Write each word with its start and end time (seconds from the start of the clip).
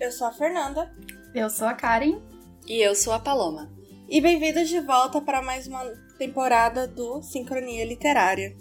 Eu 0.00 0.10
sou 0.10 0.26
a 0.26 0.32
Fernanda. 0.32 0.90
Eu 1.34 1.50
sou 1.50 1.68
a 1.68 1.74
Karen. 1.74 2.22
E 2.66 2.80
eu 2.80 2.94
sou 2.94 3.12
a 3.12 3.18
Paloma. 3.18 3.70
E 4.08 4.18
bem-vindos 4.18 4.66
de 4.66 4.80
volta 4.80 5.20
para 5.20 5.42
mais 5.42 5.66
uma 5.66 5.84
temporada 6.18 6.88
do 6.88 7.22
Sincronia 7.22 7.84
Literária. 7.84 8.56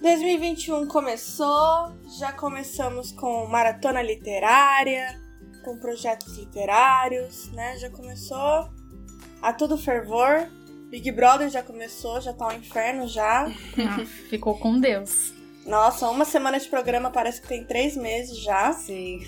2021 0.00 0.86
começou, 0.86 1.92
já 2.18 2.32
começamos 2.32 3.12
com 3.12 3.46
maratona 3.46 4.00
literária, 4.00 5.20
com 5.62 5.76
projetos 5.76 6.38
literários, 6.38 7.52
né? 7.52 7.76
Já 7.76 7.90
começou 7.90 8.70
a 9.42 9.52
todo 9.52 9.76
fervor. 9.76 10.48
Big 10.88 11.12
Brother 11.12 11.50
já 11.50 11.62
começou, 11.62 12.22
já 12.22 12.32
tá 12.32 12.48
um 12.48 12.52
inferno 12.52 13.06
já. 13.06 13.52
Ah, 13.76 14.02
ficou 14.30 14.58
com 14.58 14.80
Deus. 14.80 15.34
Nossa, 15.66 16.08
uma 16.08 16.24
semana 16.24 16.58
de 16.58 16.70
programa 16.70 17.10
parece 17.10 17.42
que 17.42 17.48
tem 17.48 17.64
três 17.64 17.94
meses 17.98 18.38
já. 18.38 18.72
Sim. 18.72 19.20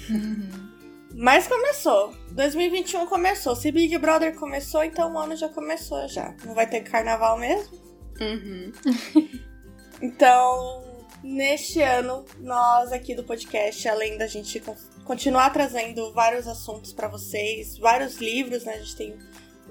Mas 1.16 1.46
começou. 1.46 2.12
2021 2.32 3.06
começou. 3.06 3.54
Se 3.54 3.70
Big 3.70 3.96
Brother 3.98 4.34
começou, 4.34 4.82
então 4.82 5.12
o 5.12 5.18
ano 5.18 5.36
já 5.36 5.48
começou 5.48 6.06
já. 6.08 6.34
Não 6.44 6.54
vai 6.54 6.66
ter 6.66 6.80
carnaval 6.80 7.38
mesmo? 7.38 7.78
Uhum. 8.20 8.72
Então, 10.02 10.82
neste 11.22 11.80
ano, 11.80 12.24
nós 12.40 12.92
aqui 12.92 13.14
do 13.14 13.24
podcast, 13.24 13.88
além 13.88 14.18
da 14.18 14.26
gente 14.26 14.62
continuar 15.04 15.50
trazendo 15.50 16.12
vários 16.12 16.46
assuntos 16.46 16.92
para 16.92 17.08
vocês, 17.08 17.78
vários 17.78 18.16
livros, 18.18 18.64
né? 18.64 18.74
A 18.74 18.78
gente 18.78 18.96
tem 18.96 19.18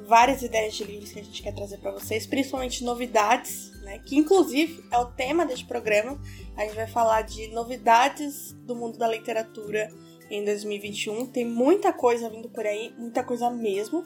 várias 0.07 0.41
ideias 0.41 0.73
de 0.73 0.83
livros 0.85 1.11
que 1.11 1.19
a 1.19 1.23
gente 1.23 1.43
quer 1.43 1.53
trazer 1.53 1.77
para 1.77 1.91
vocês, 1.91 2.25
principalmente 2.25 2.83
novidades, 2.83 3.71
né? 3.81 3.99
Que 3.99 4.15
inclusive 4.15 4.83
é 4.89 4.97
o 4.97 5.05
tema 5.05 5.45
deste 5.45 5.65
programa. 5.65 6.19
A 6.55 6.61
gente 6.61 6.75
vai 6.75 6.87
falar 6.87 7.21
de 7.23 7.49
novidades 7.49 8.53
do 8.53 8.75
mundo 8.75 8.97
da 8.97 9.07
literatura 9.07 9.91
em 10.35 10.45
2021. 10.45 11.27
Tem 11.27 11.45
muita 11.45 11.93
coisa 11.93 12.29
vindo 12.29 12.49
por 12.49 12.65
aí, 12.65 12.93
muita 12.97 13.23
coisa 13.23 13.49
mesmo. 13.49 14.03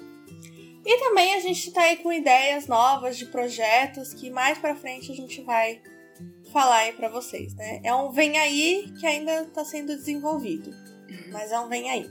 E 0.85 0.99
também 0.99 1.33
a 1.33 1.39
gente 1.39 1.71
tá 1.71 1.81
aí 1.81 1.97
com 1.97 2.11
ideias 2.11 2.67
novas 2.67 3.17
de 3.17 3.25
projetos 3.25 4.13
que 4.13 4.29
mais 4.29 4.57
para 4.57 4.75
frente 4.75 5.11
a 5.11 5.15
gente 5.15 5.41
vai 5.41 5.81
falar 6.51 6.77
aí 6.77 6.93
para 6.93 7.09
vocês, 7.09 7.53
né? 7.55 7.81
É 7.83 7.93
um 7.93 8.11
vem 8.11 8.37
aí 8.37 8.93
que 8.99 9.05
ainda 9.05 9.45
tá 9.47 9.65
sendo 9.65 9.95
desenvolvido, 9.95 10.71
mas 11.31 11.51
é 11.51 11.59
um 11.59 11.67
vem 11.67 11.89
aí. 11.89 12.09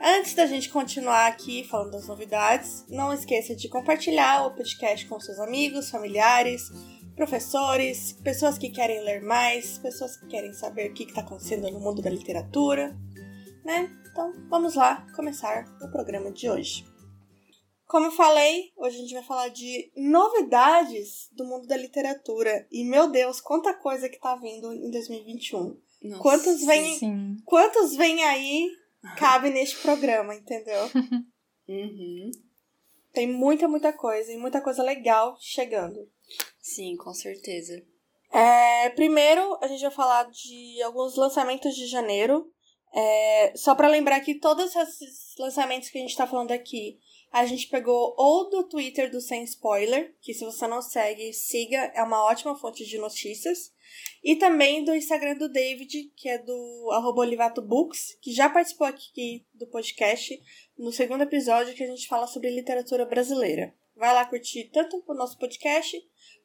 Antes 0.00 0.34
da 0.34 0.46
gente 0.46 0.68
continuar 0.68 1.26
aqui 1.26 1.64
falando 1.64 1.92
das 1.92 2.06
novidades, 2.06 2.84
não 2.88 3.12
esqueça 3.12 3.54
de 3.54 3.68
compartilhar 3.68 4.46
o 4.46 4.54
podcast 4.54 5.06
com 5.06 5.18
seus 5.18 5.40
amigos, 5.40 5.90
familiares, 5.90 6.70
professores, 7.16 8.12
pessoas 8.22 8.56
que 8.56 8.70
querem 8.70 9.02
ler 9.02 9.22
mais, 9.22 9.76
pessoas 9.78 10.16
que 10.16 10.26
querem 10.28 10.52
saber 10.52 10.90
o 10.90 10.94
que 10.94 11.02
está 11.02 11.20
acontecendo 11.20 11.68
no 11.68 11.80
mundo 11.80 12.00
da 12.00 12.08
literatura, 12.08 12.96
né? 13.68 13.90
Então 14.10 14.32
vamos 14.48 14.74
lá 14.74 15.06
começar 15.14 15.66
o 15.82 15.90
programa 15.90 16.32
de 16.32 16.48
hoje. 16.48 16.86
Como 17.86 18.06
eu 18.06 18.10
falei, 18.10 18.72
hoje 18.74 18.96
a 18.96 19.00
gente 19.00 19.12
vai 19.12 19.22
falar 19.22 19.48
de 19.48 19.92
novidades 19.94 21.28
do 21.32 21.44
mundo 21.44 21.66
da 21.66 21.76
literatura. 21.76 22.66
E 22.72 22.82
meu 22.82 23.10
Deus, 23.10 23.42
quanta 23.42 23.74
coisa 23.74 24.08
que 24.08 24.18
tá 24.18 24.34
vindo 24.36 24.72
em 24.72 24.90
2021. 24.90 25.78
Nossa, 26.02 26.22
quantos 26.22 26.64
vem, 26.64 26.98
sim. 26.98 27.36
quantos 27.44 27.94
vem 27.94 28.24
aí 28.24 28.70
cabe 29.18 29.50
neste 29.50 29.76
programa, 29.82 30.34
entendeu? 30.34 30.84
uhum. 31.68 32.30
Tem 33.12 33.30
muita, 33.30 33.68
muita 33.68 33.92
coisa 33.92 34.32
e 34.32 34.38
muita 34.38 34.62
coisa 34.62 34.82
legal 34.82 35.36
chegando. 35.40 36.08
Sim, 36.60 36.96
com 36.96 37.12
certeza. 37.12 37.82
É, 38.30 38.90
primeiro, 38.90 39.58
a 39.62 39.66
gente 39.66 39.82
vai 39.82 39.90
falar 39.90 40.24
de 40.30 40.82
alguns 40.82 41.16
lançamentos 41.16 41.74
de 41.74 41.86
janeiro. 41.86 42.50
É, 42.94 43.52
só 43.54 43.74
para 43.74 43.88
lembrar 43.88 44.20
que 44.20 44.34
todos 44.34 44.74
esses 44.74 45.34
lançamentos 45.38 45.90
que 45.90 45.98
a 45.98 46.00
gente 46.00 46.16
tá 46.16 46.26
falando 46.26 46.52
aqui, 46.52 46.98
a 47.30 47.44
gente 47.44 47.68
pegou 47.68 48.14
ou 48.16 48.48
do 48.48 48.64
Twitter 48.64 49.10
do 49.10 49.20
Sem 49.20 49.44
Spoiler, 49.44 50.14
que 50.20 50.32
se 50.32 50.44
você 50.44 50.66
não 50.66 50.80
segue, 50.80 51.32
siga, 51.32 51.92
é 51.94 52.02
uma 52.02 52.24
ótima 52.24 52.56
fonte 52.56 52.86
de 52.86 52.98
notícias. 52.98 53.72
E 54.22 54.36
também 54.36 54.84
do 54.84 54.94
Instagram 54.94 55.36
do 55.36 55.48
David, 55.48 56.12
que 56.16 56.28
é 56.28 56.38
do 56.38 56.88
Olivato 57.16 57.62
Books, 57.62 58.18
que 58.20 58.32
já 58.32 58.48
participou 58.48 58.86
aqui 58.86 59.46
do 59.54 59.66
podcast 59.66 60.40
no 60.76 60.92
segundo 60.92 61.22
episódio 61.22 61.74
que 61.74 61.82
a 61.82 61.86
gente 61.86 62.06
fala 62.06 62.26
sobre 62.26 62.50
literatura 62.50 63.04
brasileira. 63.04 63.74
Vai 63.94 64.14
lá 64.14 64.24
curtir 64.24 64.70
tanto 64.72 65.02
o 65.06 65.14
nosso 65.14 65.38
podcast 65.38 66.00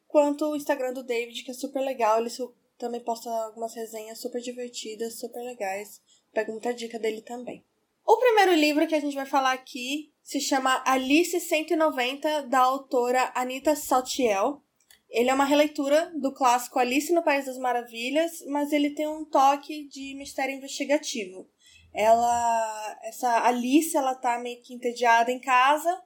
quanto 0.07 0.45
o 0.45 0.55
Instagram 0.55 0.93
do 0.93 1.03
David, 1.03 1.43
que 1.43 1.51
é 1.51 1.53
super 1.53 1.81
legal. 1.81 2.19
Ele 2.19 2.29
também 2.77 3.01
posta 3.01 3.29
algumas 3.29 3.75
resenhas 3.75 4.19
super 4.19 4.41
divertidas, 4.41 5.19
super 5.19 5.41
legais. 5.43 6.01
Pega 6.33 6.51
muita 6.51 6.73
dica 6.73 6.97
dele 6.97 7.21
também. 7.21 7.63
O 8.05 8.17
primeiro 8.17 8.53
livro 8.53 8.87
que 8.87 8.95
a 8.95 8.99
gente 8.99 9.15
vai 9.15 9.25
falar 9.25 9.53
aqui 9.53 10.11
se 10.21 10.39
chama 10.39 10.81
Alice 10.85 11.39
190, 11.39 12.43
da 12.43 12.59
autora 12.59 13.31
Anita 13.35 13.75
Saltiel. 13.75 14.61
Ele 15.09 15.29
é 15.29 15.33
uma 15.33 15.45
releitura 15.45 16.11
do 16.15 16.33
clássico 16.33 16.79
Alice 16.79 17.13
no 17.13 17.23
País 17.23 17.45
das 17.45 17.57
Maravilhas, 17.57 18.43
mas 18.47 18.71
ele 18.73 18.89
tem 18.91 19.07
um 19.07 19.23
toque 19.23 19.87
de 19.87 20.15
mistério 20.15 20.55
investigativo. 20.55 21.47
Ela, 21.93 22.99
essa 23.03 23.45
Alice, 23.45 23.95
ela 23.95 24.15
tá 24.15 24.39
meio 24.39 24.61
que 24.61 24.73
entediada 24.73 25.31
em 25.31 25.39
casa 25.39 26.01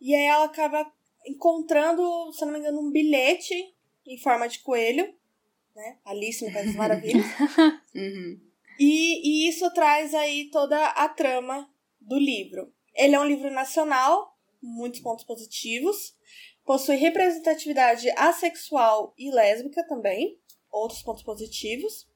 e 0.00 0.14
aí 0.14 0.24
ela 0.24 0.44
acaba 0.44 0.88
encontrando, 1.26 2.32
se 2.32 2.44
não 2.44 2.52
me 2.52 2.58
engano, 2.60 2.80
um 2.80 2.90
bilhete 2.90 3.54
em 4.06 4.18
forma 4.18 4.46
de 4.46 4.60
coelho, 4.60 5.12
né? 5.74 5.98
Alice 6.04 6.44
no 6.44 6.52
País 6.52 6.66
das 6.66 6.76
Maravilhas. 6.76 7.26
uhum. 7.94 8.53
E, 8.78 9.46
e 9.46 9.48
isso 9.48 9.70
traz 9.72 10.14
aí 10.14 10.50
toda 10.50 10.86
a 10.86 11.08
trama 11.08 11.68
do 12.00 12.18
livro. 12.18 12.72
Ele 12.94 13.14
é 13.14 13.20
um 13.20 13.26
livro 13.26 13.50
nacional, 13.50 14.36
muitos 14.62 15.00
pontos 15.00 15.24
positivos. 15.24 16.16
Possui 16.64 16.96
representatividade 16.96 18.08
assexual 18.16 19.14
e 19.18 19.30
lésbica 19.30 19.86
também, 19.86 20.38
outros 20.70 21.02
pontos 21.02 21.22
positivos. 21.22 22.08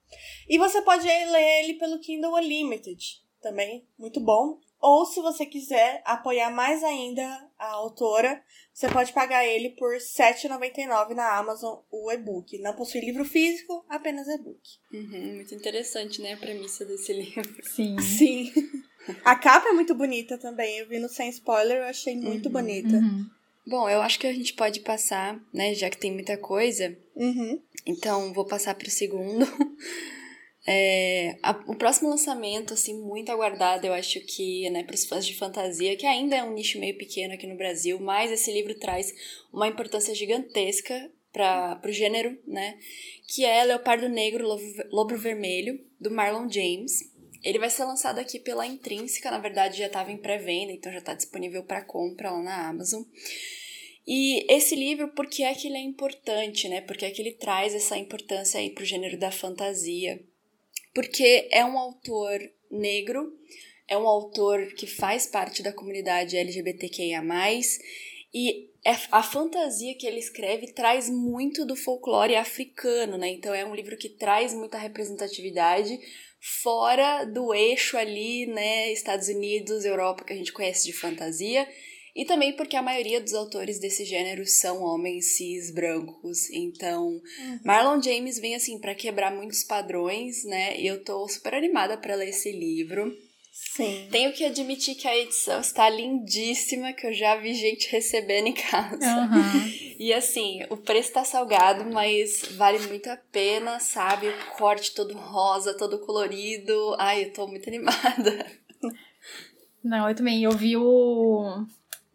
E 0.48 0.56
você 0.56 0.80
pode 0.80 1.06
ler 1.06 1.64
ele 1.64 1.74
pelo 1.74 2.00
Kindle 2.00 2.34
Unlimited, 2.34 3.22
também 3.42 3.86
muito 3.98 4.20
bom. 4.20 4.58
Ou 4.80 5.04
se 5.06 5.20
você 5.20 5.44
quiser 5.44 6.00
apoiar 6.04 6.50
mais 6.50 6.84
ainda 6.84 7.24
a 7.58 7.72
autora, 7.72 8.40
você 8.72 8.88
pode 8.88 9.12
pagar 9.12 9.44
ele 9.44 9.70
por 9.70 9.92
R$ 9.92 9.98
7,99 9.98 11.14
na 11.14 11.36
Amazon, 11.36 11.80
o 11.90 12.12
e-book. 12.12 12.58
Não 12.58 12.74
possui 12.74 13.00
livro 13.00 13.24
físico, 13.24 13.84
apenas 13.88 14.28
e-book. 14.28 14.60
Uhum, 14.92 15.34
muito 15.34 15.54
interessante, 15.54 16.22
né, 16.22 16.34
a 16.34 16.36
premissa 16.36 16.84
desse 16.84 17.12
livro. 17.14 17.56
Sim. 17.64 17.98
Sim. 18.00 18.52
A 19.24 19.34
capa 19.34 19.68
é 19.68 19.72
muito 19.72 19.94
bonita 19.94 20.38
também. 20.38 20.78
Eu 20.78 20.88
vi 20.88 21.00
no 21.00 21.08
Sem 21.08 21.28
Spoiler, 21.30 21.78
eu 21.78 21.84
achei 21.84 22.14
muito 22.14 22.46
uhum, 22.46 22.52
bonita. 22.52 22.96
Uhum. 22.96 23.26
Bom, 23.66 23.88
eu 23.88 24.00
acho 24.00 24.18
que 24.18 24.26
a 24.26 24.32
gente 24.32 24.54
pode 24.54 24.80
passar, 24.80 25.38
né, 25.52 25.74
já 25.74 25.90
que 25.90 25.98
tem 25.98 26.12
muita 26.12 26.38
coisa. 26.38 26.96
Uhum. 27.16 27.60
Então, 27.84 28.32
vou 28.32 28.46
passar 28.46 28.74
para 28.74 28.88
o 28.88 28.90
segundo. 28.90 29.44
É, 30.70 31.38
a, 31.42 31.52
o 31.66 31.74
próximo 31.74 32.10
lançamento, 32.10 32.74
assim, 32.74 32.92
muito 33.00 33.32
aguardado, 33.32 33.86
eu 33.86 33.94
acho 33.94 34.20
que, 34.20 34.68
né, 34.68 34.84
para 34.84 34.94
os 34.94 35.06
fãs 35.06 35.24
de 35.24 35.34
fantasia, 35.34 35.96
que 35.96 36.04
ainda 36.04 36.36
é 36.36 36.44
um 36.44 36.52
nicho 36.52 36.78
meio 36.78 36.94
pequeno 36.98 37.32
aqui 37.32 37.46
no 37.46 37.56
Brasil, 37.56 37.98
mas 37.98 38.30
esse 38.30 38.52
livro 38.52 38.74
traz 38.74 39.14
uma 39.50 39.66
importância 39.66 40.14
gigantesca 40.14 41.10
para 41.32 41.80
o 41.86 41.90
gênero, 41.90 42.38
né, 42.46 42.78
que 43.26 43.46
é 43.46 43.64
Leopardo 43.64 44.10
Negro, 44.10 44.46
Lobo, 44.46 44.62
Lobo 44.90 45.16
Vermelho, 45.16 45.82
do 45.98 46.10
Marlon 46.10 46.50
James. 46.50 46.98
Ele 47.42 47.58
vai 47.58 47.70
ser 47.70 47.84
lançado 47.84 48.18
aqui 48.18 48.38
pela 48.38 48.66
Intrínseca, 48.66 49.30
na 49.30 49.38
verdade 49.38 49.78
já 49.78 49.86
estava 49.86 50.12
em 50.12 50.18
pré-venda, 50.18 50.72
então 50.72 50.92
já 50.92 50.98
está 50.98 51.14
disponível 51.14 51.62
para 51.62 51.82
compra 51.82 52.30
lá 52.30 52.42
na 52.42 52.68
Amazon. 52.68 53.04
E 54.06 54.44
esse 54.52 54.74
livro, 54.74 55.08
por 55.14 55.28
que 55.28 55.44
é 55.44 55.54
que 55.54 55.66
ele 55.66 55.78
é 55.78 55.82
importante, 55.82 56.68
né? 56.68 56.82
Porque 56.82 57.06
é 57.06 57.10
que 57.10 57.22
ele 57.22 57.32
traz 57.32 57.74
essa 57.74 57.96
importância 57.96 58.60
aí 58.60 58.70
pro 58.70 58.84
gênero 58.84 59.18
da 59.18 59.30
fantasia 59.30 60.22
porque 60.98 61.48
é 61.52 61.64
um 61.64 61.78
autor 61.78 62.40
negro, 62.68 63.32
é 63.86 63.96
um 63.96 64.08
autor 64.08 64.74
que 64.74 64.84
faz 64.84 65.28
parte 65.28 65.62
da 65.62 65.72
comunidade 65.72 66.36
LGBTQIA+, 66.36 67.22
e 68.34 68.68
é 68.84 68.96
a 69.12 69.22
fantasia 69.22 69.94
que 69.96 70.04
ele 70.04 70.18
escreve 70.18 70.72
traz 70.72 71.08
muito 71.08 71.64
do 71.64 71.76
folclore 71.76 72.34
africano, 72.34 73.16
né? 73.16 73.28
Então 73.28 73.54
é 73.54 73.64
um 73.64 73.76
livro 73.76 73.96
que 73.96 74.08
traz 74.08 74.52
muita 74.52 74.76
representatividade 74.76 75.96
fora 76.40 77.24
do 77.24 77.54
eixo 77.54 77.96
ali, 77.96 78.46
né, 78.46 78.90
Estados 78.90 79.28
Unidos, 79.28 79.84
Europa, 79.84 80.24
que 80.24 80.32
a 80.32 80.36
gente 80.36 80.52
conhece 80.52 80.84
de 80.84 80.92
fantasia, 80.92 81.64
e 82.14 82.24
também 82.24 82.54
porque 82.54 82.76
a 82.76 82.82
maioria 82.82 83.20
dos 83.20 83.34
autores 83.34 83.78
desse 83.78 84.04
gênero 84.04 84.46
são 84.46 84.82
homens 84.82 85.36
cis 85.36 85.72
brancos. 85.72 86.50
Então, 86.50 87.06
uhum. 87.08 87.60
Marlon 87.64 88.02
James 88.02 88.38
vem 88.38 88.54
assim 88.54 88.78
para 88.78 88.94
quebrar 88.94 89.34
muitos 89.34 89.64
padrões, 89.64 90.44
né? 90.44 90.80
E 90.80 90.86
eu 90.86 91.02
tô 91.04 91.28
super 91.28 91.54
animada 91.54 91.96
para 91.96 92.14
ler 92.14 92.30
esse 92.30 92.50
livro. 92.52 93.14
Sim. 93.52 94.08
Tenho 94.10 94.32
que 94.32 94.44
admitir 94.44 94.94
que 94.94 95.06
a 95.06 95.16
edição 95.16 95.60
está 95.60 95.88
lindíssima, 95.88 96.92
que 96.92 97.06
eu 97.06 97.12
já 97.12 97.36
vi 97.36 97.54
gente 97.54 97.90
recebendo 97.90 98.46
em 98.46 98.52
casa. 98.52 98.96
Uhum. 98.96 99.72
E 99.98 100.12
assim, 100.12 100.62
o 100.70 100.76
preço 100.76 101.12
tá 101.12 101.24
salgado, 101.24 101.84
mas 101.92 102.42
vale 102.56 102.78
muito 102.86 103.08
a 103.10 103.16
pena, 103.16 103.80
sabe? 103.80 104.28
O 104.28 104.56
corte 104.56 104.94
todo 104.94 105.16
rosa, 105.16 105.76
todo 105.76 105.98
colorido. 105.98 106.94
Ai, 106.98 107.24
eu 107.24 107.32
tô 107.32 107.46
muito 107.48 107.66
animada. 107.70 108.46
Não, 109.82 110.08
eu 110.08 110.14
também. 110.14 110.42
Eu 110.42 110.52
vi 110.52 110.76
o, 110.76 111.64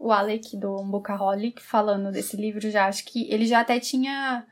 o 0.05 0.11
Alec 0.11 0.57
do 0.57 0.83
Bookaholic 0.83 1.61
falando 1.61 2.11
desse 2.11 2.35
livro 2.35 2.69
já. 2.69 2.87
Acho 2.87 3.05
que 3.05 3.31
ele 3.31 3.45
já 3.45 3.61
até 3.61 3.79
tinha 3.79 4.45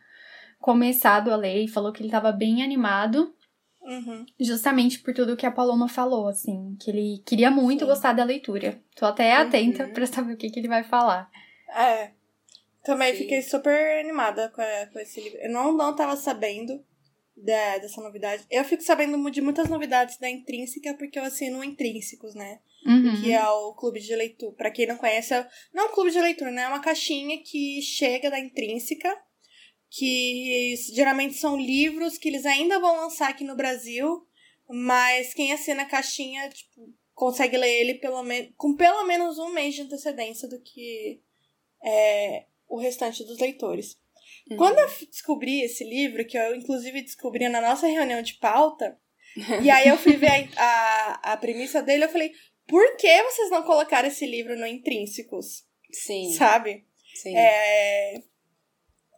começado 0.59 1.31
a 1.31 1.35
ler 1.35 1.63
e 1.63 1.67
falou 1.67 1.91
que 1.91 2.01
ele 2.01 2.07
estava 2.09 2.31
bem 2.31 2.63
animado. 2.63 3.33
Uhum. 3.81 4.25
Justamente 4.39 4.99
por 4.99 5.13
tudo 5.13 5.35
que 5.35 5.45
a 5.45 5.51
Paloma 5.51 5.87
falou, 5.87 6.27
assim. 6.27 6.77
Que 6.79 6.91
ele 6.91 7.23
queria 7.25 7.49
muito 7.49 7.81
Sim. 7.81 7.85
gostar 7.87 8.13
da 8.13 8.23
leitura. 8.23 8.79
Tô 8.95 9.05
até 9.05 9.35
Uhum. 9.35 9.47
atenta 9.47 9.87
pra 9.87 10.05
saber 10.05 10.33
o 10.33 10.37
que, 10.37 10.49
que 10.49 10.59
ele 10.59 10.67
vai 10.67 10.83
falar. 10.83 11.29
É. 11.75 12.11
Também 12.83 13.11
Sim. 13.13 13.19
fiquei 13.23 13.41
super 13.41 13.99
animada 13.99 14.49
com, 14.49 14.61
a- 14.61 14.85
com 14.93 14.99
esse 14.99 15.19
livro. 15.21 15.39
Eu 15.39 15.51
não, 15.51 15.73
não 15.73 15.95
tava 15.95 16.15
sabendo 16.15 16.83
da- 17.35 17.77
dessa 17.79 18.01
novidade. 18.01 18.43
Eu 18.51 18.63
fico 18.63 18.83
sabendo 18.83 19.29
de 19.31 19.41
muitas 19.41 19.67
novidades 19.67 20.17
da 20.17 20.29
Intrínseca 20.29 20.93
porque 20.93 21.17
eu 21.17 21.23
assino 21.23 21.63
Intrínsecos, 21.63 22.35
né? 22.35 22.59
Uhum. 22.85 23.21
Que 23.21 23.31
é 23.31 23.47
o 23.47 23.73
clube 23.73 23.99
de 23.99 24.15
leitura. 24.15 24.55
Pra 24.55 24.71
quem 24.71 24.87
não 24.87 24.97
conhece, 24.97 25.33
é... 25.33 25.47
não 25.73 25.85
é 25.85 25.87
um 25.87 25.93
clube 25.93 26.11
de 26.11 26.19
leitura, 26.19 26.51
né? 26.51 26.63
É 26.63 26.67
uma 26.67 26.81
caixinha 26.81 27.41
que 27.43 27.81
chega 27.81 28.29
da 28.29 28.39
Intrínseca. 28.39 29.15
Que 29.89 30.73
geralmente 30.93 31.33
são 31.33 31.57
livros 31.57 32.17
que 32.17 32.29
eles 32.29 32.45
ainda 32.45 32.79
vão 32.79 32.95
lançar 32.97 33.29
aqui 33.29 33.43
no 33.43 33.55
Brasil. 33.55 34.25
Mas 34.69 35.33
quem 35.33 35.51
assina 35.51 35.83
a 35.83 35.89
caixinha, 35.89 36.49
tipo, 36.49 36.93
consegue 37.13 37.57
ler 37.57 37.81
ele 37.81 37.95
pelo 37.95 38.23
com 38.55 38.75
pelo 38.75 39.05
menos 39.05 39.37
um 39.37 39.49
mês 39.49 39.75
de 39.75 39.81
antecedência 39.81 40.47
do 40.47 40.61
que 40.61 41.21
é, 41.83 42.45
o 42.67 42.79
restante 42.79 43.23
dos 43.23 43.37
leitores. 43.37 43.97
Uhum. 44.49 44.57
Quando 44.57 44.79
eu 44.79 44.87
descobri 45.09 45.61
esse 45.61 45.83
livro, 45.83 46.25
que 46.25 46.37
eu 46.37 46.55
inclusive 46.55 47.01
descobri 47.01 47.47
na 47.49 47.61
nossa 47.61 47.85
reunião 47.85 48.21
de 48.21 48.35
pauta, 48.35 48.97
e 49.61 49.69
aí 49.69 49.87
eu 49.87 49.97
fui 49.97 50.15
ver 50.15 50.49
a, 50.57 50.63
a, 50.63 51.33
a 51.33 51.37
premissa 51.37 51.81
dele, 51.81 52.05
eu 52.05 52.09
falei, 52.09 52.31
por 52.67 52.95
que 52.97 53.23
vocês 53.23 53.49
não 53.49 53.63
colocaram 53.63 54.07
esse 54.07 54.25
livro 54.25 54.57
no 54.57 54.65
Intrínsecos? 54.65 55.63
Sim, 55.91 56.33
Sabe? 56.33 56.85
sim. 57.15 57.35
É, 57.35 58.21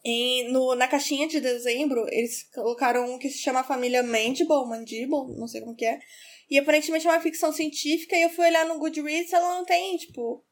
em, 0.05 0.51
no, 0.51 0.75
na 0.75 0.87
caixinha 0.87 1.27
de 1.27 1.39
dezembro, 1.39 2.05
eles 2.11 2.43
colocaram 2.53 3.13
um 3.13 3.17
que 3.17 3.29
se 3.29 3.37
chama 3.37 3.63
Família 3.63 4.03
Mandible, 4.03 4.65
Mandible, 4.67 5.35
não 5.37 5.47
sei 5.47 5.61
como 5.61 5.75
que 5.75 5.85
é. 5.85 5.99
E 6.49 6.57
aparentemente 6.59 7.07
é 7.07 7.09
uma 7.11 7.21
ficção 7.21 7.53
científica, 7.53 8.15
e 8.17 8.23
eu 8.23 8.29
fui 8.29 8.45
olhar 8.45 8.65
no 8.65 8.77
Goodreads, 8.79 9.31
ela 9.31 9.55
não 9.57 9.65
tem, 9.65 9.95
tipo, 9.97 10.43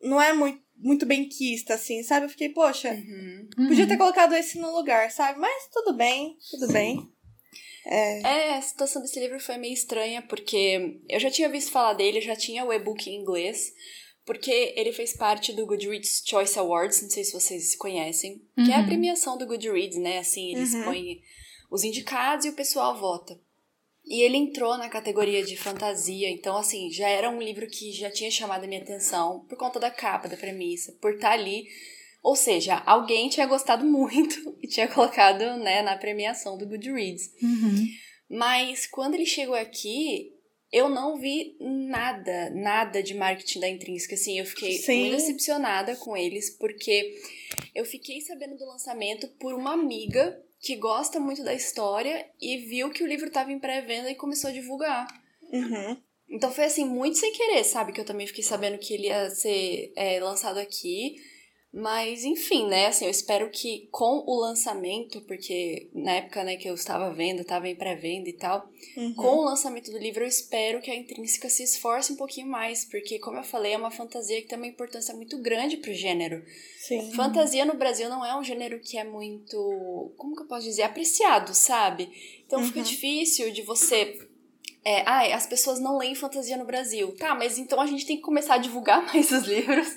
não 0.00 0.20
é 0.22 0.32
muito, 0.32 0.62
muito 0.76 1.04
bem 1.04 1.28
quista, 1.28 1.74
assim, 1.74 2.02
sabe? 2.02 2.26
Eu 2.26 2.30
fiquei, 2.30 2.50
poxa, 2.50 2.90
Uhum. 2.90 3.48
podia 3.68 3.84
Uhum. 3.84 3.88
ter 3.88 3.96
colocado 3.96 4.34
esse 4.34 4.58
no 4.58 4.70
lugar, 4.76 5.10
sabe? 5.10 5.38
Mas 5.40 5.68
tudo 5.72 5.94
bem, 5.96 6.36
tudo 6.50 6.72
bem. 6.72 7.11
É, 7.84 8.20
É, 8.22 8.54
a 8.54 8.62
situação 8.62 9.02
desse 9.02 9.18
livro 9.18 9.40
foi 9.40 9.56
meio 9.56 9.74
estranha, 9.74 10.22
porque 10.22 11.00
eu 11.08 11.18
já 11.20 11.30
tinha 11.30 11.48
visto 11.48 11.70
falar 11.72 11.94
dele, 11.94 12.20
já 12.20 12.36
tinha 12.36 12.64
o 12.64 12.72
e-book 12.72 13.08
em 13.10 13.20
inglês, 13.20 13.72
porque 14.24 14.72
ele 14.76 14.92
fez 14.92 15.14
parte 15.16 15.52
do 15.52 15.66
Goodreads 15.66 16.22
Choice 16.24 16.58
Awards, 16.58 17.02
não 17.02 17.10
sei 17.10 17.24
se 17.24 17.32
vocês 17.32 17.74
conhecem, 17.74 18.40
que 18.64 18.70
é 18.70 18.76
a 18.76 18.80
Uhum. 18.80 18.86
premiação 18.86 19.36
do 19.36 19.46
Goodreads, 19.46 19.98
né? 19.98 20.18
Assim, 20.18 20.52
eles 20.52 20.72
Uhum. 20.74 20.84
põem 20.84 21.22
os 21.70 21.82
indicados 21.84 22.46
e 22.46 22.50
o 22.50 22.54
pessoal 22.54 22.96
vota. 22.98 23.38
E 24.04 24.22
ele 24.22 24.36
entrou 24.36 24.76
na 24.76 24.88
categoria 24.88 25.44
de 25.44 25.56
fantasia, 25.56 26.28
então, 26.28 26.56
assim, 26.56 26.90
já 26.90 27.08
era 27.08 27.30
um 27.30 27.40
livro 27.40 27.66
que 27.68 27.92
já 27.92 28.10
tinha 28.10 28.30
chamado 28.30 28.64
a 28.64 28.66
minha 28.66 28.80
atenção 28.82 29.44
por 29.48 29.56
conta 29.56 29.78
da 29.80 29.90
capa, 29.90 30.28
da 30.28 30.36
premissa, 30.36 30.92
por 31.00 31.14
estar 31.14 31.32
ali. 31.32 31.66
Ou 32.22 32.36
seja, 32.36 32.76
alguém 32.86 33.28
tinha 33.28 33.46
gostado 33.46 33.84
muito 33.84 34.56
e 34.62 34.68
tinha 34.68 34.88
colocado, 34.88 35.56
né, 35.58 35.82
na 35.82 35.96
premiação 35.96 36.56
do 36.56 36.66
Goodreads. 36.66 37.32
Uhum. 37.42 37.86
Mas 38.30 38.86
quando 38.86 39.14
ele 39.14 39.26
chegou 39.26 39.54
aqui, 39.54 40.32
eu 40.72 40.88
não 40.88 41.18
vi 41.18 41.56
nada, 41.60 42.50
nada 42.50 43.02
de 43.02 43.12
marketing 43.12 43.60
da 43.60 43.68
Intrínseca. 43.68 44.14
Assim, 44.14 44.38
eu 44.38 44.46
fiquei 44.46 44.78
Sim. 44.78 45.00
muito 45.00 45.16
decepcionada 45.16 45.96
com 45.96 46.16
eles, 46.16 46.48
porque 46.56 47.14
eu 47.74 47.84
fiquei 47.84 48.20
sabendo 48.22 48.56
do 48.56 48.64
lançamento 48.64 49.28
por 49.38 49.52
uma 49.52 49.74
amiga 49.74 50.40
que 50.60 50.76
gosta 50.76 51.18
muito 51.18 51.42
da 51.42 51.52
história 51.52 52.26
e 52.40 52.56
viu 52.58 52.90
que 52.90 53.02
o 53.02 53.06
livro 53.06 53.26
estava 53.26 53.52
em 53.52 53.58
pré-venda 53.58 54.10
e 54.10 54.14
começou 54.14 54.48
a 54.48 54.52
divulgar. 54.52 55.06
uhum. 55.52 55.96
Então 56.30 56.50
foi 56.50 56.64
assim, 56.64 56.86
muito 56.86 57.18
sem 57.18 57.30
querer, 57.30 57.62
sabe? 57.62 57.92
Que 57.92 58.00
eu 58.00 58.06
também 58.06 58.26
fiquei 58.26 58.42
sabendo 58.42 58.78
que 58.78 58.94
ele 58.94 59.08
ia 59.08 59.28
ser 59.28 59.92
é, 59.94 60.18
lançado 60.18 60.56
aqui. 60.56 61.16
Mas, 61.74 62.22
enfim, 62.24 62.66
né? 62.68 62.88
Assim, 62.88 63.06
eu 63.06 63.10
espero 63.10 63.48
que 63.48 63.88
com 63.90 64.22
o 64.26 64.38
lançamento, 64.40 65.22
porque 65.22 65.88
na 65.94 66.12
época 66.16 66.44
né, 66.44 66.56
que 66.56 66.68
eu 66.68 66.74
estava 66.74 67.10
vendo, 67.14 67.40
estava 67.40 67.66
em 67.66 67.74
pré-venda 67.74 68.28
e 68.28 68.34
tal, 68.34 68.68
Uhum. 68.94 69.14
com 69.14 69.36
o 69.38 69.44
lançamento 69.44 69.90
do 69.90 69.96
livro, 69.96 70.22
eu 70.22 70.28
espero 70.28 70.82
que 70.82 70.90
a 70.90 70.94
Intrínseca 70.94 71.48
se 71.48 71.62
esforce 71.62 72.12
um 72.12 72.16
pouquinho 72.16 72.46
mais, 72.46 72.84
porque, 72.84 73.18
como 73.18 73.38
eu 73.38 73.42
falei, 73.44 73.72
é 73.72 73.78
uma 73.78 73.90
fantasia 73.90 74.42
que 74.42 74.48
tem 74.48 74.58
uma 74.58 74.66
importância 74.66 75.14
muito 75.14 75.38
grande 75.38 75.78
pro 75.78 75.94
gênero. 75.94 76.44
Sim. 76.76 77.10
Fantasia 77.12 77.64
no 77.64 77.74
Brasil 77.74 78.08
não 78.10 78.22
é 78.24 78.38
um 78.38 78.44
gênero 78.44 78.78
que 78.78 78.98
é 78.98 79.04
muito, 79.04 80.12
como 80.18 80.36
que 80.36 80.42
eu 80.42 80.46
posso 80.46 80.64
dizer, 80.66 80.82
apreciado, 80.82 81.54
sabe? 81.54 82.10
Então 82.46 82.62
fica 82.64 82.80
Uhum. 82.80 82.84
difícil 82.84 83.50
de 83.50 83.62
você. 83.62 84.18
É, 84.84 85.02
ai, 85.06 85.32
as 85.32 85.46
pessoas 85.46 85.78
não 85.78 85.96
leem 85.96 86.14
fantasia 86.14 86.56
no 86.56 86.64
Brasil. 86.64 87.14
Tá, 87.16 87.34
mas 87.34 87.56
então 87.58 87.80
a 87.80 87.86
gente 87.86 88.04
tem 88.04 88.16
que 88.16 88.22
começar 88.22 88.54
a 88.54 88.58
divulgar 88.58 89.04
mais 89.12 89.30
os 89.30 89.44
livros 89.44 89.88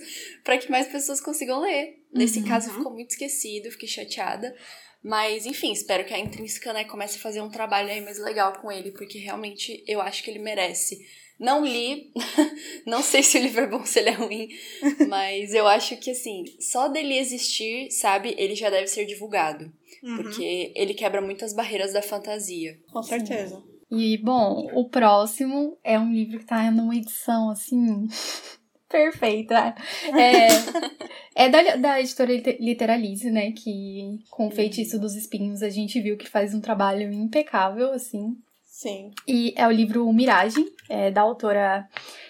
para 0.43 0.57
que 0.57 0.69
mais 0.69 0.87
pessoas 0.87 1.19
consigam 1.19 1.59
ler. 1.61 2.01
Nesse 2.13 2.39
Uhum. 2.39 2.47
caso 2.47 2.71
ficou 2.71 2.91
muito 2.91 3.11
esquecido, 3.11 3.71
fiquei 3.71 3.87
chateada. 3.87 4.55
Mas, 5.03 5.45
enfim, 5.45 5.71
espero 5.71 6.03
que 6.03 6.13
a 6.13 6.19
Intrínseca 6.19 6.73
né, 6.73 6.83
comece 6.83 7.17
a 7.17 7.21
fazer 7.21 7.39
um 7.41 7.49
trabalho 7.49 7.89
aí 7.89 8.01
mais 8.01 8.17
legal 8.17 8.53
com 8.53 8.71
ele, 8.71 8.91
porque 8.91 9.19
realmente 9.19 9.83
eu 9.87 10.01
acho 10.01 10.23
que 10.23 10.31
ele 10.31 10.39
merece. 10.39 11.05
Não 11.39 11.63
li, 11.65 12.11
não 12.87 13.03
sei 13.03 13.21
se 13.21 13.37
o 13.37 13.41
livro 13.41 13.61
é 13.61 13.67
bom 13.67 13.79
ou 13.79 13.85
se 13.85 13.99
ele 13.99 14.09
é 14.09 14.13
ruim, 14.13 14.47
mas 15.09 15.53
eu 15.53 15.67
acho 15.67 15.97
que, 15.97 16.09
assim, 16.11 16.45
só 16.59 16.87
dele 16.87 17.17
existir, 17.17 17.91
sabe, 17.91 18.33
ele 18.37 18.55
já 18.55 18.69
deve 18.69 18.87
ser 18.87 19.05
divulgado. 19.05 19.71
Uhum. 20.01 20.17
Porque 20.17 20.71
ele 20.75 20.93
quebra 20.93 21.21
muitas 21.21 21.53
barreiras 21.53 21.93
da 21.93 22.01
fantasia. 22.01 22.79
Com 22.91 23.03
certeza. 23.03 23.61
E, 23.91 24.17
bom, 24.17 24.69
o 24.73 24.89
próximo 24.89 25.77
é 25.83 25.99
um 25.99 26.11
livro 26.11 26.39
que 26.39 26.45
tá 26.45 26.69
numa 26.71 26.95
edição, 26.95 27.49
assim, 27.51 28.07
perfeita. 28.89 29.75
É, 30.13 31.45
é 31.45 31.49
da, 31.49 31.75
da 31.75 31.99
editora 31.99 32.33
Lite- 32.33 32.57
Literalize, 32.59 33.29
né, 33.29 33.51
que 33.51 34.19
com 34.31 34.47
o 34.47 34.51
Feitiço 34.51 34.99
dos 34.99 35.15
Espinhos 35.15 35.61
a 35.61 35.69
gente 35.69 36.01
viu 36.01 36.17
que 36.17 36.27
faz 36.27 36.53
um 36.53 36.61
trabalho 36.61 37.11
impecável, 37.13 37.91
assim. 37.93 38.35
Sim. 38.65 39.11
E 39.27 39.53
é 39.55 39.65
o 39.65 39.71
livro 39.71 40.11
Miragem, 40.11 40.65
é, 40.89 41.09
da 41.09 41.21
autora... 41.21 41.87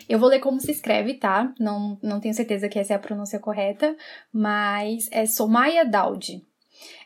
Eu 0.07 0.19
vou 0.19 0.29
ler 0.29 0.39
como 0.39 0.61
se 0.61 0.69
escreve, 0.69 1.15
tá? 1.15 1.51
Não, 1.59 1.97
não 2.03 2.19
tenho 2.19 2.35
certeza 2.35 2.69
que 2.69 2.77
essa 2.77 2.93
é 2.93 2.95
a 2.95 2.99
pronúncia 2.99 3.39
correta, 3.39 3.95
mas 4.31 5.07
é 5.11 5.25
Somaya 5.25 5.83
Daudi. 5.83 6.45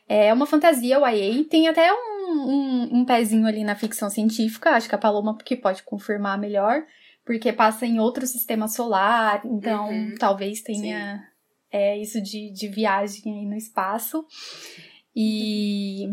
É 0.10 0.34
uma 0.34 0.48
fantasia 0.48 0.98
YA, 0.98 1.44
tem 1.48 1.68
até 1.68 1.94
um, 1.94 2.32
um, 2.50 2.90
um 3.00 3.06
pezinho 3.06 3.46
ali 3.46 3.64
na 3.64 3.76
ficção 3.76 4.10
científica, 4.10 4.72
acho 4.72 4.90
que 4.90 4.96
a 4.96 4.98
Paloma 4.98 5.38
que 5.38 5.56
pode 5.56 5.84
confirmar 5.84 6.38
melhor, 6.40 6.84
porque 7.24 7.54
passa 7.54 7.86
em 7.86 8.00
outro 8.00 8.26
sistema 8.26 8.68
solar, 8.68 9.42
então 9.46 9.88
Uhum. 9.90 10.16
talvez 10.20 10.62
tenha 10.64 11.24
é, 11.72 11.96
isso 12.02 12.20
de, 12.22 12.52
de 12.52 12.68
viagem 12.68 13.22
aí 13.40 13.46
no 13.46 13.56
espaço. 13.56 14.26
E... 15.16 16.08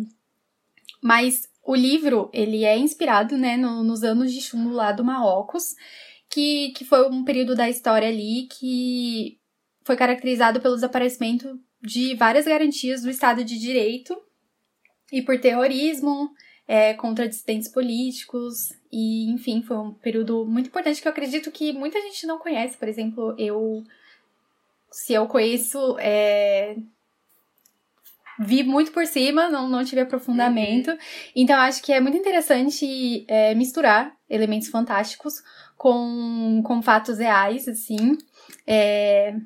Mas 1.03 1.49
o 1.65 1.75
livro, 1.75 2.31
ele 2.33 2.65
é 2.65 2.77
inspirado, 2.77 3.37
né, 3.37 3.57
no- 3.57 3.83
nos 3.83 4.03
anos 4.03 4.33
de 4.33 4.41
chumbo 4.41 4.71
lá 4.71 4.93
do 4.93 5.05
Marrocos, 5.05 5.75
que, 6.29 6.71
que 6.73 6.85
foi 6.85 7.09
um 7.09 7.25
período 7.25 7.55
da 7.55 7.69
história 7.71 8.09
ali 8.09 8.47
que 8.53 9.39
foi 9.85 9.97
caracterizado 9.97 10.61
pelo 10.61 10.75
desaparecimento 10.75 11.59
de 11.83 12.15
várias 12.15 12.47
garantias 12.47 13.03
do 13.03 13.11
Estado 13.11 13.45
de 13.45 13.59
Direito 13.59 14.17
e 15.13 15.23
por 15.23 15.39
terrorismo 15.41 16.31
é, 16.67 16.95
contra 16.95 17.29
dissidentes 17.29 17.69
políticos 17.69 18.73
e, 18.91 19.31
enfim, 19.31 19.63
foi 19.63 19.77
um 19.77 19.93
período 19.93 20.45
muito 20.47 20.69
importante 20.69 21.01
que 21.01 21.07
eu 21.07 21.13
acredito 21.13 21.53
que 21.53 21.73
muita 21.73 22.01
gente 22.01 22.27
não 22.27 22.39
conhece. 22.39 22.77
Por 22.77 22.89
exemplo, 22.89 23.35
eu, 23.39 23.85
se 24.91 25.13
eu 25.13 25.27
conheço, 25.27 25.97
é, 25.99 26.77
vi 28.41 28.65
muito 28.65 28.91
por 28.93 29.07
cima, 29.07 29.49
não, 29.49 29.69
não 29.69 29.85
tive 29.85 30.01
aprofundamento. 30.01 30.97
Então, 31.35 31.59
acho 31.61 31.83
que 31.83 31.93
é 31.93 32.01
muito 32.01 32.17
interessante 32.17 33.25
é, 33.29 33.55
misturar 33.55 34.17
elementos 34.29 34.69
fantásticos 34.69 35.43
com, 35.77 36.63
com 36.65 36.83
fatos 36.83 37.19
reais, 37.19 37.69
assim. 37.69 38.17
É, 38.67 39.37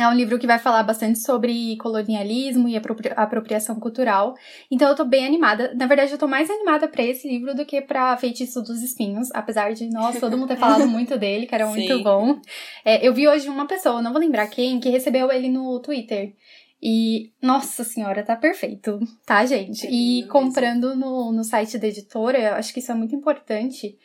é 0.00 0.08
um 0.08 0.14
livro 0.14 0.38
que 0.38 0.46
vai 0.46 0.58
falar 0.58 0.82
bastante 0.82 1.18
sobre 1.20 1.76
colonialismo 1.76 2.68
e 2.68 2.76
apropria- 2.76 3.12
apropriação 3.12 3.78
cultural. 3.78 4.34
Então 4.70 4.88
eu 4.88 4.94
tô 4.94 5.04
bem 5.04 5.26
animada. 5.26 5.74
Na 5.74 5.86
verdade, 5.86 6.12
eu 6.12 6.18
tô 6.18 6.26
mais 6.26 6.48
animada 6.50 6.88
pra 6.88 7.02
esse 7.02 7.28
livro 7.28 7.54
do 7.54 7.64
que 7.64 7.80
pra 7.80 8.16
Feitiço 8.16 8.62
dos 8.62 8.82
Espinhos, 8.82 9.28
apesar 9.32 9.72
de, 9.72 9.88
nossa, 9.88 10.20
todo 10.20 10.36
mundo 10.36 10.48
ter 10.48 10.56
falado 10.56 10.86
muito 10.88 11.18
dele, 11.18 11.46
que 11.46 11.54
era 11.54 11.66
muito 11.66 11.96
Sim. 11.96 12.02
bom. 12.02 12.40
É, 12.84 13.06
eu 13.06 13.12
vi 13.14 13.28
hoje 13.28 13.48
uma 13.48 13.66
pessoa, 13.66 14.02
não 14.02 14.12
vou 14.12 14.20
lembrar 14.20 14.46
quem, 14.48 14.80
que 14.80 14.88
recebeu 14.88 15.30
ele 15.30 15.48
no 15.48 15.80
Twitter. 15.80 16.34
E, 16.80 17.32
nossa 17.42 17.82
senhora, 17.82 18.22
tá 18.22 18.36
perfeito, 18.36 19.00
tá, 19.26 19.44
gente? 19.44 19.86
É 19.86 19.90
e 19.90 20.22
comprando 20.28 20.94
no, 20.94 21.32
no 21.32 21.42
site 21.42 21.76
da 21.76 21.88
editora, 21.88 22.38
eu 22.38 22.54
acho 22.54 22.72
que 22.72 22.78
isso 22.78 22.92
é 22.92 22.94
muito 22.94 23.16
importante, 23.16 23.98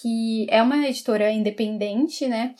que 0.00 0.46
é 0.50 0.62
uma 0.62 0.86
editora 0.86 1.30
independente, 1.30 2.26
né? 2.28 2.54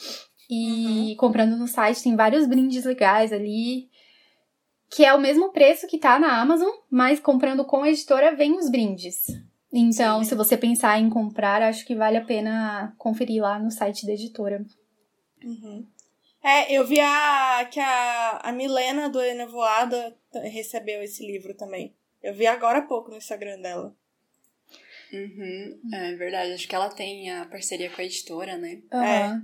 E 0.54 1.12
uhum. 1.12 1.16
comprando 1.16 1.56
no 1.56 1.66
site 1.66 2.02
tem 2.02 2.14
vários 2.14 2.46
brindes 2.46 2.84
legais 2.84 3.32
ali, 3.32 3.88
que 4.90 5.02
é 5.02 5.14
o 5.14 5.20
mesmo 5.20 5.50
preço 5.50 5.86
que 5.86 5.96
tá 5.96 6.18
na 6.18 6.42
Amazon, 6.42 6.68
mas 6.90 7.18
comprando 7.18 7.64
com 7.64 7.82
a 7.82 7.88
editora 7.88 8.36
vem 8.36 8.58
os 8.58 8.68
brindes. 8.68 9.28
Então, 9.72 10.22
Sim. 10.22 10.28
se 10.28 10.34
você 10.34 10.54
pensar 10.54 11.00
em 11.00 11.08
comprar, 11.08 11.62
acho 11.62 11.86
que 11.86 11.94
vale 11.94 12.18
a 12.18 12.24
pena 12.24 12.94
conferir 12.98 13.42
lá 13.42 13.58
no 13.58 13.70
site 13.70 14.04
da 14.04 14.12
editora. 14.12 14.62
Uhum. 15.42 15.86
É, 16.44 16.70
eu 16.70 16.86
vi 16.86 17.00
a, 17.00 17.66
que 17.72 17.80
a, 17.80 18.40
a 18.42 18.52
Milena 18.52 19.08
do 19.08 19.22
Enevoada 19.22 20.14
recebeu 20.34 21.02
esse 21.02 21.26
livro 21.26 21.54
também. 21.54 21.96
Eu 22.22 22.34
vi 22.34 22.46
agora 22.46 22.80
há 22.80 22.82
pouco 22.82 23.10
no 23.10 23.16
Instagram 23.16 23.58
dela. 23.58 23.96
Uhum, 25.10 25.80
é 25.94 26.14
verdade, 26.14 26.52
acho 26.52 26.68
que 26.68 26.74
ela 26.74 26.90
tem 26.90 27.30
a 27.30 27.46
parceria 27.46 27.88
com 27.88 28.02
a 28.02 28.04
editora, 28.04 28.58
né? 28.58 28.82
Uhum. 28.92 29.02
É. 29.02 29.42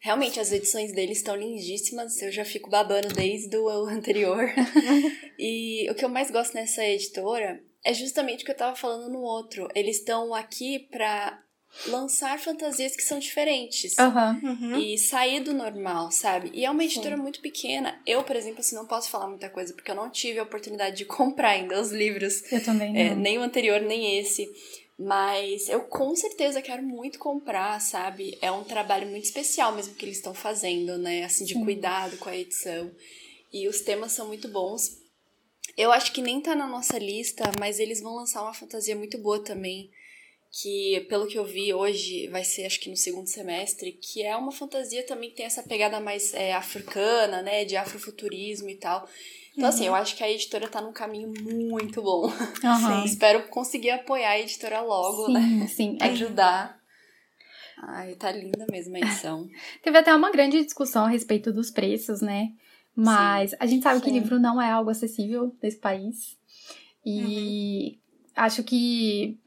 Realmente, 0.00 0.38
as 0.38 0.52
edições 0.52 0.92
deles 0.92 1.18
estão 1.18 1.36
lindíssimas, 1.36 2.20
eu 2.22 2.30
já 2.30 2.44
fico 2.44 2.70
babando 2.70 3.08
desde 3.08 3.56
o 3.56 3.68
anterior. 3.68 4.48
e 5.38 5.90
o 5.90 5.94
que 5.94 6.04
eu 6.04 6.08
mais 6.08 6.30
gosto 6.30 6.54
nessa 6.54 6.84
editora 6.84 7.60
é 7.84 7.92
justamente 7.92 8.42
o 8.42 8.44
que 8.44 8.52
eu 8.52 8.56
tava 8.56 8.76
falando 8.76 9.10
no 9.10 9.20
outro. 9.20 9.68
Eles 9.74 9.96
estão 9.96 10.34
aqui 10.34 10.78
pra 10.90 11.42
lançar 11.86 12.38
fantasias 12.38 12.96
que 12.96 13.02
são 13.02 13.18
diferentes. 13.18 13.96
Uhum. 14.42 14.78
E 14.78 14.98
sair 14.98 15.40
do 15.40 15.52
normal, 15.52 16.10
sabe? 16.10 16.50
E 16.54 16.64
é 16.64 16.70
uma 16.70 16.84
editora 16.84 17.16
Sim. 17.16 17.22
muito 17.22 17.40
pequena. 17.40 18.00
Eu, 18.06 18.22
por 18.24 18.36
exemplo, 18.36 18.60
assim, 18.60 18.74
não 18.74 18.86
posso 18.86 19.10
falar 19.10 19.28
muita 19.28 19.48
coisa, 19.48 19.72
porque 19.72 19.90
eu 19.90 19.94
não 19.94 20.10
tive 20.10 20.38
a 20.38 20.42
oportunidade 20.42 20.96
de 20.96 21.04
comprar 21.06 21.50
ainda 21.50 21.80
os 21.80 21.90
livros. 21.90 22.50
Eu 22.50 22.62
também 22.62 22.92
não. 22.92 23.00
É, 23.00 23.14
nem 23.14 23.38
o 23.38 23.42
anterior, 23.42 23.80
nem 23.80 24.18
esse. 24.18 24.50
Mas 24.98 25.68
eu 25.68 25.82
com 25.82 26.14
certeza 26.16 26.60
quero 26.60 26.82
muito 26.82 27.18
comprar, 27.18 27.80
sabe? 27.80 28.36
É 28.42 28.50
um 28.50 28.64
trabalho 28.64 29.06
muito 29.06 29.24
especial 29.24 29.72
mesmo 29.72 29.94
que 29.94 30.04
eles 30.04 30.16
estão 30.16 30.34
fazendo, 30.34 30.98
né? 30.98 31.24
Assim, 31.24 31.44
de 31.44 31.54
Sim. 31.54 31.64
cuidado 31.64 32.16
com 32.18 32.28
a 32.28 32.36
edição. 32.36 32.90
E 33.52 33.68
os 33.68 33.80
temas 33.80 34.12
são 34.12 34.26
muito 34.26 34.48
bons. 34.48 34.98
Eu 35.76 35.92
acho 35.92 36.12
que 36.12 36.20
nem 36.20 36.40
tá 36.40 36.54
na 36.56 36.66
nossa 36.66 36.98
lista, 36.98 37.44
mas 37.58 37.78
eles 37.78 38.00
vão 38.00 38.16
lançar 38.16 38.42
uma 38.42 38.52
fantasia 38.52 38.96
muito 38.96 39.16
boa 39.18 39.38
também 39.38 39.90
que 40.50 41.00
pelo 41.08 41.26
que 41.26 41.38
eu 41.38 41.44
vi 41.44 41.74
hoje 41.74 42.26
vai 42.28 42.42
ser 42.42 42.64
acho 42.64 42.80
que 42.80 42.88
no 42.90 42.96
segundo 42.96 43.26
semestre, 43.26 43.92
que 43.92 44.22
é 44.22 44.34
uma 44.36 44.52
fantasia 44.52 45.02
também 45.02 45.30
que 45.30 45.36
tem 45.36 45.46
essa 45.46 45.62
pegada 45.62 46.00
mais 46.00 46.32
é, 46.34 46.52
africana, 46.52 47.42
né, 47.42 47.64
de 47.64 47.76
afrofuturismo 47.76 48.68
e 48.68 48.76
tal. 48.76 49.08
Então, 49.58 49.68
assim, 49.70 49.80
uhum. 49.80 49.86
assim, 49.86 49.86
eu 49.86 49.94
acho 49.96 50.16
que 50.16 50.22
a 50.22 50.30
editora 50.30 50.68
tá 50.68 50.80
num 50.80 50.92
caminho 50.92 51.32
muito 51.44 52.00
bom. 52.00 52.26
Uhum. 52.28 53.02
Espero 53.04 53.48
conseguir 53.48 53.90
apoiar 53.90 54.30
a 54.30 54.38
editora 54.38 54.80
logo, 54.80 55.26
sim, 55.26 55.32
né? 55.32 55.66
Sim, 55.66 55.98
Ajudar. 56.00 56.78
Ai, 57.76 58.14
tá 58.14 58.30
linda 58.30 58.64
mesmo 58.70 58.94
a 58.94 59.00
edição. 59.00 59.48
Teve 59.82 59.98
até 59.98 60.14
uma 60.14 60.30
grande 60.30 60.62
discussão 60.62 61.06
a 61.06 61.08
respeito 61.08 61.52
dos 61.52 61.72
preços, 61.72 62.20
né? 62.20 62.52
Mas 62.94 63.50
sim, 63.50 63.56
a 63.58 63.66
gente 63.66 63.82
sabe 63.82 63.98
sim. 63.98 64.04
que 64.04 64.12
livro 64.12 64.38
não 64.38 64.62
é 64.62 64.70
algo 64.70 64.90
acessível 64.90 65.52
nesse 65.60 65.78
país. 65.78 66.38
E 67.04 67.18
uhum. 67.18 67.98
acho 68.36 68.62
que 68.62 69.40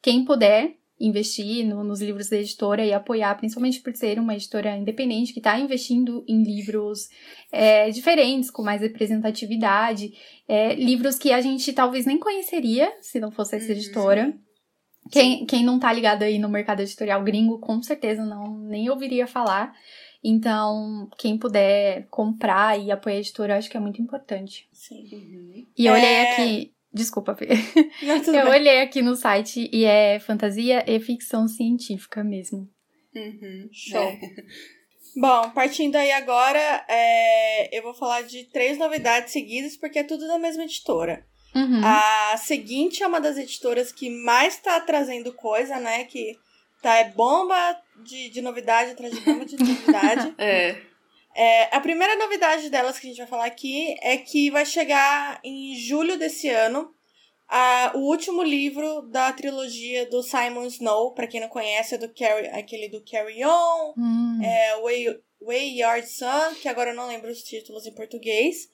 quem 0.00 0.24
puder 0.24 0.78
investir 1.00 1.66
no, 1.66 1.82
nos 1.82 2.02
livros 2.02 2.28
da 2.28 2.36
editora 2.36 2.84
e 2.84 2.92
apoiar, 2.92 3.34
principalmente 3.36 3.80
por 3.80 3.96
ser 3.96 4.18
uma 4.18 4.34
editora 4.34 4.76
independente 4.76 5.32
que 5.32 5.40
está 5.40 5.58
investindo 5.58 6.22
em 6.28 6.42
livros 6.42 7.08
é, 7.50 7.90
diferentes, 7.90 8.50
com 8.50 8.62
mais 8.62 8.82
representatividade, 8.82 10.12
é, 10.46 10.74
livros 10.74 11.18
que 11.18 11.32
a 11.32 11.40
gente 11.40 11.72
talvez 11.72 12.04
nem 12.04 12.18
conheceria 12.18 12.92
se 13.00 13.18
não 13.18 13.30
fosse 13.30 13.56
essa 13.56 13.66
uhum. 13.66 13.72
editora. 13.72 14.34
Quem, 15.10 15.46
quem 15.46 15.64
não 15.64 15.78
tá 15.78 15.92
ligado 15.92 16.22
aí 16.22 16.38
no 16.38 16.48
mercado 16.48 16.80
editorial 16.80 17.24
gringo, 17.24 17.58
com 17.58 17.82
certeza 17.82 18.24
não 18.24 18.58
nem 18.58 18.90
ouviria 18.90 19.26
falar. 19.26 19.72
Então, 20.22 21.08
quem 21.18 21.38
puder 21.38 22.06
comprar 22.10 22.78
e 22.78 22.90
apoiar 22.90 23.16
a 23.16 23.20
editora, 23.20 23.54
eu 23.54 23.58
acho 23.58 23.70
que 23.70 23.76
é 23.76 23.80
muito 23.80 24.02
importante. 24.02 24.68
Sim. 24.70 25.08
Uhum. 25.10 25.66
E 25.76 25.86
eu 25.86 25.94
olhei 25.94 26.04
é. 26.04 26.32
aqui, 26.32 26.72
Desculpa, 26.92 27.34
Fê. 27.36 27.48
eu 28.02 28.32
bem. 28.32 28.46
olhei 28.48 28.80
aqui 28.80 29.00
no 29.00 29.14
site 29.14 29.70
e 29.72 29.84
é 29.84 30.18
fantasia 30.18 30.84
e 30.86 30.98
ficção 30.98 31.46
científica 31.46 32.24
mesmo. 32.24 32.68
Uhum, 33.14 33.68
Show. 33.72 34.02
É. 34.02 34.18
Bom, 35.16 35.50
partindo 35.50 35.96
aí 35.96 36.12
agora, 36.12 36.84
é, 36.88 37.76
eu 37.76 37.82
vou 37.82 37.94
falar 37.94 38.22
de 38.22 38.44
três 38.44 38.78
novidades 38.78 39.32
seguidas, 39.32 39.76
porque 39.76 39.98
é 39.98 40.04
tudo 40.04 40.26
da 40.26 40.38
mesma 40.38 40.64
editora. 40.64 41.26
Uhum. 41.54 41.80
A 41.84 42.36
seguinte 42.36 43.02
é 43.02 43.06
uma 43.06 43.20
das 43.20 43.36
editoras 43.36 43.90
que 43.90 44.08
mais 44.08 44.54
está 44.54 44.78
trazendo 44.80 45.32
coisa, 45.32 45.80
né? 45.80 46.04
Que 46.04 46.36
tá 46.80 46.96
é 46.96 47.10
bomba 47.10 47.76
de, 48.04 48.30
de 48.30 48.40
novidade 48.40 48.92
atrás 48.92 49.12
de 49.12 49.20
bomba 49.20 49.44
de 49.44 49.56
novidade. 49.62 50.34
é. 50.38 50.89
É, 51.34 51.74
a 51.74 51.80
primeira 51.80 52.16
novidade 52.16 52.68
delas 52.70 52.98
que 52.98 53.06
a 53.06 53.10
gente 53.10 53.18
vai 53.18 53.26
falar 53.26 53.46
aqui 53.46 53.96
é 54.02 54.16
que 54.16 54.50
vai 54.50 54.66
chegar 54.66 55.40
em 55.44 55.76
julho 55.76 56.18
desse 56.18 56.48
ano 56.48 56.92
a, 57.48 57.92
o 57.94 58.00
último 58.00 58.42
livro 58.42 59.02
da 59.02 59.32
trilogia 59.32 60.06
do 60.06 60.22
Simon 60.22 60.66
Snow. 60.66 61.12
Para 61.12 61.26
quem 61.26 61.40
não 61.40 61.48
conhece, 61.48 61.94
é 61.94 61.98
do 61.98 62.08
Carry, 62.08 62.46
aquele 62.48 62.88
do 62.88 63.02
Carry 63.04 63.44
On, 63.44 63.94
hum. 63.96 64.40
é, 64.42 64.80
Way, 64.80 65.20
Wayyard 65.42 66.08
Sun, 66.08 66.54
que 66.60 66.68
agora 66.68 66.90
eu 66.90 66.96
não 66.96 67.08
lembro 67.08 67.30
os 67.30 67.42
títulos 67.42 67.86
em 67.86 67.94
português. 67.94 68.68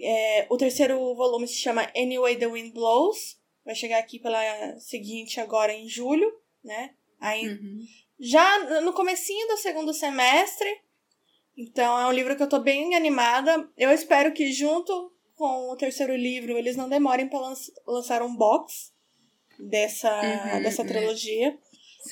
É, 0.00 0.46
o 0.48 0.56
terceiro 0.56 1.14
volume 1.14 1.48
se 1.48 1.56
chama 1.56 1.90
Anyway 1.96 2.36
the 2.36 2.46
Wind 2.46 2.72
Blows. 2.72 3.38
Vai 3.64 3.74
chegar 3.74 3.98
aqui 3.98 4.18
pela 4.18 4.38
seguinte 4.78 5.40
agora 5.40 5.72
em 5.72 5.88
julho, 5.88 6.30
né? 6.64 6.94
Aí, 7.20 7.46
uhum. 7.46 7.80
Já 8.20 8.80
no 8.80 8.92
comecinho 8.92 9.46
do 9.48 9.56
segundo 9.56 9.92
semestre, 9.92 10.68
então 11.58 11.98
é 11.98 12.06
um 12.06 12.12
livro 12.12 12.36
que 12.36 12.42
eu 12.42 12.48
tô 12.48 12.60
bem 12.60 12.94
animada. 12.94 13.68
Eu 13.76 13.90
espero 13.90 14.32
que 14.32 14.52
junto 14.52 15.12
com 15.34 15.72
o 15.72 15.76
terceiro 15.76 16.14
livro 16.14 16.56
eles 16.56 16.76
não 16.76 16.88
demorem 16.88 17.28
para 17.28 17.52
lançar 17.84 18.22
um 18.22 18.36
box 18.36 18.92
dessa, 19.58 20.08
uhum, 20.08 20.62
dessa 20.62 20.82
uhum. 20.82 20.88
trilogia. 20.88 21.58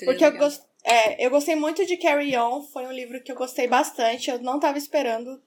porque 0.04 0.24
eu, 0.24 0.36
gost, 0.36 0.64
é, 0.82 1.24
eu 1.24 1.30
gostei 1.30 1.54
muito 1.54 1.86
de 1.86 1.96
Carry 1.96 2.36
On, 2.36 2.60
foi 2.64 2.86
um 2.86 2.92
livro 2.92 3.22
que 3.22 3.30
eu 3.30 3.36
gostei 3.36 3.68
bastante. 3.68 4.28
Eu 4.28 4.40
não 4.40 4.58
tava 4.58 4.78
esperando 4.78 5.40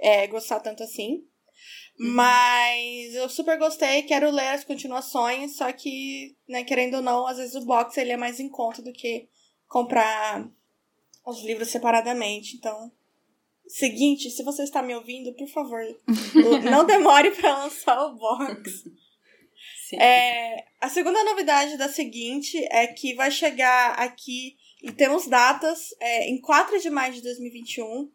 é, 0.00 0.26
gostar 0.26 0.58
tanto 0.58 0.82
assim. 0.82 1.24
Uhum. 1.98 2.12
Mas 2.12 3.14
eu 3.14 3.28
super 3.28 3.56
gostei, 3.56 4.02
quero 4.02 4.32
ler 4.32 4.48
as 4.48 4.64
continuações, 4.64 5.56
só 5.56 5.70
que, 5.70 6.36
né, 6.48 6.64
querendo 6.64 6.94
ou 6.96 7.02
não, 7.02 7.24
às 7.24 7.38
vezes 7.38 7.54
o 7.54 7.64
box 7.64 7.96
ele 7.98 8.10
é 8.10 8.16
mais 8.16 8.40
em 8.40 8.48
conta 8.48 8.82
do 8.82 8.92
que 8.92 9.28
comprar 9.68 10.50
os 11.26 11.42
livros 11.42 11.68
separadamente. 11.68 12.56
Então, 12.56 12.90
seguinte, 13.66 14.30
se 14.30 14.42
você 14.42 14.62
está 14.62 14.80
me 14.80 14.94
ouvindo, 14.94 15.34
por 15.34 15.48
favor, 15.48 15.82
não 16.70 16.86
demore 16.86 17.32
para 17.32 17.64
lançar 17.64 18.00
o 18.06 18.14
box. 18.14 18.84
É, 19.94 20.64
a 20.80 20.88
segunda 20.88 21.22
novidade 21.24 21.76
da 21.76 21.88
seguinte 21.88 22.64
é 22.70 22.86
que 22.86 23.14
vai 23.14 23.30
chegar 23.30 23.92
aqui, 23.98 24.56
e 24.82 24.92
temos 24.92 25.26
datas, 25.26 25.94
é, 26.00 26.28
em 26.28 26.40
4 26.40 26.80
de 26.80 26.90
maio 26.90 27.12
de 27.12 27.22
2021, 27.22 28.10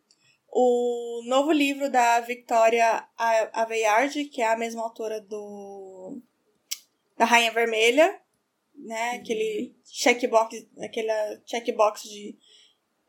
o 0.53 1.22
novo 1.27 1.51
livro 1.51 1.89
da 1.89 2.20
Victoria 2.22 3.08
Aveyard, 3.53 4.25
que 4.25 4.41
é 4.41 4.48
a 4.48 4.58
mesma 4.58 4.84
autora 4.84 5.22
do 5.22 6.18
da 7.18 7.24
Rainha 7.24 7.51
Vermelha, 7.51 8.20
né? 8.75 9.12
Aquele 9.12 9.74
checkbox, 9.86 10.68
aquela 10.82 11.41
checkbox 11.46 12.03
de 12.03 12.36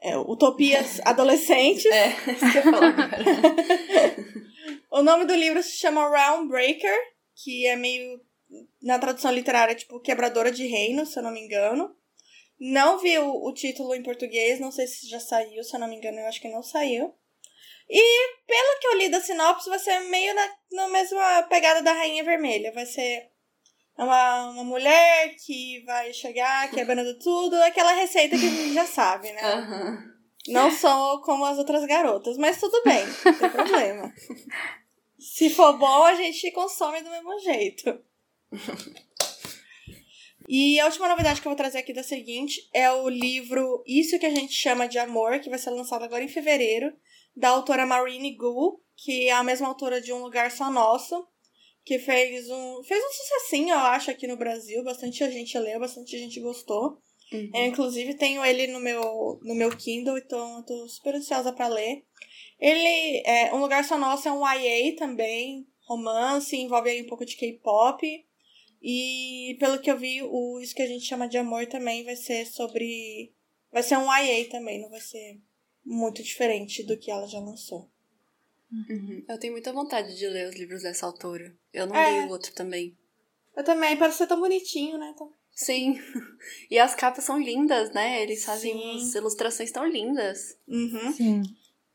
é, 0.02 0.18
Utopias 0.18 1.00
Adolescentes. 1.04 1.86
É, 1.86 2.08
isso 2.32 2.52
que 2.52 2.58
eu 2.58 2.62
falo 2.62 2.84
agora. 2.84 3.10
o 4.90 5.02
nome 5.02 5.24
do 5.24 5.34
livro 5.34 5.62
se 5.62 5.76
chama 5.76 6.10
Realm 6.10 6.48
Breaker, 6.48 6.98
que 7.36 7.66
é 7.66 7.76
meio, 7.76 8.20
na 8.82 8.98
tradução 8.98 9.32
literária, 9.32 9.74
tipo 9.74 10.00
Quebradora 10.00 10.50
de 10.50 10.66
Reinos, 10.66 11.12
se 11.12 11.18
eu 11.18 11.22
não 11.22 11.30
me 11.30 11.40
engano. 11.40 11.94
Não 12.58 12.98
vi 12.98 13.18
o, 13.18 13.44
o 13.44 13.54
título 13.54 13.94
em 13.94 14.02
português, 14.02 14.60
não 14.60 14.70
sei 14.70 14.86
se 14.86 15.08
já 15.08 15.18
saiu, 15.18 15.62
se 15.64 15.74
eu 15.74 15.80
não 15.80 15.88
me 15.88 15.96
engano, 15.96 16.18
eu 16.18 16.26
acho 16.26 16.40
que 16.40 16.48
não 16.48 16.62
saiu. 16.62 17.14
E 17.88 18.28
pelo 18.46 18.80
que 18.80 18.86
eu 18.86 18.98
li 18.98 19.08
da 19.08 19.20
sinopse, 19.20 19.68
vai 19.68 19.78
ser 19.78 19.98
meio 20.00 20.34
na, 20.34 20.54
na 20.72 20.88
mesma 20.88 21.42
pegada 21.44 21.82
da 21.82 21.92
Rainha 21.92 22.24
Vermelha. 22.24 22.72
Vai 22.72 22.86
ser 22.86 23.31
uma, 24.02 24.50
uma 24.50 24.64
mulher 24.64 25.34
que 25.44 25.82
vai 25.84 26.12
chegar 26.12 26.70
quebrando 26.70 27.18
tudo, 27.18 27.54
aquela 27.62 27.92
receita 27.92 28.36
que 28.38 28.46
a 28.46 28.50
gente 28.50 28.74
já 28.74 28.86
sabe, 28.86 29.32
né? 29.32 29.54
Uhum. 29.54 30.12
Não 30.48 30.70
sou 30.70 31.20
como 31.22 31.44
as 31.44 31.58
outras 31.58 31.84
garotas, 31.86 32.36
mas 32.36 32.58
tudo 32.58 32.82
bem, 32.84 33.04
não 33.24 33.38
tem 33.38 33.50
problema. 33.50 34.12
Se 35.18 35.50
for 35.50 35.78
bom, 35.78 36.02
a 36.02 36.14
gente 36.14 36.50
consome 36.50 37.00
do 37.00 37.10
mesmo 37.10 37.38
jeito. 37.38 38.00
E 40.48 40.80
a 40.80 40.86
última 40.86 41.08
novidade 41.08 41.40
que 41.40 41.46
eu 41.46 41.50
vou 41.50 41.56
trazer 41.56 41.78
aqui 41.78 41.92
da 41.92 42.02
seguinte 42.02 42.68
é 42.74 42.90
o 42.90 43.08
livro 43.08 43.82
Isso 43.86 44.18
que 44.18 44.26
a 44.26 44.30
gente 44.30 44.52
chama 44.52 44.88
de 44.88 44.98
amor, 44.98 45.38
que 45.38 45.48
vai 45.48 45.58
ser 45.58 45.70
lançado 45.70 46.04
agora 46.04 46.24
em 46.24 46.28
fevereiro, 46.28 46.92
da 47.34 47.50
autora 47.50 47.86
Marine 47.86 48.34
Gu, 48.34 48.82
que 48.96 49.28
é 49.28 49.32
a 49.32 49.44
mesma 49.44 49.68
autora 49.68 50.00
de 50.00 50.12
Um 50.12 50.22
Lugar 50.22 50.50
Só 50.50 50.70
Nosso 50.70 51.26
que 51.84 51.98
fez 51.98 52.48
um 52.50 52.82
fez 52.84 53.02
um 53.04 53.12
sucessinho, 53.12 53.70
eu 53.70 53.78
acho, 53.78 54.10
aqui 54.10 54.26
no 54.26 54.36
Brasil. 54.36 54.82
Bastante 54.84 55.18
gente 55.30 55.58
leu, 55.58 55.80
bastante 55.80 56.18
gente 56.18 56.40
gostou. 56.40 56.98
Uhum. 57.32 57.50
Eu, 57.54 57.66
inclusive, 57.66 58.14
tenho 58.14 58.44
ele 58.44 58.66
no 58.66 58.78
meu, 58.78 59.40
no 59.42 59.54
meu 59.54 59.74
Kindle, 59.76 60.18
então 60.18 60.58
eu 60.58 60.62
tô 60.64 60.88
super 60.88 61.14
ansiosa 61.14 61.52
para 61.52 61.68
ler. 61.68 62.04
Ele 62.60 63.22
é 63.26 63.52
Um 63.54 63.60
Lugar 63.60 63.84
Só 63.84 63.98
Nosso 63.98 64.28
é 64.28 64.32
um 64.32 64.46
YA 64.46 64.94
também, 64.96 65.66
romance, 65.86 66.56
envolve 66.56 66.90
aí 66.90 67.02
um 67.02 67.06
pouco 67.06 67.24
de 67.24 67.36
K-pop. 67.36 68.06
E 68.82 69.56
pelo 69.58 69.80
que 69.80 69.90
eu 69.90 69.98
vi, 69.98 70.22
o 70.22 70.60
Isso 70.60 70.74
que 70.74 70.82
a 70.82 70.86
gente 70.86 71.06
chama 71.06 71.28
de 71.28 71.38
amor 71.38 71.66
também 71.66 72.04
vai 72.04 72.16
ser 72.16 72.46
sobre. 72.46 73.32
Vai 73.72 73.82
ser 73.82 73.96
um 73.96 74.12
YA 74.12 74.48
também, 74.50 74.80
não 74.80 74.90
vai 74.90 75.00
ser 75.00 75.40
muito 75.84 76.22
diferente 76.22 76.82
do 76.84 76.98
que 76.98 77.10
ela 77.10 77.26
já 77.26 77.40
lançou. 77.40 77.90
Uhum. 78.88 79.24
Eu 79.28 79.38
tenho 79.38 79.52
muita 79.52 79.72
vontade 79.72 80.16
de 80.16 80.26
ler 80.26 80.48
os 80.48 80.56
livros 80.56 80.82
dessa 80.82 81.06
autora. 81.06 81.54
Eu 81.72 81.86
não 81.86 81.94
é. 81.94 82.20
li 82.20 82.26
o 82.26 82.30
outro 82.30 82.52
também. 82.54 82.96
Eu 83.56 83.62
também, 83.62 83.96
parece 83.96 84.18
ser 84.18 84.26
tão 84.26 84.40
bonitinho, 84.40 84.98
né? 84.98 85.14
Tão... 85.16 85.32
Sim. 85.54 86.00
E 86.70 86.78
as 86.78 86.94
capas 86.94 87.24
são 87.24 87.38
lindas, 87.38 87.92
né? 87.92 88.22
Eles 88.22 88.44
fazem 88.44 88.98
Sim. 88.98 89.18
ilustrações 89.18 89.70
tão 89.70 89.86
lindas. 89.86 90.58
Uhum. 90.66 91.12
Sim. 91.12 91.42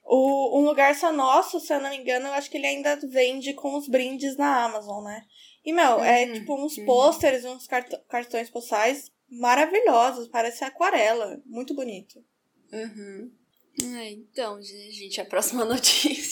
O 0.04 0.60
Um 0.60 0.66
Lugar 0.66 0.96
Só 0.96 1.12
Nosso, 1.12 1.60
se 1.60 1.74
eu 1.74 1.82
não 1.82 1.90
me 1.90 1.98
engano, 1.98 2.28
eu 2.28 2.34
acho 2.34 2.50
que 2.50 2.58
ele 2.58 2.68
ainda 2.68 2.96
vende 2.96 3.54
com 3.54 3.76
os 3.76 3.90
brindes 3.90 4.38
na 4.38 4.64
Amazon, 4.64 5.04
né? 5.04 5.26
E, 5.66 5.74
meu, 5.74 5.84
é 5.84 5.98
uhum. 5.98 6.04
é 6.04 6.34
tipo 6.34 6.56
uns 6.56 6.78
uhum. 6.78 6.86
pôsteres, 6.86 7.44
uns 7.44 7.68
cartões 8.08 8.50
postais 8.50 9.12
maravilhosos, 9.30 10.30
parece 10.30 10.64
aquarela. 10.64 11.42
Muito 11.46 11.74
bonito. 11.74 12.24
Uhum. 12.72 13.32
É, 13.98 14.12
então, 14.12 14.62
gente, 14.62 15.20
a 15.20 15.26
próxima 15.26 15.64
notícia. 15.66 16.27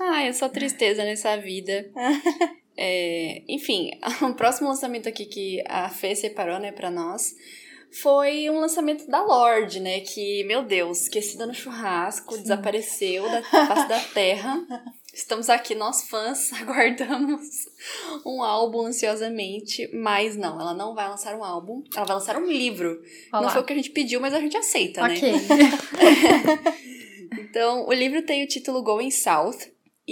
Ai, 0.00 0.28
é 0.28 0.32
só 0.32 0.48
tristeza 0.48 1.04
nessa 1.04 1.36
vida. 1.36 1.90
É, 2.76 3.42
enfim, 3.46 3.90
o 4.22 4.34
próximo 4.34 4.68
lançamento 4.68 5.08
aqui 5.08 5.26
que 5.26 5.62
a 5.68 5.90
Fê 5.90 6.14
separou, 6.16 6.58
né, 6.58 6.72
pra 6.72 6.90
nós, 6.90 7.34
foi 7.92 8.48
um 8.48 8.60
lançamento 8.60 9.06
da 9.06 9.22
Lorde, 9.22 9.80
né, 9.80 10.00
que, 10.00 10.44
meu 10.44 10.62
Deus, 10.62 11.02
esquecida 11.02 11.46
no 11.46 11.52
churrasco, 11.52 12.34
Sim. 12.34 12.42
desapareceu 12.42 13.24
da 13.24 13.42
face 13.42 13.88
da 13.88 14.00
terra. 14.00 14.64
Estamos 15.12 15.50
aqui, 15.50 15.74
nós 15.74 16.08
fãs, 16.08 16.52
aguardamos 16.58 17.40
um 18.24 18.42
álbum 18.42 18.86
ansiosamente, 18.86 19.90
mas 19.92 20.36
não, 20.36 20.58
ela 20.58 20.72
não 20.72 20.94
vai 20.94 21.08
lançar 21.08 21.34
um 21.34 21.44
álbum, 21.44 21.82
ela 21.94 22.06
vai 22.06 22.16
lançar 22.16 22.36
um 22.36 22.46
livro. 22.46 23.02
Olá. 23.32 23.42
Não 23.42 23.50
foi 23.50 23.60
o 23.60 23.64
que 23.64 23.72
a 23.72 23.76
gente 23.76 23.90
pediu, 23.90 24.20
mas 24.20 24.32
a 24.32 24.40
gente 24.40 24.56
aceita, 24.56 25.04
okay. 25.04 25.32
né? 25.32 25.38
então, 27.50 27.86
o 27.86 27.92
livro 27.92 28.22
tem 28.22 28.44
o 28.44 28.48
título 28.48 28.82
Going 28.82 29.10
South, 29.10 29.58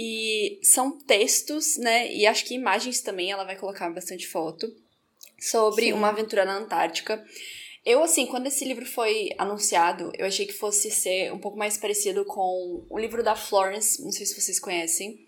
e 0.01 0.61
são 0.63 0.97
textos, 0.97 1.77
né? 1.77 2.09
E 2.13 2.25
acho 2.25 2.45
que 2.45 2.53
imagens 2.53 3.01
também, 3.01 3.31
ela 3.31 3.43
vai 3.43 3.57
colocar 3.57 3.89
bastante 3.89 4.25
foto, 4.27 4.65
sobre 5.37 5.87
Sim. 5.87 5.93
uma 5.93 6.07
aventura 6.07 6.45
na 6.45 6.57
Antártica. 6.57 7.21
Eu, 7.85 8.01
assim, 8.01 8.25
quando 8.25 8.47
esse 8.47 8.63
livro 8.63 8.85
foi 8.85 9.29
anunciado, 9.37 10.09
eu 10.17 10.25
achei 10.25 10.45
que 10.45 10.53
fosse 10.53 10.89
ser 10.89 11.33
um 11.33 11.39
pouco 11.39 11.57
mais 11.57 11.77
parecido 11.77 12.23
com 12.23 12.85
o 12.89 12.97
livro 12.97 13.21
da 13.21 13.35
Florence, 13.35 14.01
não 14.01 14.11
sei 14.11 14.25
se 14.25 14.39
vocês 14.39 14.57
conhecem. 14.57 15.19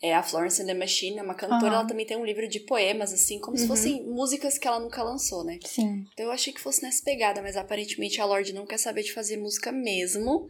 É 0.00 0.14
a 0.14 0.22
Florence 0.22 0.62
and 0.62 0.66
the 0.66 0.74
Machine, 0.74 1.18
é 1.18 1.22
uma 1.22 1.34
cantora, 1.34 1.72
uhum. 1.72 1.78
ela 1.78 1.86
também 1.86 2.06
tem 2.06 2.16
um 2.16 2.26
livro 2.26 2.46
de 2.46 2.60
poemas, 2.60 3.12
assim, 3.12 3.40
como 3.40 3.56
uhum. 3.56 3.62
se 3.62 3.66
fossem 3.66 4.04
músicas 4.04 4.58
que 4.58 4.68
ela 4.68 4.78
nunca 4.78 5.02
lançou, 5.02 5.42
né? 5.42 5.58
Sim. 5.64 6.06
Então 6.12 6.26
eu 6.26 6.30
achei 6.30 6.52
que 6.52 6.60
fosse 6.60 6.82
nessa 6.82 7.02
pegada, 7.02 7.42
mas 7.42 7.56
aparentemente 7.56 8.20
a 8.20 8.26
Lorde 8.26 8.52
não 8.52 8.66
quer 8.66 8.78
saber 8.78 9.02
de 9.02 9.12
fazer 9.12 9.38
música 9.38 9.72
mesmo. 9.72 10.46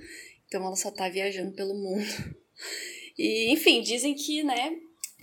Então 0.47 0.65
ela 0.65 0.77
só 0.77 0.91
tá 0.91 1.09
viajando 1.09 1.53
pelo 1.53 1.75
mundo. 1.75 2.05
E, 3.17 3.53
enfim, 3.53 3.81
dizem 3.81 4.13
que, 4.13 4.43
né, 4.43 4.77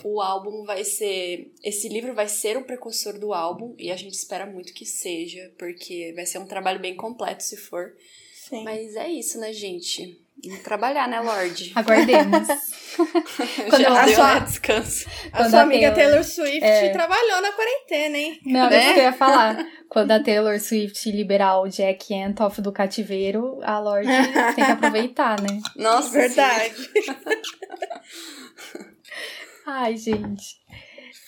o 0.03 0.21
álbum 0.21 0.63
vai 0.63 0.83
ser. 0.83 1.51
Esse 1.63 1.89
livro 1.89 2.13
vai 2.13 2.27
ser 2.27 2.57
o 2.57 2.63
precursor 2.63 3.19
do 3.19 3.33
álbum, 3.33 3.75
e 3.77 3.91
a 3.91 3.95
gente 3.95 4.13
espera 4.13 4.45
muito 4.45 4.73
que 4.73 4.85
seja, 4.85 5.53
porque 5.57 6.13
vai 6.15 6.25
ser 6.25 6.37
um 6.37 6.47
trabalho 6.47 6.79
bem 6.79 6.95
completo 6.95 7.43
se 7.43 7.57
for. 7.57 7.93
Sim. 8.33 8.63
Mas 8.63 8.95
é 8.95 9.09
isso, 9.09 9.39
né, 9.39 9.51
gente? 9.51 10.20
Vamos 10.43 10.63
trabalhar, 10.63 11.07
né, 11.07 11.19
Lorde? 11.19 11.71
Aguardemos. 11.75 12.47
Quando 13.69 13.81
Já 13.81 14.05
deu, 14.05 14.15
sua, 14.15 14.33
né, 14.35 14.39
descanso. 14.41 15.05
A 15.31 15.49
sua 15.49 15.61
amiga 15.61 15.91
Taylor, 15.91 16.11
Taylor 16.11 16.23
Swift 16.23 16.63
é... 16.63 16.89
trabalhou 16.89 17.41
na 17.41 17.51
quarentena, 17.51 18.17
hein? 18.17 18.39
Não, 18.45 18.69
né? 18.69 18.79
isso 18.79 18.93
que 18.93 18.99
eu 18.99 19.03
ia 19.03 19.13
falar. 19.13 19.65
Quando 19.87 20.11
a 20.11 20.21
Taylor 20.21 20.59
Swift 20.59 21.11
liberar 21.11 21.59
o 21.59 21.67
Jack 21.67 22.13
Antoff 22.13 22.61
do 22.61 22.71
cativeiro, 22.71 23.59
a 23.63 23.79
Lorde 23.79 24.07
tem 24.07 24.65
que 24.65 24.71
aproveitar, 24.71 25.39
né? 25.41 25.59
Nossa, 25.75 26.11
verdade. 26.11 26.75
Ai, 29.65 29.97
gente. 29.97 30.61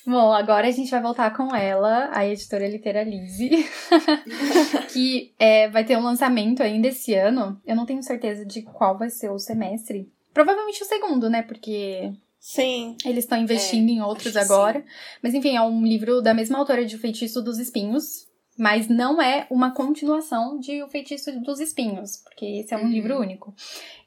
Bom, 0.06 0.34
agora 0.34 0.68
a 0.68 0.72
gente 0.72 0.92
vai 0.92 1.02
voltar 1.02 1.36
com 1.36 1.56
ela, 1.56 2.10
a 2.12 2.28
editora 2.28 2.68
Literalize, 2.68 3.50
que 4.92 5.34
é, 5.40 5.70
vai 5.70 5.86
ter 5.86 5.98
um 5.98 6.04
lançamento 6.04 6.62
ainda 6.62 6.90
esse 6.90 7.14
ano. 7.14 7.60
Eu 7.66 7.76
não 7.76 7.86
tenho 7.86 8.04
certeza 8.04 8.46
de 8.46 8.64
qual 8.64 8.98
vai 8.98 9.10
ser 9.10 9.30
o 9.30 9.40
semestre. 9.40 10.12
Provavelmente 10.34 10.84
o 10.84 10.86
segundo, 10.86 11.30
né? 11.30 11.42
Porque 11.42 12.12
Sim. 12.44 12.98
Eles 13.06 13.24
estão 13.24 13.38
investindo 13.38 13.88
é, 13.88 13.94
em 13.94 14.02
outros 14.02 14.36
agora. 14.36 14.80
Sim. 14.80 14.86
Mas 15.24 15.34
enfim, 15.34 15.56
é 15.56 15.62
um 15.62 15.82
livro 15.82 16.22
da 16.22 16.34
mesma 16.34 16.58
autora 16.58 16.86
de 16.86 16.98
O 16.98 17.00
Feitiço 17.00 17.42
dos 17.42 17.58
Espinhos. 17.58 18.28
Mas 18.58 18.90
não 18.90 19.22
é 19.22 19.48
uma 19.50 19.74
continuação 19.74 20.60
de 20.60 20.84
O 20.84 20.88
Feitiço 20.90 21.32
dos 21.40 21.62
Espinhos, 21.62 22.18
porque 22.18 22.46
esse 22.46 22.74
é 22.74 22.78
um 22.78 22.82
uhum. 22.82 22.92
livro 22.92 23.18
único. 23.18 23.56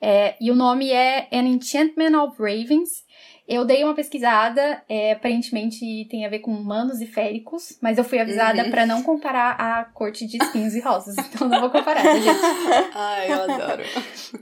É, 0.01 0.37
e 0.39 0.51
o 0.51 0.55
nome 0.55 0.91
é 0.91 1.29
An 1.33 1.49
Enchantment 1.49 2.15
of 2.23 2.37
Ravens. 2.39 3.05
Eu 3.49 3.65
dei 3.65 3.85
uma 3.85 3.95
pesquisada, 3.95 4.83
é, 4.89 5.13
aparentemente 5.13 6.07
tem 6.11 6.27
a 6.27 6.29
ver 6.29 6.41
com 6.41 6.53
humanos 6.53 7.01
e 7.01 7.07
féricos, 7.07 7.79
mas 7.81 7.97
eu 7.97 8.03
fui 8.03 8.19
avisada 8.19 8.65
uhum. 8.65 8.71
para 8.71 8.85
não 8.85 9.05
comparar 9.05 9.53
a 9.53 9.85
corte 9.85 10.27
de 10.27 10.37
espinhos 10.37 10.75
e 10.75 10.81
rosas, 10.81 11.17
então 11.33 11.49
não 11.49 11.61
vou 11.61 11.71
comparar, 11.71 12.03
tá, 12.03 12.19
gente? 12.19 12.41
Ai, 12.93 13.33
eu 13.33 13.43
adoro. 13.43 13.83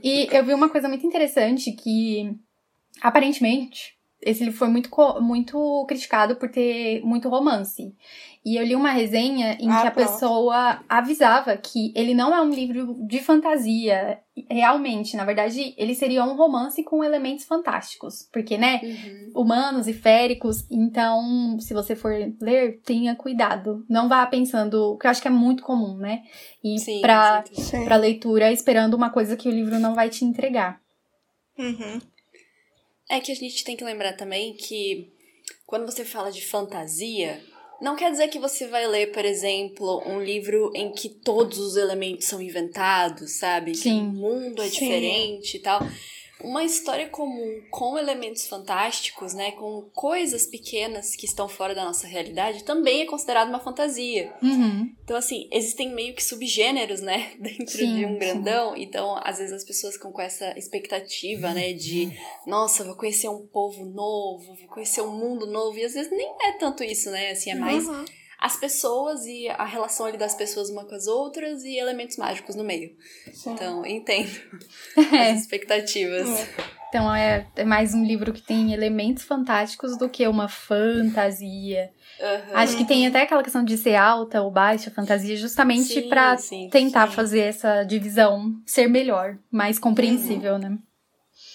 E 0.03 0.27
eu 0.31 0.43
vi 0.43 0.53
uma 0.53 0.69
coisa 0.69 0.89
muito 0.89 1.05
interessante 1.05 1.71
que, 1.71 2.35
aparentemente, 2.99 3.95
esse 4.25 4.43
livro 4.43 4.57
foi 4.57 4.69
muito, 4.69 4.89
muito 5.21 5.85
criticado 5.87 6.35
por 6.35 6.49
ter 6.49 7.01
muito 7.05 7.29
romance. 7.29 7.95
E 8.45 8.57
eu 8.57 8.63
li 8.63 8.75
uma 8.75 8.91
resenha 8.91 9.57
em 9.59 9.71
ah, 9.71 9.81
que 9.81 9.87
a 9.87 9.91
pronto. 9.91 10.07
pessoa 10.07 10.79
avisava 10.87 11.57
que 11.57 11.91
ele 11.95 12.13
não 12.13 12.31
é 12.31 12.39
um 12.39 12.51
livro 12.51 12.95
de 13.07 13.19
fantasia, 13.19 14.19
realmente. 14.47 15.17
Na 15.17 15.25
verdade, 15.25 15.73
ele 15.75 15.95
seria 15.95 16.23
um 16.23 16.35
romance 16.35 16.83
com 16.83 17.03
elementos 17.03 17.45
fantásticos. 17.45 18.29
Porque, 18.31 18.55
né, 18.55 18.81
uhum. 18.83 19.41
humanos 19.41 19.87
e 19.87 19.93
féricos. 19.93 20.63
Então, 20.69 21.57
se 21.59 21.73
você 21.73 21.95
for 21.95 22.13
ler, 22.39 22.79
tenha 22.85 23.15
cuidado. 23.15 23.83
Não 23.89 24.07
vá 24.07 24.23
pensando, 24.27 24.95
que 24.99 25.07
eu 25.07 25.11
acho 25.11 25.23
que 25.23 25.27
é 25.27 25.31
muito 25.31 25.63
comum, 25.63 25.97
né? 25.97 26.21
E 26.63 26.77
sim. 26.77 27.01
pra 27.01 27.95
leitura, 27.95 28.51
esperando 28.51 28.93
uma 28.93 29.09
coisa 29.09 29.35
que 29.35 29.49
o 29.49 29.51
livro 29.51 29.79
não 29.79 29.95
vai 29.95 30.07
te 30.07 30.23
entregar. 30.23 30.79
Uhum. 31.57 31.99
É 33.09 33.19
que 33.19 33.31
a 33.31 33.35
gente 33.35 33.63
tem 33.63 33.75
que 33.75 33.83
lembrar 33.83 34.13
também 34.13 34.53
que 34.53 35.11
quando 35.65 35.85
você 35.87 36.05
fala 36.05 36.31
de 36.31 36.45
fantasia, 36.45 37.41
não 37.81 37.95
quer 37.95 38.11
dizer 38.11 38.27
que 38.29 38.39
você 38.39 38.67
vai 38.67 38.87
ler, 38.87 39.11
por 39.11 39.25
exemplo, 39.25 40.01
um 40.05 40.21
livro 40.21 40.71
em 40.75 40.91
que 40.91 41.09
todos 41.09 41.57
os 41.57 41.75
elementos 41.75 42.25
são 42.25 42.41
inventados, 42.41 43.31
sabe? 43.31 43.75
Sim. 43.75 43.81
Que 43.83 43.89
o 43.99 44.03
mundo 44.03 44.61
é 44.61 44.65
Sim. 44.65 44.79
diferente 44.79 45.57
e 45.57 45.59
tal 45.59 45.79
uma 46.43 46.63
história 46.63 47.07
comum 47.07 47.61
com 47.69 47.97
elementos 47.97 48.47
fantásticos, 48.47 49.33
né, 49.33 49.51
com 49.51 49.89
coisas 49.93 50.45
pequenas 50.45 51.15
que 51.15 51.25
estão 51.25 51.47
fora 51.47 51.73
da 51.73 51.85
nossa 51.85 52.07
realidade, 52.07 52.63
também 52.63 53.01
é 53.01 53.05
considerado 53.05 53.49
uma 53.49 53.59
fantasia. 53.59 54.33
Uhum. 54.41 54.93
Então, 55.03 55.15
assim, 55.15 55.47
existem 55.51 55.93
meio 55.93 56.13
que 56.13 56.23
subgêneros, 56.23 57.01
né, 57.01 57.33
dentro 57.39 57.77
sim, 57.77 57.95
de 57.95 58.05
um 58.05 58.17
grandão. 58.17 58.75
Sim. 58.75 58.81
Então, 58.81 59.19
às 59.23 59.37
vezes 59.37 59.53
as 59.53 59.63
pessoas 59.63 59.95
ficam 59.95 60.11
com 60.11 60.21
essa 60.21 60.57
expectativa, 60.57 61.53
né, 61.53 61.73
de, 61.73 62.11
nossa, 62.45 62.83
vou 62.83 62.95
conhecer 62.95 63.29
um 63.29 63.47
povo 63.47 63.85
novo, 63.85 64.55
vou 64.55 64.67
conhecer 64.67 65.01
um 65.01 65.17
mundo 65.17 65.47
novo. 65.47 65.77
E 65.77 65.85
às 65.85 65.93
vezes 65.93 66.11
nem 66.11 66.35
é 66.41 66.51
tanto 66.53 66.83
isso, 66.83 67.09
né, 67.11 67.31
assim, 67.31 67.51
é 67.51 67.55
mais. 67.55 67.87
Uhum 67.87 68.05
as 68.45 68.55
pessoas 68.55 69.25
e 69.25 69.49
a 69.49 69.65
relação 69.65 70.05
ali 70.05 70.17
das 70.17 70.35
pessoas 70.35 70.69
uma 70.69 70.85
com 70.85 70.93
as 70.93 71.07
outras 71.07 71.63
e 71.63 71.77
elementos 71.77 72.15
mágicos 72.15 72.55
no 72.55 72.63
meio. 72.63 72.95
Sim. 73.33 73.53
Então, 73.53 73.83
entendo 73.83 74.29
é. 74.95 75.31
as 75.33 75.39
expectativas. 75.39 76.29
É. 76.29 76.47
Então, 76.87 77.13
é, 77.13 77.47
é 77.55 77.65
mais 77.65 77.95
um 77.95 78.05
livro 78.05 78.31
que 78.31 78.43
tem 78.43 78.71
elementos 78.71 79.23
fantásticos 79.23 79.97
do 79.97 80.07
que 80.07 80.27
uma 80.27 80.47
fantasia. 80.47 81.89
Uhum. 82.19 82.55
Acho 82.55 82.77
que 82.77 82.85
tem 82.85 83.07
até 83.07 83.23
aquela 83.23 83.41
questão 83.41 83.65
de 83.65 83.79
ser 83.79 83.95
alta 83.95 84.43
ou 84.43 84.51
baixa 84.51 84.91
fantasia, 84.91 85.35
justamente 85.35 86.03
para 86.03 86.37
tentar 86.69 87.07
sim. 87.07 87.15
fazer 87.15 87.39
essa 87.39 87.83
divisão 87.83 88.53
ser 88.63 88.87
melhor, 88.87 89.39
mais 89.49 89.79
compreensível, 89.79 90.53
uhum. 90.53 90.59
né? 90.59 90.77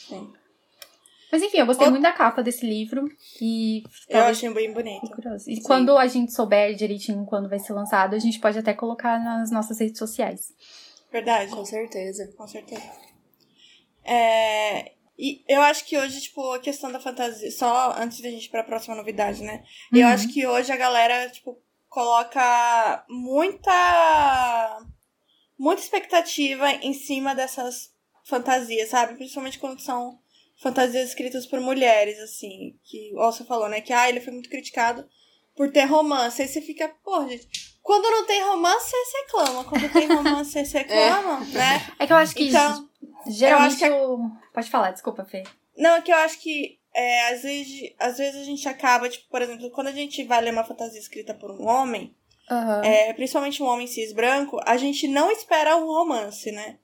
Sim. 0.09 0.33
Mas 1.31 1.43
enfim, 1.43 1.59
eu 1.59 1.66
gostei 1.66 1.87
o... 1.87 1.90
muito 1.90 2.03
da 2.03 2.12
capa 2.12 2.43
desse 2.43 2.66
livro. 2.66 3.09
E 3.40 3.85
eu 4.09 4.25
achei 4.25 4.53
bem 4.53 4.73
bonito. 4.73 5.11
E 5.47 5.57
Sim. 5.57 5.62
quando 5.62 5.97
a 5.97 6.07
gente 6.07 6.33
souber 6.33 6.75
direitinho 6.75 7.25
quando 7.25 7.49
vai 7.49 7.59
ser 7.59 7.73
lançado, 7.73 8.14
a 8.14 8.19
gente 8.19 8.40
pode 8.40 8.59
até 8.59 8.75
colocar 8.75 9.19
nas 9.23 9.51
nossas 9.51 9.79
redes 9.79 9.99
sociais. 9.99 10.53
Verdade. 11.12 11.51
Com 11.51 11.64
certeza. 11.64 12.33
Com 12.37 12.47
certeza. 12.47 12.83
É, 14.05 14.93
e 15.19 15.45
eu 15.47 15.61
acho 15.61 15.85
que 15.85 15.99
hoje, 15.99 16.21
tipo, 16.23 16.53
a 16.53 16.59
questão 16.59 16.90
da 16.90 16.99
fantasia. 16.99 17.51
Só 17.51 17.95
antes 17.99 18.21
da 18.21 18.31
gente 18.31 18.47
ir 18.47 18.51
pra 18.51 18.64
próxima 18.64 18.97
novidade, 18.97 19.43
né? 19.43 19.62
Uhum. 19.93 19.99
Eu 19.99 20.09
acho 20.09 20.29
que 20.29 20.47
hoje 20.47 20.73
a 20.73 20.77
galera, 20.77 21.29
tipo, 21.29 21.59
coloca 21.88 23.05
muita 23.09 24.87
muita 25.59 25.83
expectativa 25.83 26.71
em 26.77 26.95
cima 26.95 27.35
dessas 27.35 27.93
fantasias, 28.25 28.88
sabe? 28.88 29.16
Principalmente 29.16 29.59
quando 29.59 29.79
são 29.81 30.19
fantasias 30.61 31.09
escritas 31.09 31.46
por 31.46 31.61
mulheres, 31.61 32.18
assim, 32.20 32.79
que 32.85 33.12
ó, 33.16 33.33
você 33.33 33.44
falou, 33.44 33.68
né, 33.68 33.81
que 33.81 33.92
ah, 33.92 34.09
ele 34.09 34.20
foi 34.20 34.33
muito 34.33 34.51
criticado 34.51 35.09
por 35.57 35.70
ter 35.73 35.85
romance. 35.85 36.40
Aí 36.40 36.49
você 36.49 36.61
fica, 36.61 36.88
pô, 37.03 37.27
gente, 37.27 37.49
quando 37.83 38.11
não 38.11 38.27
tem 38.27 38.42
romance, 38.42 38.90
você 38.90 39.18
reclama. 39.18 39.64
Quando 39.64 39.92
tem 39.92 40.07
romance, 40.07 40.51
você 40.53 40.79
reclama, 40.79 41.46
é. 41.51 41.55
né? 41.55 41.87
É 41.99 42.07
que 42.07 42.12
eu 42.12 42.16
acho 42.16 42.35
que 42.35 42.49
então, 42.49 42.88
geralmente 43.27 43.83
eu 43.85 43.94
acho 43.94 44.31
que... 44.38 44.53
Pode 44.55 44.70
falar, 44.70 44.90
desculpa, 44.90 45.25
Fê. 45.25 45.42
Não, 45.77 45.96
é 45.96 46.03
que 46.03 46.12
eu 46.12 46.16
acho 46.16 46.38
que 46.38 46.79
é, 46.94 47.33
às, 47.33 47.42
vezes, 47.42 47.94
às 47.99 48.18
vezes 48.18 48.40
a 48.40 48.44
gente 48.44 48.68
acaba, 48.68 49.09
tipo, 49.09 49.29
por 49.31 49.40
exemplo, 49.40 49.70
quando 49.70 49.88
a 49.88 49.92
gente 49.92 50.23
vai 50.25 50.40
ler 50.40 50.53
uma 50.53 50.64
fantasia 50.64 51.01
escrita 51.01 51.33
por 51.33 51.51
um 51.51 51.66
homem, 51.66 52.14
uhum. 52.51 52.85
é, 52.85 53.12
principalmente 53.14 53.62
um 53.62 53.66
homem 53.66 53.87
cis 53.87 54.12
branco, 54.12 54.61
a 54.64 54.77
gente 54.77 55.09
não 55.09 55.31
espera 55.31 55.77
um 55.77 55.87
romance, 55.87 56.53
né? 56.53 56.79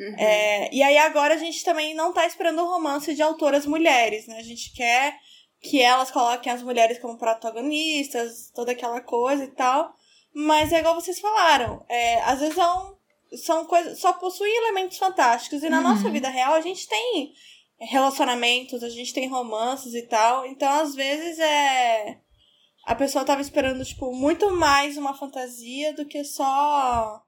Uhum. 0.00 0.16
É, 0.16 0.72
e 0.72 0.82
aí 0.82 0.96
agora 0.96 1.34
a 1.34 1.36
gente 1.36 1.62
também 1.62 1.94
não 1.94 2.10
tá 2.10 2.26
esperando 2.26 2.62
um 2.62 2.68
romance 2.68 3.14
de 3.14 3.20
autoras 3.22 3.66
mulheres, 3.66 4.26
né? 4.26 4.38
A 4.38 4.42
gente 4.42 4.72
quer 4.72 5.14
que 5.60 5.82
elas 5.82 6.10
coloquem 6.10 6.50
as 6.50 6.62
mulheres 6.62 6.98
como 6.98 7.18
protagonistas, 7.18 8.50
toda 8.54 8.72
aquela 8.72 9.02
coisa 9.02 9.44
e 9.44 9.48
tal. 9.48 9.94
Mas 10.34 10.72
é 10.72 10.78
igual 10.78 10.94
vocês 10.94 11.20
falaram, 11.20 11.84
é, 11.86 12.22
às 12.22 12.40
vezes 12.40 12.54
são, 12.54 12.96
são 13.44 13.66
coisas. 13.66 14.00
só 14.00 14.14
possuem 14.14 14.56
elementos 14.56 14.96
fantásticos. 14.96 15.62
E 15.62 15.68
na 15.68 15.78
uhum. 15.78 15.82
nossa 15.82 16.08
vida 16.08 16.30
real 16.30 16.54
a 16.54 16.62
gente 16.62 16.88
tem 16.88 17.34
relacionamentos, 17.78 18.82
a 18.82 18.88
gente 18.88 19.12
tem 19.12 19.28
romances 19.28 19.92
e 19.92 20.02
tal. 20.02 20.46
Então, 20.46 20.68
às 20.80 20.94
vezes, 20.94 21.38
é. 21.38 22.20
A 22.86 22.94
pessoa 22.94 23.24
tava 23.24 23.42
esperando, 23.42 23.84
tipo, 23.84 24.14
muito 24.14 24.50
mais 24.50 24.96
uma 24.96 25.14
fantasia 25.14 25.92
do 25.92 26.06
que 26.06 26.24
só. 26.24 27.22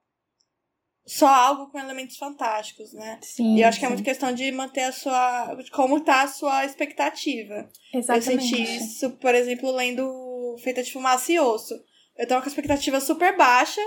Só 1.04 1.26
algo 1.26 1.70
com 1.70 1.78
elementos 1.78 2.16
fantásticos, 2.16 2.92
né? 2.92 3.18
Sim. 3.22 3.56
E 3.56 3.62
eu 3.62 3.68
acho 3.68 3.76
sim. 3.76 3.80
que 3.80 3.86
é 3.86 3.88
muito 3.88 4.04
questão 4.04 4.32
de 4.32 4.52
manter 4.52 4.82
a 4.82 4.92
sua. 4.92 5.56
como 5.72 6.00
tá 6.00 6.22
a 6.22 6.28
sua 6.28 6.64
expectativa. 6.64 7.68
Exatamente. 7.92 8.32
Eu 8.32 8.40
senti 8.40 8.76
isso, 8.76 9.10
por 9.12 9.34
exemplo, 9.34 9.70
lendo 9.72 10.56
Feita 10.62 10.82
de 10.82 10.92
Fumaça 10.92 11.32
e 11.32 11.40
Osso. 11.40 11.74
Eu 12.16 12.28
tava 12.28 12.40
com 12.40 12.46
a 12.46 12.50
expectativa 12.50 13.00
super 13.00 13.36
baixa. 13.36 13.80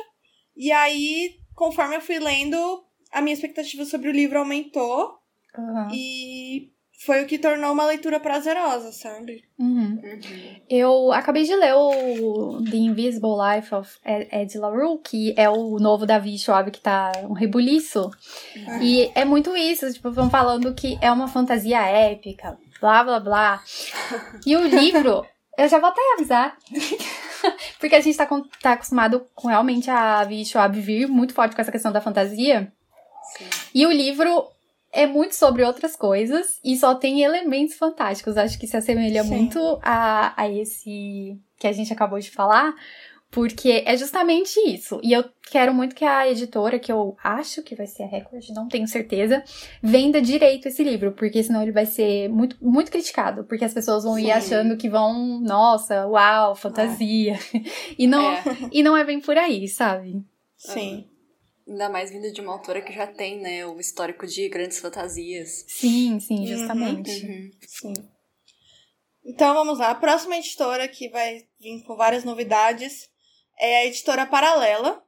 E 0.57 0.71
aí, 0.71 1.39
conforme 1.53 1.95
eu 1.95 2.01
fui 2.01 2.19
lendo, 2.19 2.85
a 3.11 3.21
minha 3.21 3.33
expectativa 3.33 3.85
sobre 3.85 4.09
o 4.09 4.13
livro 4.13 4.39
aumentou. 4.39 5.17
Uhum. 5.57 5.89
E 5.93 6.74
foi 7.05 7.23
o 7.23 7.27
que 7.27 7.37
tornou 7.37 7.71
uma 7.71 7.85
leitura 7.85 8.19
prazerosa, 8.19 8.91
sabe? 8.91 9.43
Uhum. 9.59 10.01
Uhum. 10.03 10.61
Eu 10.67 11.11
acabei 11.11 11.43
de 11.43 11.55
ler 11.55 11.75
o 11.75 12.63
The 12.63 12.77
Invisible 12.77 13.35
Life 13.37 13.75
of 13.75 13.97
Ed 14.03 14.57
LaRue, 14.57 14.99
que 15.03 15.35
é 15.37 15.47
o 15.47 15.77
novo 15.77 16.05
Davi 16.05 16.37
Schwab, 16.39 16.71
que 16.71 16.81
tá 16.81 17.11
um 17.29 17.33
rebuliço. 17.33 18.09
Uhum. 18.55 18.81
E 18.81 19.11
é 19.13 19.23
muito 19.23 19.55
isso, 19.55 19.93
tipo, 19.93 20.11
vão 20.11 20.31
falando 20.31 20.73
que 20.73 20.97
é 20.99 21.11
uma 21.11 21.27
fantasia 21.27 21.79
épica, 21.81 22.57
blá 22.81 23.03
blá 23.03 23.19
blá. 23.19 23.63
E 24.43 24.55
o 24.55 24.67
livro, 24.67 25.23
eu 25.59 25.69
já 25.69 25.77
vou 25.77 25.89
até 25.89 26.01
avisar. 26.15 26.57
Porque 27.79 27.95
a 27.95 28.01
gente 28.01 28.17
tá, 28.17 28.25
com, 28.25 28.41
tá 28.59 28.73
acostumado 28.73 29.27
com 29.35 29.47
realmente 29.47 29.91
a 29.91 30.23
Vi 30.23 30.43
Schwab 30.43 30.79
vir 30.81 31.07
muito 31.07 31.35
forte 31.35 31.55
com 31.55 31.61
essa 31.61 31.71
questão 31.71 31.91
da 31.91 32.01
fantasia. 32.01 32.73
Sim. 33.37 33.45
E 33.75 33.85
o 33.85 33.91
livro 33.91 34.54
é 34.95 35.05
muito 35.05 35.35
sobre 35.35 35.63
outras 35.63 35.95
coisas 35.95 36.57
e 36.63 36.77
só 36.77 36.95
tem 36.95 37.21
elementos 37.21 37.75
fantásticos. 37.75 38.37
Acho 38.37 38.57
que 38.57 38.65
se 38.65 38.77
assemelha 38.77 39.23
Sim. 39.23 39.29
muito 39.29 39.59
a, 39.83 40.33
a 40.41 40.49
esse 40.49 41.37
que 41.59 41.67
a 41.67 41.71
gente 41.71 41.91
acabou 41.91 42.17
de 42.17 42.31
falar, 42.31 42.73
porque 43.29 43.83
é 43.85 43.97
justamente 43.97 44.57
isso. 44.61 44.99
E 45.03 45.11
eu 45.11 45.25
quero 45.51 45.73
muito 45.73 45.93
que 45.93 46.05
a 46.05 46.29
editora, 46.29 46.79
que 46.79 46.91
eu 46.91 47.17
acho 47.21 47.61
que 47.61 47.75
vai 47.75 47.85
ser 47.85 48.03
a 48.03 48.07
Record, 48.07 48.47
não 48.49 48.69
tenho 48.69 48.87
certeza, 48.87 49.43
venda 49.83 50.21
direito 50.21 50.69
esse 50.69 50.83
livro, 50.83 51.11
porque 51.11 51.43
senão 51.43 51.61
ele 51.61 51.73
vai 51.73 51.85
ser 51.85 52.29
muito, 52.29 52.57
muito 52.61 52.89
criticado, 52.89 53.43
porque 53.43 53.65
as 53.65 53.73
pessoas 53.73 54.05
vão 54.05 54.15
Sim. 54.15 54.27
ir 54.27 54.31
achando 54.31 54.77
que 54.77 54.89
vão, 54.89 55.41
nossa, 55.41 56.07
uau, 56.07 56.55
fantasia. 56.55 57.33
É. 57.53 57.61
e 57.99 58.07
não 58.07 58.31
é. 58.31 58.43
e 58.71 58.81
não 58.81 58.95
é 58.95 59.03
bem 59.03 59.19
por 59.19 59.37
aí, 59.37 59.67
sabe? 59.67 60.23
Sim. 60.55 61.05
Ainda 61.67 61.89
mais 61.89 62.11
vindo 62.11 62.31
de 62.31 62.41
uma 62.41 62.53
autora 62.53 62.81
que 62.81 62.93
já 62.93 63.07
tem, 63.07 63.39
né, 63.39 63.65
o 63.65 63.79
histórico 63.79 64.27
de 64.27 64.47
grandes 64.49 64.79
fantasias. 64.79 65.65
Sim, 65.67 66.19
sim, 66.19 66.39
uhum, 66.39 66.45
justamente. 66.45 67.25
Uhum, 67.25 67.51
sim. 67.67 67.93
Então 69.25 69.55
vamos 69.55 69.79
lá. 69.79 69.89
A 69.89 69.95
próxima 69.95 70.37
editora 70.37 70.87
que 70.87 71.09
vai 71.09 71.47
vir 71.59 71.83
com 71.83 71.95
várias 71.95 72.23
novidades 72.23 73.09
é 73.59 73.77
a 73.77 73.85
editora 73.85 74.27
Paralela. 74.27 75.03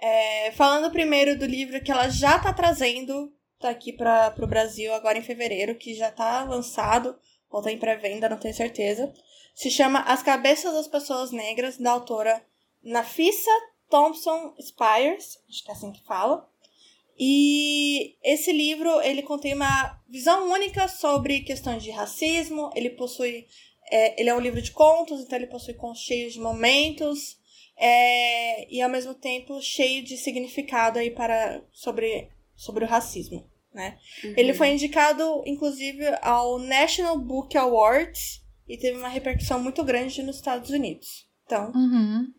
É, 0.00 0.50
falando 0.52 0.90
primeiro 0.90 1.38
do 1.38 1.46
livro 1.46 1.80
que 1.80 1.92
ela 1.92 2.08
já 2.08 2.36
está 2.36 2.52
trazendo 2.52 3.32
tá 3.60 3.70
aqui 3.70 3.92
para 3.92 4.34
o 4.42 4.46
Brasil 4.46 4.92
agora 4.92 5.16
em 5.16 5.22
fevereiro, 5.22 5.76
que 5.76 5.94
já 5.94 6.08
está 6.08 6.44
lançado, 6.44 7.16
ou 7.48 7.62
tá 7.62 7.70
em 7.70 7.78
pré-venda, 7.78 8.28
não 8.28 8.36
tenho 8.36 8.52
certeza. 8.52 9.12
Se 9.54 9.70
chama 9.70 10.00
As 10.00 10.22
Cabeças 10.22 10.74
das 10.74 10.88
Pessoas 10.88 11.30
Negras, 11.30 11.78
da 11.78 11.92
autora 11.92 12.44
Nafissa 12.82 13.50
Thompson 13.94 14.52
Spires, 14.60 15.38
acho 15.48 15.62
que 15.62 15.70
é 15.70 15.72
assim 15.72 15.92
que 15.92 16.02
fala. 16.02 16.50
E 17.16 18.16
esse 18.24 18.52
livro, 18.52 19.00
ele 19.02 19.22
contém 19.22 19.54
uma 19.54 20.02
visão 20.08 20.50
única 20.50 20.88
sobre 20.88 21.42
questões 21.42 21.80
de 21.80 21.92
racismo, 21.92 22.72
ele 22.74 22.90
possui... 22.90 23.46
É, 23.88 24.20
ele 24.20 24.30
é 24.30 24.34
um 24.34 24.40
livro 24.40 24.60
de 24.60 24.72
contos, 24.72 25.20
então 25.20 25.38
ele 25.38 25.46
possui 25.46 25.74
contos 25.74 26.00
cheios 26.00 26.32
de 26.32 26.40
momentos 26.40 27.38
é, 27.76 28.66
e 28.72 28.82
ao 28.82 28.90
mesmo 28.90 29.14
tempo 29.14 29.60
cheio 29.60 30.02
de 30.02 30.16
significado 30.16 30.98
aí 30.98 31.10
para 31.10 31.62
sobre, 31.70 32.30
sobre 32.56 32.84
o 32.84 32.88
racismo, 32.88 33.48
né? 33.72 33.98
Uhum. 34.24 34.34
Ele 34.36 34.54
foi 34.54 34.70
indicado, 34.70 35.42
inclusive, 35.46 36.04
ao 36.22 36.58
National 36.58 37.16
Book 37.18 37.56
Awards 37.56 38.42
e 38.66 38.76
teve 38.76 38.98
uma 38.98 39.08
repercussão 39.08 39.62
muito 39.62 39.84
grande 39.84 40.22
nos 40.22 40.36
Estados 40.36 40.70
Unidos. 40.70 41.28
Então, 41.44 41.70
uhum. 41.72 42.32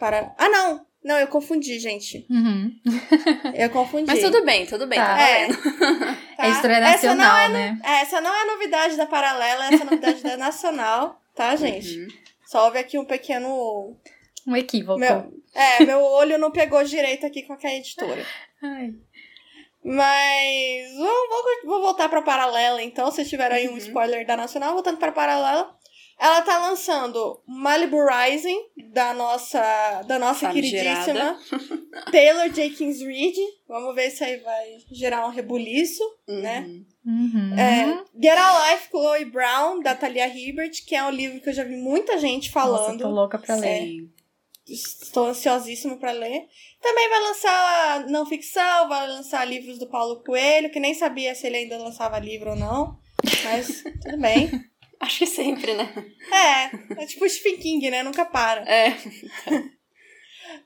Para. 0.00 0.34
Ah, 0.38 0.48
não! 0.48 0.87
Não, 1.02 1.16
eu 1.16 1.28
confundi, 1.28 1.78
gente. 1.78 2.26
Uhum. 2.28 2.74
Eu 3.54 3.70
confundi. 3.70 4.04
Mas 4.06 4.20
tudo 4.20 4.44
bem, 4.44 4.66
tudo 4.66 4.86
bem. 4.86 4.98
Tá. 4.98 5.20
É. 5.20 5.48
tá. 6.36 6.46
é 6.46 6.50
história 6.50 6.80
nacional, 6.80 7.36
essa 7.36 7.44
é, 7.44 7.52
né? 7.52 7.80
Essa 7.84 8.20
não 8.20 8.34
é 8.34 8.42
a 8.42 8.46
novidade 8.46 8.96
da 8.96 9.06
Paralela, 9.06 9.66
essa 9.66 9.76
é 9.76 9.82
a 9.82 9.84
novidade 9.84 10.22
da 10.22 10.36
Nacional, 10.36 11.20
tá, 11.34 11.54
gente? 11.56 12.00
Uhum. 12.00 12.08
Só 12.46 12.64
houve 12.64 12.78
aqui 12.78 12.98
um 12.98 13.04
pequeno... 13.04 13.96
Um 14.46 14.56
equívoco. 14.56 14.98
Meu, 14.98 15.32
é, 15.54 15.84
meu 15.84 16.00
olho 16.02 16.38
não 16.38 16.50
pegou 16.50 16.82
direito 16.82 17.26
aqui 17.26 17.42
com 17.42 17.52
a 17.52 17.74
editora. 17.74 18.24
Ai. 18.62 18.94
Mas 19.84 20.96
vou, 20.96 21.06
vou, 21.06 21.44
vou 21.64 21.80
voltar 21.82 22.08
pra 22.08 22.22
Paralela, 22.22 22.82
então. 22.82 23.10
Se 23.10 23.24
tiver 23.24 23.50
aí 23.50 23.68
um 23.68 23.72
uhum. 23.72 23.78
spoiler 23.78 24.26
da 24.26 24.36
Nacional, 24.36 24.72
voltando 24.72 24.98
pra 24.98 25.12
Paralela. 25.12 25.74
Ela 26.18 26.42
tá 26.42 26.58
lançando 26.58 27.40
Malibu 27.46 27.98
Rising, 28.04 28.58
da 28.92 29.14
nossa, 29.14 30.02
da 30.02 30.18
nossa 30.18 30.50
queridíssima 30.50 31.38
Taylor 32.10 32.52
Jenkins 32.52 33.00
Reid. 33.00 33.36
Vamos 33.68 33.94
ver 33.94 34.10
se 34.10 34.24
aí 34.24 34.38
vai 34.38 34.78
gerar 34.90 35.26
um 35.28 35.30
rebuliço, 35.30 36.02
uhum. 36.26 36.40
né? 36.40 36.82
Uhum. 37.06 37.54
É, 37.56 38.04
Get 38.20 38.36
a 38.36 38.72
Life, 38.72 38.88
Chloe 38.90 39.24
Brown, 39.26 39.80
da 39.80 39.94
Talia 39.94 40.26
Hibbert, 40.26 40.84
que 40.84 40.96
é 40.96 41.04
um 41.04 41.10
livro 41.10 41.40
que 41.40 41.50
eu 41.50 41.54
já 41.54 41.62
vi 41.62 41.76
muita 41.76 42.18
gente 42.18 42.50
falando. 42.50 42.98
Nossa, 42.98 42.98
tô 42.98 43.10
louca 43.10 43.38
pra 43.38 43.54
ler. 43.54 43.68
É, 43.68 44.72
estou 44.72 45.26
ansiosíssima 45.26 45.96
para 45.98 46.10
ler. 46.10 46.48
Também 46.82 47.08
vai 47.08 47.20
lançar 47.20 48.06
não 48.08 48.26
ficção, 48.26 48.88
vai 48.88 49.06
lançar 49.06 49.44
livros 49.44 49.78
do 49.78 49.88
Paulo 49.88 50.22
Coelho, 50.24 50.70
que 50.70 50.80
nem 50.80 50.94
sabia 50.94 51.32
se 51.34 51.46
ele 51.46 51.58
ainda 51.58 51.78
lançava 51.78 52.18
livro 52.18 52.50
ou 52.50 52.56
não. 52.56 52.98
Mas 53.44 53.84
tudo 54.02 54.18
bem. 54.18 54.50
Acho 55.00 55.18
que 55.18 55.26
sempre, 55.26 55.74
né? 55.74 55.92
É, 56.32 57.02
é 57.02 57.06
tipo 57.06 57.28
Stephen 57.28 57.58
King, 57.58 57.90
né? 57.90 58.02
Nunca 58.02 58.24
para. 58.24 58.62
É. 58.62 58.96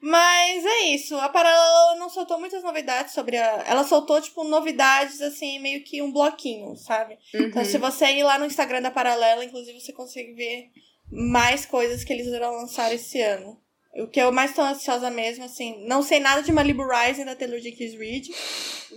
Mas 0.00 0.64
é 0.64 0.80
isso. 0.86 1.16
A 1.16 1.28
Paralela 1.28 1.96
não 1.96 2.08
soltou 2.08 2.38
muitas 2.38 2.62
novidades 2.62 3.12
sobre 3.12 3.36
a. 3.36 3.64
Ela 3.66 3.84
soltou, 3.84 4.20
tipo, 4.20 4.42
novidades, 4.44 5.20
assim, 5.20 5.58
meio 5.58 5.84
que 5.84 6.02
um 6.02 6.12
bloquinho, 6.12 6.74
sabe? 6.76 7.18
Uhum. 7.34 7.46
Então, 7.46 7.64
se 7.64 7.78
você 7.78 8.06
ir 8.06 8.24
lá 8.24 8.38
no 8.38 8.46
Instagram 8.46 8.82
da 8.82 8.90
Paralela, 8.90 9.44
inclusive, 9.44 9.80
você 9.80 9.92
consegue 9.92 10.32
ver 10.32 10.70
mais 11.10 11.66
coisas 11.66 12.02
que 12.02 12.12
eles 12.12 12.26
irão 12.26 12.52
lançar 12.52 12.92
esse 12.92 13.20
ano. 13.20 13.61
O 13.94 14.06
que 14.06 14.20
eu 14.20 14.32
mais 14.32 14.54
tô 14.54 14.62
ansiosa 14.62 15.10
mesmo, 15.10 15.44
assim, 15.44 15.86
não 15.86 16.02
sei 16.02 16.18
nada 16.18 16.42
de 16.42 16.50
Malibu 16.50 16.82
Rising 16.82 17.26
da 17.26 17.36
Taylor 17.36 17.58
Jenkins 17.58 17.92
Reid, 17.92 18.30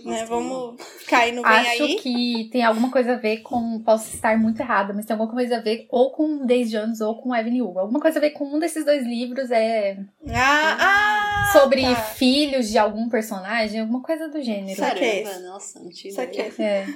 né? 0.04 0.24
Vamos 0.24 0.80
cair 1.06 1.32
no 1.32 1.42
bem 1.42 1.52
Acho 1.52 1.68
aí. 1.68 1.82
Acho 1.82 2.02
que 2.02 2.48
tem 2.50 2.64
alguma 2.64 2.90
coisa 2.90 3.12
a 3.12 3.16
ver 3.16 3.42
com, 3.42 3.78
posso 3.82 4.14
estar 4.14 4.38
muito 4.38 4.60
errada, 4.60 4.94
mas 4.94 5.04
tem 5.04 5.12
alguma 5.12 5.30
coisa 5.30 5.58
a 5.58 5.60
ver 5.60 5.86
ou 5.90 6.12
com 6.12 6.46
Days 6.46 6.70
Jones 6.70 7.02
ou 7.02 7.20
com 7.20 7.34
Evan 7.34 7.62
Wu. 7.62 7.78
Alguma 7.78 8.00
coisa 8.00 8.18
a 8.18 8.22
ver 8.22 8.30
com 8.30 8.46
um 8.46 8.58
desses 8.58 8.86
dois 8.86 9.06
livros 9.06 9.50
é 9.50 9.98
ah, 10.30 10.76
ah 10.80 11.52
sobre 11.52 11.82
tá. 11.82 11.94
filhos 11.96 12.70
de 12.70 12.78
algum 12.78 13.10
personagem, 13.10 13.80
alguma 13.80 14.00
coisa 14.00 14.28
do 14.28 14.40
gênero. 14.40 14.80
Caramba, 14.80 15.38
nossa, 15.40 15.78
não 15.78 15.90
tinha 15.90 16.14
é. 16.58 16.86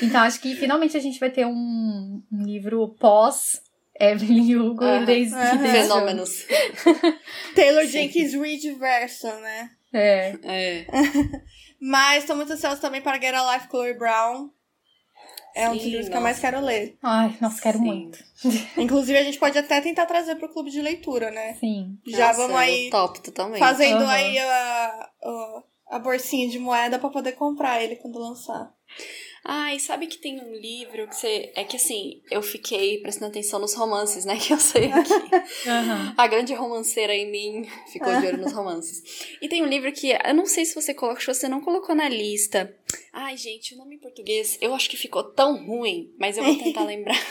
Então 0.00 0.20
acho 0.20 0.40
que 0.40 0.54
finalmente 0.54 0.96
a 0.96 1.00
gente 1.00 1.18
vai 1.18 1.30
ter 1.30 1.44
um, 1.44 2.22
um 2.32 2.42
livro 2.44 2.94
pós 3.00 3.60
Evelyn 4.02 4.56
Hugo 4.56 4.84
Aham. 4.84 5.02
e 5.02 5.06
Daisy 5.06 5.34
Aham. 5.34 5.62
Daisy 5.62 5.72
Fenômenos. 5.88 6.46
Taylor 7.54 7.84
Sim. 7.84 7.90
Jenkins 7.90 8.34
Reid 8.34 8.72
verso, 8.74 9.26
né? 9.28 9.70
É. 9.92 10.36
É. 10.42 10.86
Mas 11.80 12.24
tô 12.24 12.34
muito 12.34 12.52
ansiosa 12.52 12.80
também 12.80 13.00
para 13.00 13.20
Get 13.20 13.34
a 13.34 13.54
Life, 13.54 13.68
Chloe 13.68 13.94
Brown. 13.94 14.50
É 15.54 15.68
um 15.68 15.76
dos 15.76 15.84
livros 15.84 16.08
que 16.08 16.16
eu 16.16 16.20
mais 16.20 16.38
quero 16.38 16.60
ler. 16.60 16.96
Ai, 17.02 17.36
nossa, 17.40 17.60
quero 17.60 17.78
Sim. 17.78 17.84
muito. 17.84 18.18
Inclusive, 18.78 19.18
a 19.18 19.22
gente 19.22 19.38
pode 19.38 19.58
até 19.58 19.80
tentar 19.80 20.06
trazer 20.06 20.36
pro 20.36 20.48
clube 20.48 20.70
de 20.70 20.80
leitura, 20.80 21.30
né? 21.30 21.54
Sim. 21.54 21.98
Já 22.06 22.28
Nossa, 22.28 22.38
vamos 22.38 22.52
eu 22.52 22.56
aí 22.58 22.90
Top, 22.90 23.20
totalmente. 23.20 23.58
fazendo 23.58 24.02
Aham. 24.02 24.10
aí 24.10 24.38
a, 24.38 25.10
a, 25.22 25.62
a 25.90 25.98
bolsinha 25.98 26.48
de 26.48 26.58
moeda 26.58 26.98
pra 26.98 27.10
poder 27.10 27.32
comprar 27.32 27.82
ele 27.82 27.96
quando 27.96 28.18
lançar. 28.18 28.72
E 29.44 29.80
sabe 29.80 30.06
que 30.06 30.18
tem 30.18 30.40
um 30.40 30.54
livro 30.54 31.08
que 31.08 31.16
você. 31.16 31.50
É 31.54 31.64
que 31.64 31.76
assim, 31.76 32.20
eu 32.30 32.42
fiquei 32.42 32.98
prestando 32.98 33.30
atenção 33.30 33.58
nos 33.58 33.74
romances, 33.74 34.24
né? 34.24 34.38
Que 34.42 34.52
eu 34.52 34.58
sei 34.58 34.92
aqui. 34.92 35.12
Aham. 35.68 36.14
A 36.16 36.26
grande 36.26 36.54
romanceira 36.54 37.14
em 37.14 37.30
mim 37.30 37.68
ficou 37.90 38.12
de 38.20 38.26
olho 38.26 38.38
nos 38.38 38.52
romances. 38.52 39.02
E 39.40 39.48
tem 39.48 39.62
um 39.62 39.66
livro 39.66 39.90
que 39.92 40.10
eu 40.10 40.34
não 40.34 40.46
sei 40.46 40.64
se 40.64 40.74
você 40.74 40.92
colocou, 40.92 41.18
que 41.18 41.26
você 41.26 41.48
não 41.48 41.60
colocou 41.60 41.94
na 41.94 42.08
lista. 42.08 42.74
Ai, 43.12 43.36
gente, 43.36 43.74
o 43.74 43.78
nome 43.78 43.96
em 43.96 43.98
português 43.98 44.58
eu 44.60 44.74
acho 44.74 44.88
que 44.88 44.96
ficou 44.96 45.24
tão 45.24 45.64
ruim, 45.64 46.12
mas 46.18 46.36
eu 46.36 46.44
vou 46.44 46.56
tentar 46.58 46.84
lembrar. 46.84 47.16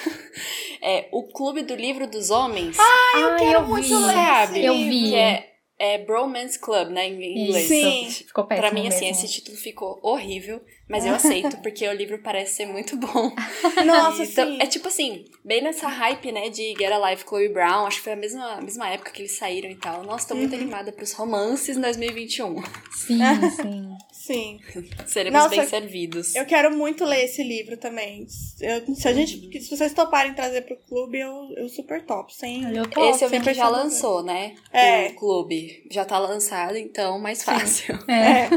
É 0.83 1.07
O 1.11 1.23
Clube 1.23 1.61
do 1.61 1.75
Livro 1.75 2.07
dos 2.07 2.31
Homens. 2.31 2.75
Ah, 2.79 3.19
eu 3.19 3.35
quero 3.37 3.65
vi. 3.65 3.69
muito 3.69 3.99
ler 3.99 4.13
sabe? 4.13 4.57
esse 4.57 4.65
Eu 4.67 4.73
vi. 4.73 5.09
Que 5.09 5.15
é, 5.15 5.50
é 5.81 5.97
Bromance 5.97 6.59
Club, 6.59 6.89
né? 6.89 7.07
Em 7.07 7.43
inglês. 7.45 7.67
Sim. 7.67 8.09
Ficou 8.27 8.45
péssimo 8.45 8.67
Pra 8.67 8.73
mim, 8.73 8.87
assim, 8.87 9.05
mesmo. 9.05 9.25
esse 9.25 9.33
título 9.33 9.57
ficou 9.57 9.99
horrível, 10.03 10.61
mas 10.87 11.05
eu 11.05 11.13
aceito, 11.15 11.57
porque 11.63 11.87
o 11.87 11.93
livro 11.93 12.19
parece 12.19 12.55
ser 12.55 12.65
muito 12.67 12.95
bom. 12.97 13.33
Nossa, 13.85 14.23
Então, 14.23 14.45
sim. 14.47 14.57
é 14.61 14.67
tipo 14.67 14.87
assim, 14.87 15.25
bem 15.43 15.61
nessa 15.63 15.87
hype, 15.87 16.31
né, 16.31 16.49
de 16.49 16.73
Get 16.77 16.91
a 16.91 17.09
Life, 17.09 17.25
Chloe 17.27 17.49
Brown, 17.49 17.87
acho 17.87 17.97
que 17.97 18.03
foi 18.03 18.13
a 18.13 18.15
mesma, 18.15 18.45
a 18.53 18.61
mesma 18.61 18.87
época 18.89 19.11
que 19.11 19.21
eles 19.23 19.31
saíram 19.37 19.69
e 19.71 19.75
tal. 19.75 20.03
Nossa, 20.03 20.27
tô 20.27 20.33
Uhum. 20.35 20.41
muito 20.41 20.55
animada 20.55 20.91
pros 20.91 21.13
romances 21.13 21.75
em 21.77 21.81
2021. 21.81 22.61
Sim, 22.91 23.19
sim. 23.61 23.95
Sim. 24.25 24.59
Seremos 25.07 25.41
Nossa, 25.41 25.55
bem 25.55 25.67
servidos. 25.67 26.35
Eu 26.35 26.45
quero 26.45 26.77
muito 26.77 27.03
ler 27.03 27.25
esse 27.25 27.43
livro 27.43 27.75
também. 27.75 28.27
Eu- 28.59 28.95
se, 28.95 29.07
a 29.07 29.13
gente, 29.13 29.59
se 29.59 29.75
vocês 29.75 29.93
toparem 29.93 30.35
trazer 30.35 30.61
pro 30.61 30.77
clube, 30.77 31.19
eu, 31.19 31.51
eu 31.57 31.67
super 31.67 32.05
top. 32.05 32.31
Sem, 32.35 32.63
Eu 32.75 32.83
Esse 33.09 33.25
eu 33.25 33.29
vi 33.29 33.39
que 33.41 33.53
já 33.53 33.67
lançou, 33.67 34.21
né? 34.23 34.53
É. 34.71 35.07
O 35.07 35.15
clube. 35.15 35.87
Já 35.89 36.05
tá 36.05 36.19
lançado, 36.19 36.77
então 36.77 37.19
mais 37.19 37.43
fácil. 37.43 37.97
É. 38.07 38.45
É. 38.45 38.49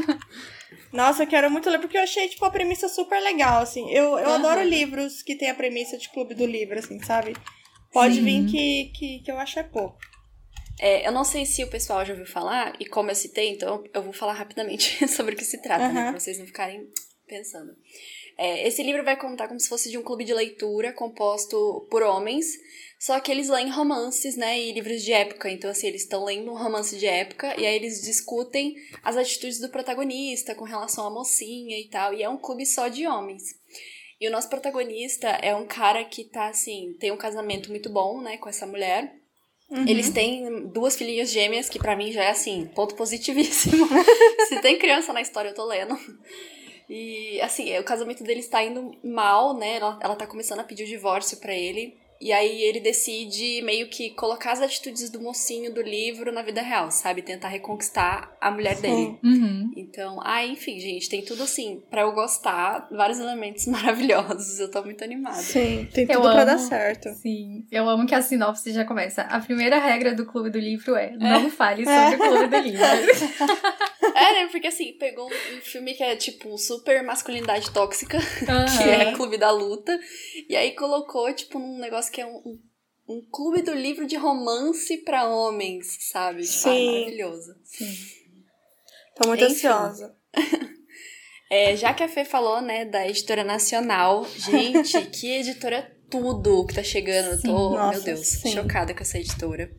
Nossa, 0.92 1.22
eu 1.22 1.27
quero 1.27 1.50
muito 1.50 1.70
ler, 1.70 1.79
porque 1.81 1.96
eu 1.96 2.03
achei, 2.03 2.29
tipo, 2.29 2.44
a 2.44 2.50
premissa 2.50 2.88
super 2.88 3.20
legal, 3.20 3.62
assim. 3.62 3.90
Eu, 3.90 4.18
eu 4.18 4.27
Aham. 4.27 4.35
adoro 4.35 4.62
livros 4.62 5.22
que 5.22 5.35
tem 5.35 5.48
a 5.50 5.55
premissa 5.55 5.96
de 5.96 6.11
clube 6.11 6.35
do 6.35 6.44
livro, 6.44 6.79
assim, 6.79 7.03
sabe? 7.03 7.35
Pode 7.90 8.16
Sim. 8.16 8.22
vir 8.22 8.46
que, 8.50 8.85
que, 8.96 9.18
que 9.20 9.31
eu 9.31 9.38
acho 9.38 9.59
é 9.59 9.62
pouco. 9.62 9.96
É, 10.78 11.06
eu 11.06 11.12
não 11.12 11.24
sei 11.24 11.46
se 11.46 11.62
o 11.62 11.70
pessoal 11.70 12.04
já 12.04 12.12
ouviu 12.12 12.26
falar, 12.26 12.74
e 12.80 12.84
como 12.84 13.10
eu 13.10 13.14
citei, 13.14 13.50
então 13.50 13.84
eu 13.92 14.02
vou 14.02 14.12
falar 14.12 14.32
rapidamente 14.32 15.06
sobre 15.08 15.34
o 15.34 15.37
que 15.37 15.44
se 15.44 15.62
trata, 15.62 15.92
né? 15.92 16.00
Aham. 16.00 16.10
Pra 16.12 16.20
vocês 16.20 16.38
não 16.38 16.46
ficarem 16.46 16.88
pensando. 17.26 17.76
É, 18.37 18.66
esse 18.66 18.82
livro 18.82 19.04
vai 19.04 19.16
contar 19.16 19.46
como 19.46 19.60
se 19.60 19.68
fosse 19.68 19.90
de 19.90 19.96
um 19.96 20.02
clube 20.02 20.24
de 20.24 20.34
leitura 20.34 20.92
composto 20.92 21.87
por 21.90 22.02
homens, 22.02 22.46
só 22.98 23.20
que 23.20 23.30
eles 23.30 23.48
leem 23.48 23.70
romances, 23.70 24.37
né, 24.37 24.58
e 24.58 24.72
livros 24.72 25.02
de 25.02 25.12
época. 25.12 25.50
Então, 25.50 25.70
assim, 25.70 25.87
eles 25.87 26.02
estão 26.02 26.24
lendo 26.24 26.50
um 26.50 26.56
romance 26.56 26.98
de 26.98 27.06
época 27.06 27.54
e 27.60 27.66
aí 27.66 27.76
eles 27.76 28.02
discutem 28.02 28.74
as 29.02 29.16
atitudes 29.16 29.60
do 29.60 29.68
protagonista 29.68 30.54
com 30.54 30.64
relação 30.64 31.06
à 31.06 31.10
mocinha 31.10 31.78
e 31.78 31.88
tal. 31.88 32.14
E 32.14 32.22
é 32.22 32.28
um 32.28 32.38
clube 32.38 32.66
só 32.66 32.88
de 32.88 33.06
homens. 33.06 33.42
E 34.20 34.26
o 34.26 34.30
nosso 34.30 34.48
protagonista 34.48 35.28
é 35.28 35.54
um 35.54 35.66
cara 35.66 36.02
que 36.04 36.24
tá, 36.24 36.48
assim, 36.48 36.96
tem 36.98 37.12
um 37.12 37.16
casamento 37.16 37.68
muito 37.68 37.90
bom, 37.90 38.20
né, 38.20 38.38
com 38.38 38.48
essa 38.48 38.66
mulher. 38.66 39.14
Uhum. 39.74 39.88
Eles 39.88 40.08
têm 40.10 40.68
duas 40.68 40.96
filhinhas 40.96 41.32
gêmeas, 41.32 41.68
que 41.68 41.80
pra 41.80 41.96
mim 41.96 42.12
já 42.12 42.22
é 42.22 42.30
assim, 42.30 42.70
ponto 42.76 42.94
positivíssimo. 42.94 43.88
Se 44.48 44.60
tem 44.60 44.78
criança 44.78 45.12
na 45.12 45.20
história, 45.20 45.48
eu 45.48 45.54
tô 45.54 45.64
lendo. 45.64 45.98
E 46.88 47.40
assim, 47.40 47.76
o 47.76 47.82
casamento 47.82 48.22
deles 48.22 48.46
tá 48.46 48.62
indo 48.62 48.96
mal, 49.02 49.52
né? 49.52 49.76
Ela, 49.76 49.98
ela 50.00 50.14
tá 50.14 50.28
começando 50.28 50.60
a 50.60 50.64
pedir 50.64 50.84
o 50.84 50.87
divórcio 50.87 51.38
pra 51.38 51.52
ele. 51.52 51.96
E 52.20 52.33
aí 52.33 52.62
ele 52.62 52.81
decide 52.81 53.61
meio 53.62 53.88
que 53.88 54.11
colocar 54.11 54.53
as 54.53 54.61
atitudes 54.62 55.11
do 55.11 55.20
mocinho 55.20 55.72
do 55.74 55.83
livro 55.83 56.33
na 56.33 56.42
vida 56.42 56.62
real, 56.62 56.90
sabe? 56.90 57.22
Tentar 57.22 57.48
reconquistar 57.48 58.35
a 58.40 58.50
mulher 58.50 58.77
dele. 58.81 59.18
Uhum. 59.22 59.70
Então, 59.77 60.18
ah, 60.22 60.44
enfim, 60.46 60.79
gente, 60.79 61.09
tem 61.09 61.22
tudo 61.22 61.42
assim, 61.42 61.83
pra 61.90 62.03
eu 62.03 62.12
gostar, 62.12 62.88
vários 62.90 63.18
elementos 63.18 63.66
maravilhosos. 63.68 64.59
Eu 64.61 64.70
tô 64.70 64.83
muito 64.83 65.03
animada. 65.05 65.37
Sim, 65.37 65.88
tem 65.92 66.05
Eu 66.09 66.20
tudo 66.22 66.33
pra 66.33 66.44
dar 66.44 66.53
amo. 66.57 66.68
certo. 66.68 67.09
Sim, 67.14 67.66
eu 67.70 67.88
amo 67.88 68.07
que 68.07 68.14
a 68.14 68.22
sinopse 68.22 68.72
já 68.72 68.85
começa. 68.85 69.22
A 69.22 69.40
primeira 69.40 69.79
regra 69.79 70.14
do 70.14 70.24
clube 70.24 70.50
do 70.50 70.59
livro 70.59 70.94
é 70.94 71.11
não 71.16 71.50
fale 71.50 71.85
sobre 71.85 72.16
o 72.16 72.18
clube 72.18 72.46
do 72.48 72.57
livro. 72.59 72.85
É, 74.16 74.33
né? 74.44 74.48
Porque 74.50 74.68
assim, 74.68 74.92
pegou 74.92 75.29
um, 75.29 75.57
um 75.57 75.61
filme 75.61 75.92
que 75.94 76.03
é 76.03 76.14
tipo 76.14 76.57
super 76.57 77.03
masculinidade 77.03 77.70
tóxica, 77.72 78.18
que 78.38 78.50
Aham. 78.50 78.92
é 78.92 79.12
Clube 79.12 79.37
da 79.37 79.50
Luta, 79.50 79.98
e 80.48 80.55
aí 80.55 80.72
colocou, 80.72 81.33
tipo, 81.35 81.59
num 81.59 81.79
negócio 81.79 82.12
que 82.12 82.20
é 82.20 82.27
um, 82.27 82.37
um, 82.37 82.61
um 83.09 83.29
clube 83.31 83.62
do 83.62 83.74
livro 83.74 84.07
de 84.07 84.16
romance 84.16 84.98
pra 84.98 85.27
homens, 85.27 85.98
sabe? 86.12 86.42
Tipo, 86.42 86.68
ah, 86.68 86.72
Sim. 86.72 86.87
maravilhoso. 86.87 87.57
Sim. 87.64 87.94
Tô 89.16 89.29
muito 89.29 89.44
Enfim. 89.44 89.66
ansiosa. 89.66 90.16
É, 91.50 91.77
já 91.77 91.92
que 91.94 92.03
a 92.03 92.09
Fê 92.09 92.24
falou, 92.24 92.61
né, 92.61 92.85
da 92.85 93.07
editora 93.07 93.44
nacional, 93.44 94.27
gente, 94.37 95.00
que 95.12 95.31
editora 95.31 95.94
tudo 96.11 96.66
que 96.66 96.74
tá 96.74 96.83
chegando. 96.83 97.37
Sim, 97.40 97.48
tô, 97.48 97.70
nossa, 97.70 97.90
meu 97.90 98.03
Deus, 98.03 98.27
sim. 98.27 98.53
chocada 98.53 98.94
com 98.94 99.03
essa 99.03 99.18
editora. 99.18 99.70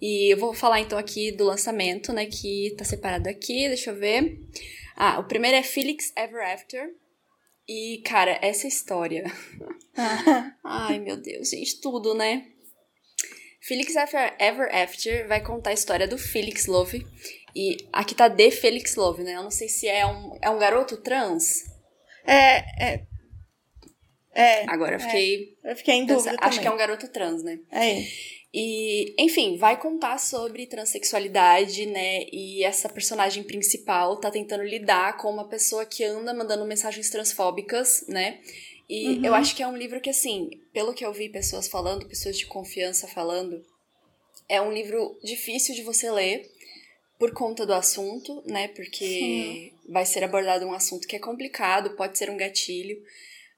E 0.00 0.32
eu 0.32 0.36
vou 0.38 0.54
falar 0.54 0.80
então 0.80 0.98
aqui 0.98 1.32
do 1.32 1.44
lançamento, 1.44 2.12
né, 2.12 2.26
que 2.26 2.74
tá 2.78 2.84
separado 2.84 3.28
aqui, 3.28 3.66
deixa 3.68 3.90
eu 3.90 3.96
ver. 3.98 4.38
Ah, 4.96 5.18
o 5.18 5.24
primeiro 5.24 5.56
é 5.56 5.62
Felix 5.62 6.12
Ever 6.16 6.42
After. 6.52 6.88
E, 7.68 8.00
cara, 8.04 8.38
essa 8.42 8.66
história. 8.66 9.24
Ai, 10.64 10.98
meu 11.00 11.16
Deus, 11.16 11.50
gente, 11.50 11.80
tudo, 11.80 12.14
né? 12.14 12.46
Felix 13.60 13.94
Ever 13.94 14.34
Ever 14.38 14.74
After 14.74 15.28
vai 15.28 15.42
contar 15.42 15.70
a 15.70 15.74
história 15.74 16.08
do 16.08 16.16
Felix 16.16 16.66
Love. 16.66 17.04
E 17.54 17.76
aqui 17.92 18.14
tá 18.14 18.28
de 18.28 18.50
Felix 18.50 18.94
Love, 18.94 19.22
né? 19.22 19.34
Eu 19.34 19.42
não 19.42 19.50
sei 19.50 19.68
se 19.68 19.86
é 19.86 20.06
um, 20.06 20.38
é 20.40 20.48
um 20.48 20.58
garoto 20.58 20.96
trans. 20.98 21.64
É, 22.24 22.92
é. 22.92 23.06
É, 24.34 24.70
Agora 24.70 24.94
eu 24.96 25.00
fiquei. 25.00 25.56
eu 25.64 25.76
fiquei 25.76 25.94
em 25.96 26.06
pensa- 26.06 26.30
dúvida 26.30 26.46
acho 26.46 26.60
que 26.60 26.66
é 26.66 26.70
um 26.70 26.76
garoto 26.76 27.08
trans, 27.08 27.42
né? 27.42 27.58
É. 27.72 28.02
E, 28.52 29.14
enfim, 29.18 29.58
vai 29.58 29.78
contar 29.78 30.18
sobre 30.18 30.66
transexualidade, 30.66 31.84
né? 31.84 32.24
E 32.32 32.64
essa 32.64 32.88
personagem 32.88 33.42
principal 33.42 34.16
tá 34.16 34.30
tentando 34.30 34.64
lidar 34.64 35.18
com 35.18 35.30
uma 35.30 35.46
pessoa 35.48 35.84
que 35.84 36.02
anda 36.02 36.32
mandando 36.32 36.64
mensagens 36.64 37.10
transfóbicas, 37.10 38.04
né? 38.08 38.40
E 38.88 39.08
Uhum. 39.18 39.24
eu 39.26 39.34
acho 39.34 39.54
que 39.54 39.62
é 39.62 39.68
um 39.68 39.76
livro 39.76 40.00
que, 40.00 40.08
assim, 40.08 40.50
pelo 40.72 40.94
que 40.94 41.04
eu 41.04 41.12
vi 41.12 41.28
pessoas 41.28 41.68
falando, 41.68 42.08
pessoas 42.08 42.38
de 42.38 42.46
confiança 42.46 43.06
falando, 43.06 43.62
é 44.48 44.62
um 44.62 44.72
livro 44.72 45.18
difícil 45.22 45.74
de 45.74 45.82
você 45.82 46.10
ler 46.10 46.50
por 47.18 47.32
conta 47.32 47.66
do 47.66 47.74
assunto, 47.74 48.42
né? 48.46 48.68
Porque 48.68 49.72
vai 49.86 50.06
ser 50.06 50.24
abordado 50.24 50.64
um 50.64 50.72
assunto 50.72 51.06
que 51.06 51.16
é 51.16 51.18
complicado, 51.18 51.96
pode 51.96 52.16
ser 52.16 52.30
um 52.30 52.36
gatilho 52.36 52.96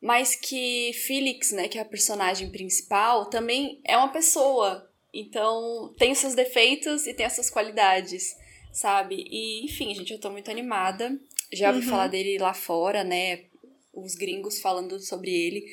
mas 0.01 0.35
que 0.35 0.93
Felix, 1.07 1.53
né, 1.53 1.69
que 1.69 1.79
é 1.79 1.83
a 1.83 1.85
personagem 1.85 2.51
principal, 2.51 3.29
também 3.29 3.81
é 3.85 3.97
uma 3.97 4.13
pessoa. 4.13 4.89
Então, 5.13 5.93
tem 5.99 6.13
os 6.13 6.19
seus 6.19 6.35
defeitos 6.35 7.07
e 7.07 7.13
tem 7.15 7.27
as 7.27 7.35
suas 7.35 7.51
qualidades, 7.51 8.35
sabe? 8.73 9.25
E, 9.29 9.65
enfim, 9.65 9.95
gente, 9.95 10.13
eu 10.13 10.21
tô 10.21 10.31
muito 10.31 10.51
animada. 10.51 11.19
Já 11.53 11.71
ouvi 11.71 11.83
Uhum. 11.85 11.91
falar 11.91 12.07
dele 12.07 12.39
lá 12.39 12.55
fora, 12.55 13.03
né? 13.03 13.45
Os 13.93 14.15
gringos 14.15 14.61
falando 14.61 15.01
sobre 15.01 15.31
ele. 15.33 15.65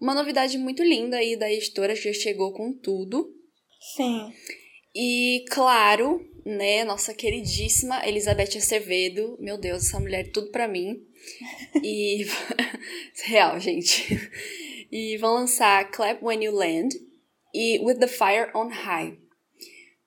Uma 0.00 0.14
novidade 0.14 0.56
muito 0.56 0.82
linda 0.82 1.16
aí 1.16 1.36
da 1.36 1.52
editora 1.52 1.92
que 1.94 2.02
já 2.02 2.12
chegou 2.12 2.52
com 2.52 2.72
tudo. 2.72 3.34
Sim. 3.96 4.32
E, 4.94 5.44
claro, 5.50 6.24
né, 6.46 6.84
nossa 6.84 7.12
queridíssima 7.12 8.06
Elizabeth 8.06 8.56
Acevedo. 8.56 9.36
Meu 9.40 9.58
Deus, 9.58 9.86
essa 9.86 9.98
mulher 9.98 10.24
é 10.26 10.30
tudo 10.30 10.50
pra 10.52 10.68
mim. 10.68 10.96
E. 11.82 12.26
Real, 13.24 13.58
gente. 13.58 14.30
E 14.90 15.16
vão 15.18 15.34
lançar 15.34 15.90
Clap 15.90 16.22
When 16.24 16.44
You 16.44 16.52
Land 16.52 16.96
e 17.54 17.78
With 17.80 17.98
the 17.98 18.06
Fire 18.06 18.50
on 18.54 18.68
High. 18.68 19.18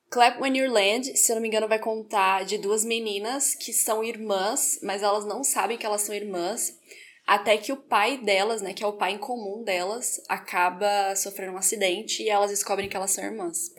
Clap 0.09 0.41
When 0.41 0.57
You 0.57 0.69
Land, 0.69 1.17
se 1.17 1.31
eu 1.31 1.35
não 1.35 1.41
me 1.41 1.47
engano, 1.47 1.67
vai 1.67 1.79
contar 1.79 2.43
de 2.43 2.57
duas 2.57 2.83
meninas 2.83 3.55
que 3.55 3.71
são 3.71 4.03
irmãs, 4.03 4.79
mas 4.83 5.01
elas 5.01 5.25
não 5.25 5.43
sabem 5.43 5.77
que 5.77 5.85
elas 5.85 6.01
são 6.01 6.13
irmãs. 6.13 6.77
Até 7.25 7.55
que 7.55 7.71
o 7.71 7.77
pai 7.77 8.17
delas, 8.17 8.61
né, 8.61 8.73
que 8.73 8.83
é 8.83 8.87
o 8.87 8.97
pai 8.97 9.13
em 9.13 9.17
comum 9.17 9.63
delas, 9.63 10.21
acaba 10.27 11.15
sofrendo 11.15 11.53
um 11.53 11.57
acidente 11.57 12.23
e 12.23 12.29
elas 12.29 12.51
descobrem 12.51 12.89
que 12.89 12.97
elas 12.97 13.11
são 13.11 13.23
irmãs. 13.23 13.73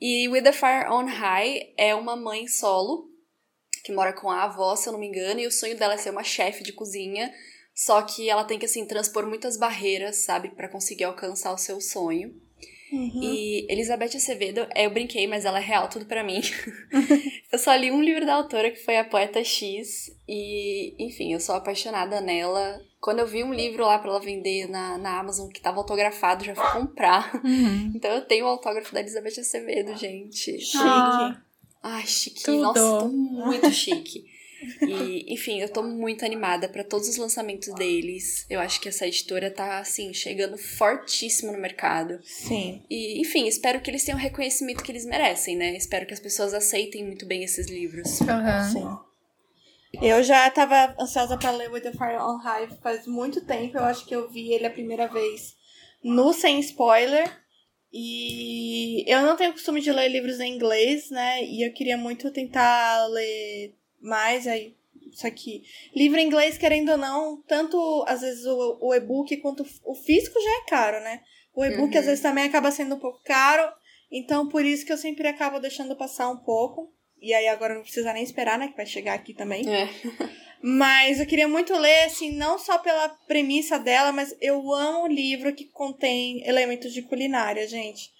E 0.00 0.28
With 0.28 0.42
the 0.42 0.52
Fire 0.52 0.88
on 0.90 1.06
High 1.06 1.74
é 1.76 1.94
uma 1.94 2.16
mãe 2.16 2.46
solo 2.46 3.13
que 3.84 3.92
mora 3.92 4.14
com 4.14 4.30
a 4.30 4.44
avó, 4.44 4.74
se 4.74 4.88
eu 4.88 4.94
não 4.94 4.98
me 4.98 5.06
engano, 5.06 5.38
e 5.38 5.46
o 5.46 5.52
sonho 5.52 5.76
dela 5.76 5.94
é 5.94 5.98
ser 5.98 6.08
uma 6.08 6.24
chefe 6.24 6.64
de 6.64 6.72
cozinha, 6.72 7.30
só 7.74 8.00
que 8.00 8.30
ela 8.30 8.44
tem 8.44 8.58
que 8.58 8.64
assim 8.64 8.86
transpor 8.86 9.26
muitas 9.26 9.58
barreiras, 9.58 10.24
sabe, 10.24 10.48
Pra 10.48 10.68
conseguir 10.68 11.04
alcançar 11.04 11.52
o 11.52 11.58
seu 11.58 11.80
sonho. 11.80 12.34
Uhum. 12.90 13.20
E 13.22 13.66
Elizabeth 13.68 14.16
Acevedo, 14.16 14.66
eu 14.74 14.90
brinquei, 14.90 15.26
mas 15.26 15.44
ela 15.44 15.58
é 15.58 15.62
real 15.62 15.88
tudo 15.88 16.06
para 16.06 16.22
mim. 16.22 16.40
eu 17.52 17.58
só 17.58 17.74
li 17.74 17.90
um 17.90 18.00
livro 18.00 18.24
da 18.24 18.34
autora 18.34 18.70
que 18.70 18.82
foi 18.84 18.96
A 18.96 19.04
Poeta 19.04 19.42
X. 19.42 20.14
E, 20.28 20.94
enfim, 20.98 21.32
eu 21.32 21.40
sou 21.40 21.56
apaixonada 21.56 22.20
nela. 22.20 22.80
Quando 23.00 23.18
eu 23.18 23.26
vi 23.26 23.42
um 23.42 23.52
livro 23.52 23.84
lá 23.84 23.98
para 23.98 24.10
ela 24.10 24.20
vender 24.20 24.68
na, 24.68 24.96
na 24.96 25.18
Amazon 25.18 25.48
que 25.48 25.60
tava 25.60 25.78
autografado, 25.78 26.44
já 26.44 26.54
fui 26.54 26.80
comprar. 26.80 27.34
Uhum. 27.44 27.92
Então 27.94 28.12
eu 28.12 28.24
tenho 28.24 28.44
o 28.44 28.48
autógrafo 28.48 28.94
da 28.94 29.00
Elizabeth 29.00 29.40
Acevedo, 29.40 29.96
gente. 29.96 30.60
Chique. 30.60 30.78
Ah. 30.78 31.42
Ai, 31.86 32.06
chique. 32.06 32.42
Tudo. 32.42 32.62
Nossa, 32.62 32.80
tô 32.80 33.08
muito 33.08 33.70
chique. 33.70 34.24
E, 34.80 35.34
enfim, 35.34 35.60
eu 35.60 35.68
tô 35.68 35.82
muito 35.82 36.24
animada 36.24 36.66
para 36.66 36.82
todos 36.82 37.06
os 37.06 37.18
lançamentos 37.18 37.68
deles. 37.74 38.46
Eu 38.48 38.58
acho 38.58 38.80
que 38.80 38.88
essa 38.88 39.06
editora 39.06 39.50
tá, 39.50 39.80
assim, 39.80 40.14
chegando 40.14 40.56
fortíssimo 40.56 41.52
no 41.52 41.58
mercado. 41.58 42.18
Sim. 42.24 42.82
E, 42.88 43.20
enfim, 43.20 43.46
espero 43.46 43.82
que 43.82 43.90
eles 43.90 44.02
tenham 44.02 44.18
o 44.18 44.22
reconhecimento 44.22 44.82
que 44.82 44.90
eles 44.90 45.04
merecem, 45.04 45.56
né? 45.56 45.76
Espero 45.76 46.06
que 46.06 46.14
as 46.14 46.20
pessoas 46.20 46.54
aceitem 46.54 47.04
muito 47.04 47.26
bem 47.26 47.44
esses 47.44 47.68
livros. 47.68 48.18
Uhum. 48.20 48.72
Sim. 48.72 48.98
Eu 50.02 50.22
já 50.22 50.50
tava 50.50 50.96
ansiosa 50.98 51.36
para 51.36 51.50
ler 51.50 51.70
With 51.70 51.82
the 51.82 51.92
Fire 51.92 52.16
on 52.18 52.38
High 52.38 52.68
faz 52.82 53.06
muito 53.06 53.44
tempo. 53.44 53.76
Eu 53.76 53.84
acho 53.84 54.06
que 54.06 54.16
eu 54.16 54.30
vi 54.30 54.54
ele 54.54 54.66
a 54.66 54.70
primeira 54.70 55.06
vez 55.06 55.54
no 56.02 56.32
Sem 56.32 56.58
Spoiler. 56.60 57.43
E 57.96 59.04
eu 59.06 59.22
não 59.22 59.36
tenho 59.36 59.52
costume 59.52 59.80
de 59.80 59.92
ler 59.92 60.08
livros 60.08 60.40
em 60.40 60.52
inglês, 60.52 61.10
né? 61.10 61.44
E 61.44 61.64
eu 61.64 61.72
queria 61.72 61.96
muito 61.96 62.28
tentar 62.32 63.06
ler 63.06 63.72
mais 64.02 64.48
aí. 64.48 64.74
Isso 65.12 65.24
aqui. 65.24 65.62
Livro 65.94 66.18
em 66.18 66.26
inglês, 66.26 66.58
querendo 66.58 66.90
ou 66.90 66.98
não, 66.98 67.40
tanto 67.46 68.04
às 68.08 68.22
vezes 68.22 68.44
o, 68.46 68.78
o 68.80 68.92
e-book 68.92 69.36
quanto 69.36 69.64
o 69.84 69.94
físico 69.94 70.40
já 70.40 70.50
é 70.50 70.64
caro, 70.68 71.04
né? 71.04 71.20
O 71.54 71.64
e-book 71.64 71.92
uhum. 71.92 72.00
às 72.00 72.06
vezes 72.06 72.20
também 72.20 72.42
acaba 72.42 72.72
sendo 72.72 72.96
um 72.96 72.98
pouco 72.98 73.22
caro. 73.22 73.72
Então, 74.10 74.48
por 74.48 74.64
isso 74.64 74.84
que 74.84 74.92
eu 74.92 74.98
sempre 74.98 75.28
acabo 75.28 75.60
deixando 75.60 75.94
passar 75.94 76.28
um 76.28 76.38
pouco. 76.38 76.92
E 77.22 77.32
aí 77.32 77.46
agora 77.46 77.76
não 77.76 77.82
precisa 77.82 78.12
nem 78.12 78.24
esperar, 78.24 78.58
né? 78.58 78.68
Que 78.68 78.76
vai 78.76 78.86
chegar 78.86 79.14
aqui 79.14 79.32
também. 79.32 79.72
É. 79.72 79.88
Mas 80.66 81.20
eu 81.20 81.26
queria 81.26 81.46
muito 81.46 81.76
ler, 81.76 82.04
assim, 82.04 82.32
não 82.32 82.58
só 82.58 82.78
pela 82.78 83.10
premissa 83.28 83.78
dela, 83.78 84.12
mas 84.12 84.34
eu 84.40 84.72
amo 84.72 85.06
livro 85.06 85.54
que 85.54 85.66
contém 85.66 86.42
elementos 86.48 86.94
de 86.94 87.02
culinária, 87.02 87.68
gente. 87.68 88.10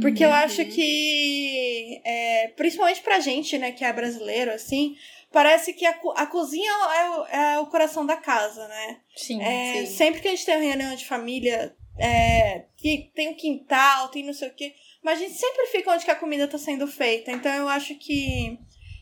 Porque 0.00 0.22
uhum. 0.24 0.30
eu 0.30 0.36
acho 0.36 0.64
que, 0.66 2.00
é, 2.04 2.52
principalmente 2.56 3.00
pra 3.00 3.18
gente, 3.18 3.58
né, 3.58 3.72
que 3.72 3.84
é 3.84 3.92
brasileiro, 3.92 4.52
assim, 4.52 4.94
parece 5.32 5.72
que 5.72 5.84
a, 5.84 5.98
a 6.14 6.26
cozinha 6.26 6.70
é 6.70 7.10
o, 7.10 7.24
é 7.26 7.58
o 7.58 7.66
coração 7.66 8.06
da 8.06 8.16
casa, 8.16 8.68
né? 8.68 9.00
Sim, 9.16 9.42
é, 9.42 9.84
sim. 9.84 9.96
Sempre 9.96 10.20
que 10.20 10.28
a 10.28 10.30
gente 10.30 10.46
tem 10.46 10.62
reunião 10.62 10.94
de 10.94 11.04
família, 11.04 11.74
é, 11.98 12.66
que 12.76 13.10
tem 13.12 13.30
um 13.30 13.34
quintal, 13.34 14.06
tem 14.06 14.24
não 14.24 14.32
sei 14.32 14.46
o 14.46 14.54
quê, 14.54 14.72
mas 15.02 15.18
a 15.18 15.22
gente 15.22 15.34
sempre 15.34 15.66
fica 15.66 15.92
onde 15.92 16.04
que 16.04 16.12
a 16.12 16.14
comida 16.14 16.44
está 16.44 16.58
sendo 16.58 16.86
feita. 16.86 17.32
Então 17.32 17.52
eu 17.52 17.68
acho 17.68 17.96
que 17.96 18.56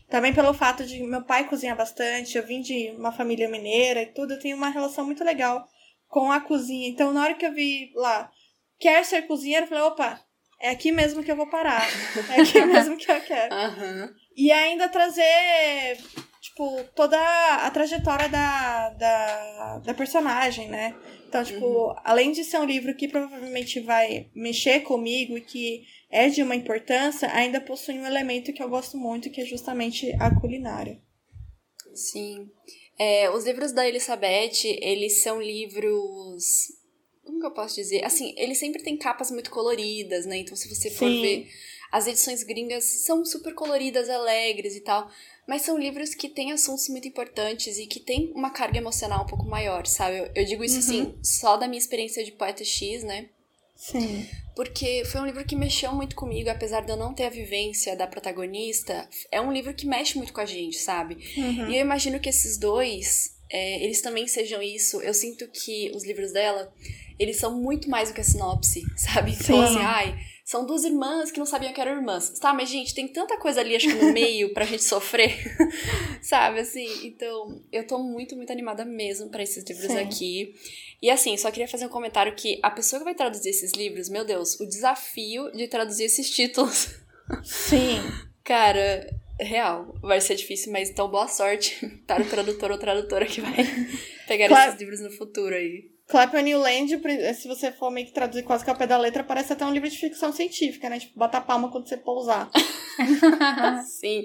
também 0.09 0.33
pelo 0.33 0.53
fato 0.53 0.85
de 0.85 1.01
meu 1.03 1.23
pai 1.23 1.47
cozinhar 1.47 1.75
bastante, 1.75 2.37
eu 2.37 2.45
vim 2.45 2.61
de 2.61 2.91
uma 2.91 3.11
família 3.11 3.49
mineira 3.49 4.01
e 4.01 4.13
tudo, 4.13 4.33
eu 4.33 4.39
tenho 4.39 4.55
uma 4.55 4.69
relação 4.69 5.05
muito 5.05 5.23
legal 5.23 5.67
com 6.07 6.31
a 6.31 6.39
cozinha. 6.39 6.87
Então 6.87 7.13
na 7.13 7.23
hora 7.23 7.33
que 7.33 7.45
eu 7.45 7.53
vi 7.53 7.91
lá, 7.95 8.31
quer 8.79 9.03
ser 9.03 9.23
cozinheiro, 9.23 9.65
eu 9.65 9.69
falei, 9.69 9.83
opa, 9.83 10.21
é 10.59 10.69
aqui 10.69 10.91
mesmo 10.91 11.23
que 11.23 11.31
eu 11.31 11.35
vou 11.35 11.49
parar. 11.49 11.87
É 12.29 12.41
aqui 12.41 12.61
mesmo 12.65 12.97
que 12.97 13.11
eu 13.11 13.21
quero. 13.21 13.53
Uhum. 13.53 14.09
E 14.35 14.51
ainda 14.51 14.89
trazer, 14.89 15.97
tipo, 16.41 16.83
toda 16.95 17.17
a 17.17 17.69
trajetória 17.69 18.29
da, 18.29 18.89
da, 18.91 19.79
da 19.79 19.93
personagem, 19.93 20.67
né? 20.67 20.95
Então, 21.27 21.43
tipo, 21.43 21.65
uhum. 21.65 21.95
além 22.03 22.31
de 22.31 22.43
ser 22.43 22.59
um 22.59 22.65
livro 22.65 22.95
que 22.95 23.07
provavelmente 23.07 23.79
vai 23.79 24.29
mexer 24.33 24.81
comigo 24.81 25.37
e 25.37 25.41
que 25.41 25.83
é 26.09 26.29
de 26.29 26.41
uma 26.41 26.55
importância, 26.55 27.31
ainda 27.33 27.59
possui 27.59 27.99
um 27.99 28.05
elemento 28.05 28.53
que 28.53 28.63
eu 28.63 28.69
gosto 28.69 28.97
muito, 28.97 29.29
que 29.29 29.41
é 29.41 29.45
justamente 29.45 30.11
a 30.19 30.33
culinária. 30.39 31.01
Sim. 31.93 32.49
É, 32.97 33.29
os 33.29 33.45
livros 33.45 33.71
da 33.71 33.87
Elizabeth, 33.87 34.65
eles 34.81 35.21
são 35.21 35.41
livros. 35.41 36.71
Como 37.23 37.39
que 37.39 37.45
eu 37.45 37.53
posso 37.53 37.75
dizer? 37.75 38.03
Assim, 38.05 38.33
eles 38.37 38.57
sempre 38.57 38.81
têm 38.81 38.97
capas 38.97 39.29
muito 39.29 39.51
coloridas, 39.51 40.25
né? 40.25 40.37
Então, 40.37 40.55
se 40.55 40.67
você 40.73 40.89
for 40.89 41.09
Sim. 41.09 41.21
ver 41.21 41.47
as 41.91 42.07
edições 42.07 42.43
gringas 42.43 42.83
são 42.83 43.23
super 43.23 43.53
coloridas, 43.53 44.09
alegres 44.09 44.75
e 44.75 44.81
tal, 44.81 45.09
mas 45.47 45.61
são 45.61 45.77
livros 45.77 46.13
que 46.13 46.27
têm 46.27 46.51
assuntos 46.51 46.89
muito 46.89 47.07
importantes 47.07 47.77
e 47.77 47.87
que 47.87 47.99
têm 47.99 48.31
uma 48.35 48.49
carga 48.49 48.77
emocional 48.77 49.23
um 49.23 49.27
pouco 49.27 49.45
maior, 49.45 49.85
sabe? 49.85 50.17
Eu, 50.17 50.31
eu 50.35 50.45
digo 50.45 50.63
isso 50.63 50.75
uhum. 50.75 50.79
assim, 50.79 51.19
só 51.23 51.55
da 51.57 51.67
minha 51.67 51.79
experiência 51.79 52.23
de 52.23 52.31
poeta 52.31 52.63
X, 52.63 53.03
né? 53.03 53.29
Sim. 53.77 54.27
Porque 54.55 55.03
foi 55.05 55.21
um 55.21 55.25
livro 55.25 55.45
que 55.45 55.55
mexeu 55.55 55.93
muito 55.93 56.15
comigo, 56.15 56.49
apesar 56.49 56.81
de 56.81 56.91
eu 56.91 56.97
não 56.97 57.13
ter 57.13 57.25
a 57.25 57.29
vivência 57.29 57.95
da 57.95 58.07
protagonista, 58.07 59.07
é 59.31 59.39
um 59.39 59.53
livro 59.53 59.73
que 59.73 59.85
mexe 59.85 60.17
muito 60.17 60.33
com 60.33 60.41
a 60.41 60.45
gente, 60.45 60.77
sabe? 60.77 61.17
Uhum. 61.37 61.69
E 61.69 61.75
eu 61.77 61.81
imagino 61.81 62.19
que 62.19 62.27
esses 62.27 62.57
dois, 62.57 63.35
é, 63.49 63.83
eles 63.83 64.01
também 64.01 64.27
sejam 64.27 64.61
isso. 64.61 64.99
Eu 65.01 65.13
sinto 65.13 65.47
que 65.47 65.91
os 65.95 66.03
livros 66.03 66.33
dela, 66.33 66.73
eles 67.19 67.37
são 67.37 67.61
muito 67.61 67.87
mais 67.87 68.09
do 68.09 68.15
que 68.15 68.21
a 68.21 68.23
sinopse, 68.23 68.83
sabe? 68.97 69.31
Então, 69.31 69.45
Sim. 69.45 69.63
assim, 69.63 69.81
ai 69.81 70.19
são 70.47 70.65
duas 70.65 70.85
irmãs 70.85 71.29
que 71.29 71.39
não 71.39 71.45
sabiam 71.45 71.73
que 71.73 71.81
eram 71.81 71.97
irmãs. 71.97 72.29
Tá, 72.39 72.53
mas 72.53 72.69
gente, 72.69 72.95
tem 72.95 73.05
tanta 73.05 73.37
coisa 73.37 73.59
ali, 73.59 73.75
acho 73.75 73.89
que 73.89 73.95
no 73.95 74.11
meio, 74.15 74.53
pra 74.53 74.63
gente 74.63 74.81
sofrer. 74.81 75.35
Sabe, 76.23 76.61
assim? 76.61 76.87
Então, 77.05 77.61
eu 77.69 77.85
tô 77.85 77.99
muito, 77.99 78.33
muito 78.33 78.49
animada 78.49 78.85
mesmo 78.85 79.29
para 79.29 79.43
esses 79.43 79.61
livros 79.65 79.91
Sim. 79.91 79.97
aqui. 79.97 80.55
E 81.01 81.09
assim, 81.09 81.37
só 81.37 81.51
queria 81.51 81.67
fazer 81.67 81.85
um 81.85 81.89
comentário 81.89 82.35
que 82.35 82.59
a 82.63 82.71
pessoa 82.71 82.99
que 82.99 83.05
vai 83.05 83.13
traduzir 83.13 83.49
esses 83.49 83.71
livros, 83.73 84.09
meu 84.09 84.25
Deus, 84.25 84.59
o 84.59 84.65
desafio 84.65 85.51
de 85.51 85.67
traduzir 85.67 86.05
esses 86.05 86.29
títulos. 86.29 86.95
Sim. 87.43 87.99
Cara, 88.43 89.07
real, 89.39 89.93
vai 90.01 90.21
ser 90.21 90.35
difícil, 90.35 90.71
mas 90.71 90.89
então 90.89 91.09
boa 91.09 91.27
sorte 91.27 91.85
para 92.07 92.23
o 92.23 92.25
tradutor 92.25 92.71
ou 92.71 92.77
tradutora 92.77 93.25
que 93.25 93.41
vai 93.41 93.55
pegar 94.27 94.47
claro. 94.47 94.69
esses 94.69 94.79
livros 94.79 95.01
no 95.01 95.11
futuro 95.11 95.53
aí. 95.53 95.91
Clap 96.07 96.33
on 96.35 96.41
New 96.41 96.59
Land, 96.59 97.01
se 97.35 97.49
você 97.49 97.69
for 97.69 97.91
meio 97.91 98.07
que 98.07 98.13
traduzir 98.13 98.43
quase 98.43 98.63
que 98.63 98.69
ao 98.69 98.77
pé 98.77 98.87
da 98.87 98.97
letra, 98.97 99.25
parece 99.25 99.51
até 99.51 99.65
um 99.65 99.73
livro 99.73 99.89
de 99.89 99.97
ficção 99.97 100.31
científica, 100.31 100.89
né? 100.89 100.99
Tipo, 100.99 101.19
bota 101.19 101.41
palma 101.41 101.69
quando 101.69 101.89
você 101.89 101.97
pousar. 101.97 102.49
Sim. 103.85 104.23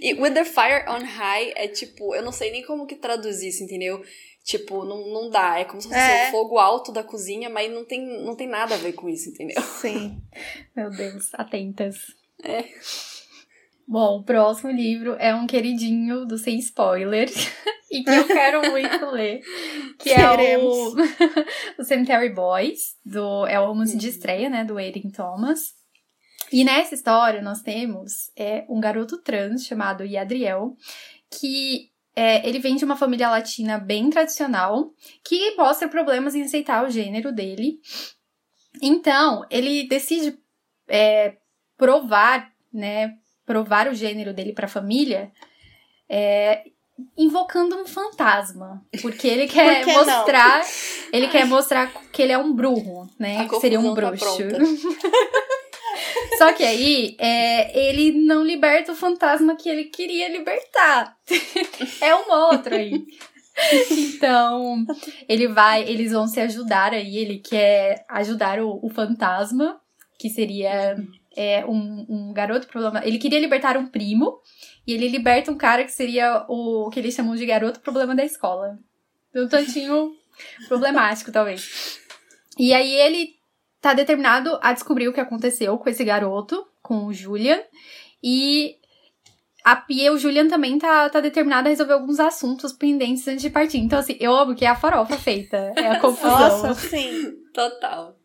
E 0.00 0.14
With 0.14 0.32
the 0.32 0.46
Fire 0.46 0.88
on 0.88 1.04
High 1.04 1.52
é 1.54 1.68
tipo, 1.68 2.14
eu 2.14 2.22
não 2.22 2.32
sei 2.32 2.50
nem 2.50 2.64
como 2.64 2.86
que 2.86 2.96
traduzir 2.96 3.48
isso, 3.48 3.62
entendeu? 3.62 4.02
Tipo, 4.48 4.82
não, 4.82 5.06
não 5.08 5.28
dá. 5.28 5.58
É 5.58 5.66
como 5.66 5.78
se 5.78 5.88
fosse 5.88 6.00
é. 6.00 6.28
o 6.28 6.30
fogo 6.30 6.58
alto 6.58 6.90
da 6.90 7.04
cozinha, 7.04 7.50
mas 7.50 7.70
não 7.70 7.84
tem, 7.84 8.24
não 8.24 8.34
tem 8.34 8.48
nada 8.48 8.76
a 8.76 8.78
ver 8.78 8.94
com 8.94 9.06
isso, 9.06 9.28
entendeu? 9.28 9.60
Sim. 9.60 10.22
Meu 10.74 10.88
Deus, 10.88 11.34
atentas. 11.34 11.98
É. 12.42 12.64
Bom, 13.86 14.20
o 14.20 14.24
próximo 14.24 14.70
livro 14.70 15.16
é 15.18 15.34
um 15.34 15.46
queridinho 15.46 16.24
do 16.24 16.38
Sem 16.38 16.58
Spoiler 16.60 17.28
e 17.92 18.02
que 18.02 18.08
eu 18.08 18.26
quero 18.26 18.70
muito 18.70 19.04
ler, 19.12 19.42
que 19.98 20.12
é 20.12 20.56
o, 20.56 20.94
o 21.78 21.84
Cemetery 21.84 22.30
Boys, 22.30 22.96
do, 23.04 23.46
é 23.46 23.60
o 23.60 23.66
romance 23.66 23.98
de 23.98 24.08
estreia, 24.08 24.48
né, 24.48 24.64
do 24.64 24.78
Aiden 24.78 25.10
Thomas. 25.10 25.74
E 26.50 26.64
nessa 26.64 26.94
história 26.94 27.42
nós 27.42 27.60
temos 27.60 28.30
é, 28.34 28.64
um 28.66 28.80
garoto 28.80 29.18
trans 29.18 29.66
chamado 29.66 30.06
Yadriel, 30.06 30.74
que 31.30 31.90
é, 32.18 32.44
ele 32.44 32.58
vem 32.58 32.74
de 32.74 32.84
uma 32.84 32.96
família 32.96 33.30
latina 33.30 33.78
bem 33.78 34.10
tradicional, 34.10 34.90
que 35.24 35.54
mostra 35.54 35.86
problemas 35.86 36.34
em 36.34 36.42
aceitar 36.42 36.84
o 36.84 36.90
gênero 36.90 37.30
dele. 37.30 37.78
Então, 38.82 39.46
ele 39.48 39.86
decide 39.86 40.36
é, 40.88 41.36
provar, 41.76 42.50
né, 42.72 43.14
provar 43.46 43.86
o 43.86 43.94
gênero 43.94 44.34
dele 44.34 44.52
para 44.52 44.66
a 44.66 44.68
família, 44.68 45.30
é, 46.08 46.64
invocando 47.16 47.76
um 47.76 47.86
fantasma, 47.86 48.84
porque 49.00 49.28
ele 49.28 49.46
quer 49.46 49.86
mostrar, 49.86 50.58
não? 50.58 51.10
ele 51.12 51.28
quer 51.28 51.46
mostrar 51.46 51.92
que 52.12 52.20
ele 52.20 52.32
é 52.32 52.38
um 52.38 52.52
bruxo, 52.52 53.08
né? 53.16 53.46
Que 53.46 53.60
seria 53.60 53.78
um 53.78 53.94
tá 53.94 54.10
bruxo. 54.10 54.38
Tá 54.38 54.58
Só 56.38 56.52
que 56.52 56.62
aí, 56.62 57.16
é, 57.18 57.88
ele 57.88 58.12
não 58.12 58.44
liberta 58.44 58.92
o 58.92 58.96
fantasma 58.96 59.56
que 59.56 59.68
ele 59.68 59.84
queria 59.84 60.28
libertar. 60.28 61.16
é 62.00 62.14
um 62.14 62.30
outro 62.30 62.74
aí. 62.74 63.04
Então, 63.90 64.86
ele 65.28 65.48
vai, 65.48 65.82
eles 65.82 66.12
vão 66.12 66.28
se 66.28 66.40
ajudar 66.40 66.92
aí, 66.92 67.16
ele 67.16 67.38
quer 67.38 68.04
ajudar 68.08 68.60
o, 68.60 68.78
o 68.82 68.88
fantasma, 68.88 69.80
que 70.18 70.30
seria 70.30 70.96
é, 71.36 71.64
um, 71.66 72.06
um 72.08 72.32
garoto 72.32 72.66
problema. 72.68 73.00
Ele 73.04 73.18
queria 73.18 73.40
libertar 73.40 73.76
um 73.76 73.86
primo 73.86 74.40
e 74.86 74.92
ele 74.92 75.08
liberta 75.08 75.50
um 75.50 75.56
cara 75.56 75.84
que 75.84 75.92
seria 75.92 76.44
o, 76.48 76.86
o 76.86 76.90
que 76.90 76.98
eles 76.98 77.14
chamam 77.14 77.36
de 77.36 77.46
garoto 77.46 77.80
problema 77.80 78.14
da 78.14 78.24
escola. 78.24 78.78
Um 79.34 79.48
tantinho 79.48 80.12
problemático, 80.66 81.30
talvez. 81.30 82.00
E 82.58 82.72
aí 82.72 82.92
ele 82.92 83.37
tá 83.80 83.94
determinado 83.94 84.58
a 84.62 84.72
descobrir 84.72 85.08
o 85.08 85.12
que 85.12 85.20
aconteceu 85.20 85.78
com 85.78 85.88
esse 85.88 86.04
garoto, 86.04 86.66
com 86.82 87.06
o 87.06 87.12
Julian. 87.12 87.60
E 88.22 88.76
a 89.64 89.76
Pia 89.76 90.06
e 90.06 90.10
o 90.10 90.18
Julian 90.18 90.48
também 90.48 90.78
tá, 90.78 91.08
tá 91.10 91.20
determinado 91.20 91.68
a 91.68 91.70
resolver 91.70 91.92
alguns 91.92 92.18
assuntos 92.18 92.72
pendentes 92.72 93.26
antes 93.28 93.42
de 93.42 93.50
partir. 93.50 93.78
Então, 93.78 93.98
assim, 93.98 94.16
eu 94.18 94.34
amo 94.34 94.54
que 94.54 94.64
é 94.64 94.68
a 94.68 94.76
farofa 94.76 95.16
feita. 95.16 95.72
É 95.76 95.88
a 95.88 96.00
confusão. 96.00 96.38
Nossa, 96.38 96.74
sim. 96.74 97.32
Total. 97.52 98.16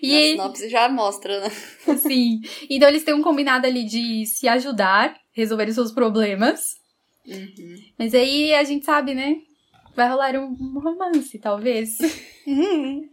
E 0.00 0.16
a 0.16 0.22
sinopse 0.22 0.68
já 0.68 0.88
mostra, 0.88 1.40
né? 1.40 1.50
Sim. 1.98 2.40
Então 2.70 2.88
eles 2.88 3.02
têm 3.02 3.14
um 3.14 3.22
combinado 3.22 3.66
ali 3.66 3.84
de 3.84 4.24
se 4.26 4.46
ajudar, 4.48 5.16
resolver 5.32 5.68
os 5.68 5.74
seus 5.74 5.92
problemas. 5.92 6.76
Uhum. 7.26 7.76
Mas 7.98 8.14
aí 8.14 8.54
a 8.54 8.62
gente 8.62 8.84
sabe, 8.84 9.12
né? 9.12 9.36
Vai 9.94 10.08
rolar 10.08 10.36
um 10.36 10.78
romance, 10.78 11.38
talvez. 11.38 11.98
Uhum. 12.46 13.08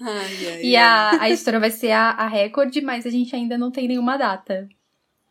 Ai, 0.00 0.46
ai, 0.46 0.62
e 0.62 0.76
a, 0.76 1.22
a 1.22 1.30
história 1.30 1.58
vai 1.58 1.70
ser 1.70 1.90
a, 1.90 2.10
a 2.10 2.28
Record, 2.28 2.74
mas 2.82 3.06
a 3.06 3.10
gente 3.10 3.34
ainda 3.34 3.58
não 3.58 3.70
tem 3.70 3.88
nenhuma 3.88 4.16
data. 4.16 4.68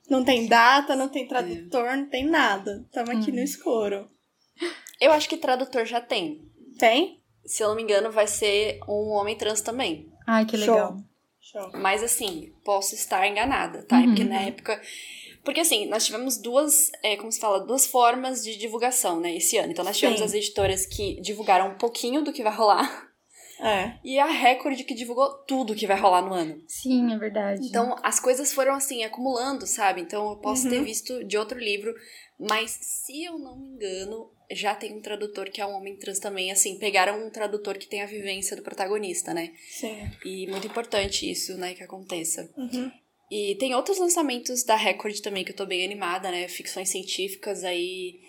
Não 0.10 0.24
tem 0.24 0.48
data, 0.48 0.96
não 0.96 1.08
tem 1.08 1.28
tradutor, 1.28 1.86
é. 1.86 1.96
não 1.96 2.10
tem 2.10 2.26
nada. 2.26 2.84
Estamos 2.86 3.10
aqui 3.12 3.32
hum. 3.32 3.36
no 3.36 3.42
escuro. 3.42 4.10
Eu 5.00 5.12
acho 5.12 5.30
que 5.30 5.38
tradutor 5.38 5.86
já 5.86 6.02
tem. 6.02 6.42
Tem? 6.78 7.22
Se 7.46 7.64
eu 7.64 7.70
não 7.70 7.76
me 7.76 7.84
engano, 7.84 8.12
vai 8.12 8.28
ser 8.28 8.80
um 8.88 9.10
homem 9.12 9.38
trans 9.38 9.62
também. 9.62 10.12
Ai, 10.28 10.46
que 10.46 10.58
legal. 10.58 10.98
Show. 11.42 11.70
Show. 11.70 11.80
Mas 11.80 12.04
assim, 12.04 12.54
posso 12.64 12.96
estar 12.96 13.28
enganada, 13.28 13.84
tá? 13.84 13.98
Uhum. 13.98 14.08
Porque 14.08 14.24
na 14.24 14.42
época. 14.42 14.82
Porque 15.44 15.62
assim, 15.62 15.88
nós 15.88 16.06
tivemos 16.06 16.38
duas, 16.38 16.92
é, 17.02 17.16
como 17.16 17.32
se 17.32 17.40
fala, 17.40 17.66
duas 17.66 17.88
formas 17.88 18.44
de 18.44 18.58
divulgação, 18.58 19.20
né, 19.20 19.36
esse 19.36 19.58
ano. 19.58 19.72
Então 19.72 19.86
nós 19.86 19.98
tivemos 19.98 20.20
Sim. 20.20 20.26
as 20.26 20.34
editoras 20.34 20.86
que 20.86 21.20
divulgaram 21.22 21.70
um 21.70 21.76
pouquinho 21.76 22.24
do 22.24 22.34
que 22.34 22.44
vai 22.44 22.54
rolar. 22.54 23.09
É. 23.60 23.94
E 24.04 24.18
a 24.18 24.26
Record 24.26 24.82
que 24.84 24.94
divulgou 24.94 25.30
tudo 25.46 25.76
que 25.76 25.88
vai 25.88 26.00
rolar 26.00 26.22
no 26.22 26.34
ano. 26.34 26.62
Sim, 26.68 27.14
é 27.14 27.18
verdade. 27.18 27.66
Então, 27.66 27.96
as 28.02 28.20
coisas 28.20 28.54
foram 28.54 28.74
assim, 28.74 29.04
acumulando, 29.04 29.68
sabe? 29.68 30.02
Então, 30.02 30.30
eu 30.30 30.38
posso 30.38 30.66
uhum. 30.66 30.70
ter 30.70 30.84
visto 30.84 31.24
de 31.26 31.38
outro 31.38 31.60
livro, 31.60 31.94
mas 32.40 32.72
se 32.72 33.24
eu 33.24 33.38
não 33.38 33.58
me 33.58 33.68
engano, 33.68 34.32
já 34.52 34.74
tem 34.74 34.96
um 34.96 35.02
tradutor 35.02 35.50
que 35.50 35.62
é 35.62 35.66
um 35.66 35.76
homem 35.76 35.98
trans 35.98 36.20
também. 36.20 36.52
Assim, 36.52 36.80
pegaram 36.80 37.26
um 37.26 37.30
tradutor 37.30 37.78
que 37.78 37.88
tem 37.88 38.02
a 38.02 38.08
vivência 38.08 38.56
do 38.56 38.64
protagonista, 38.64 39.34
né? 39.34 39.52
Sim. 39.70 40.10
E 40.24 40.48
muito 40.48 40.68
importante 40.68 41.30
isso, 41.30 41.56
né, 41.58 41.74
que 41.74 41.84
aconteça. 41.84 42.50
Uhum. 42.58 42.92
E 43.32 43.56
tem 43.60 43.76
outros 43.76 44.00
lançamentos 44.00 44.64
da 44.64 44.76
Record 44.76 45.20
também 45.20 45.44
que 45.44 45.52
eu 45.52 45.56
tô 45.56 45.66
bem 45.66 45.86
animada, 45.86 46.32
né? 46.32 46.48
Ficções 46.48 46.90
científicas 46.90 47.64
aí 47.64 48.20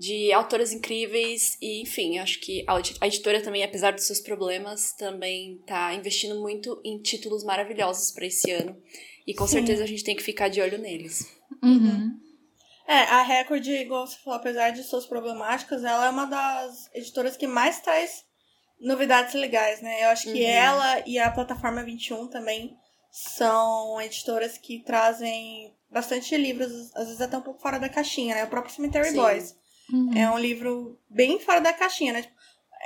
de 0.00 0.32
autoras 0.32 0.72
incríveis 0.72 1.58
e, 1.60 1.82
enfim, 1.82 2.18
acho 2.18 2.40
que 2.40 2.64
a 2.66 3.06
editora 3.06 3.42
também, 3.42 3.62
apesar 3.62 3.92
dos 3.92 4.06
seus 4.06 4.18
problemas, 4.18 4.94
também 4.94 5.58
tá 5.66 5.92
investindo 5.92 6.40
muito 6.40 6.80
em 6.82 7.02
títulos 7.02 7.44
maravilhosos 7.44 8.10
para 8.10 8.24
esse 8.24 8.50
ano. 8.50 8.80
E 9.26 9.34
com 9.34 9.46
Sim. 9.46 9.58
certeza 9.58 9.84
a 9.84 9.86
gente 9.86 10.02
tem 10.02 10.16
que 10.16 10.22
ficar 10.22 10.48
de 10.48 10.58
olho 10.58 10.78
neles. 10.78 11.26
Uhum. 11.62 12.18
É, 12.88 12.94
a 12.94 13.20
Record, 13.20 13.66
igual 13.66 14.06
você 14.06 14.16
falou, 14.24 14.38
apesar 14.40 14.70
de 14.70 14.82
suas 14.84 15.04
problemáticas, 15.04 15.84
ela 15.84 16.06
é 16.06 16.10
uma 16.10 16.24
das 16.24 16.88
editoras 16.94 17.36
que 17.36 17.46
mais 17.46 17.80
traz 17.80 18.24
novidades 18.80 19.34
legais, 19.34 19.82
né? 19.82 20.04
Eu 20.04 20.08
acho 20.08 20.32
que 20.32 20.42
uhum. 20.42 20.48
ela 20.48 21.02
e 21.06 21.18
a 21.18 21.30
plataforma 21.30 21.84
21 21.84 22.26
também 22.28 22.74
são 23.12 24.00
editoras 24.00 24.56
que 24.56 24.82
trazem 24.82 25.76
bastante 25.90 26.34
livros, 26.38 26.72
às 26.96 27.04
vezes 27.04 27.20
até 27.20 27.36
um 27.36 27.42
pouco 27.42 27.60
fora 27.60 27.78
da 27.78 27.90
caixinha, 27.90 28.34
né? 28.34 28.44
O 28.44 28.48
próprio 28.48 28.74
Cemetery 28.74 29.10
Sim. 29.10 29.16
Boys. 29.16 29.59
Uhum. 29.92 30.16
É 30.16 30.30
um 30.30 30.38
livro 30.38 30.98
bem 31.08 31.38
fora 31.40 31.60
da 31.60 31.72
caixinha, 31.72 32.12
né? 32.12 32.24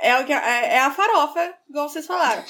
É, 0.01 0.17
o 0.19 0.25
que, 0.25 0.33
é, 0.33 0.75
é 0.75 0.79
a 0.79 0.91
farofa, 0.91 1.53
igual 1.69 1.87
vocês 1.87 2.05
falaram. 2.05 2.43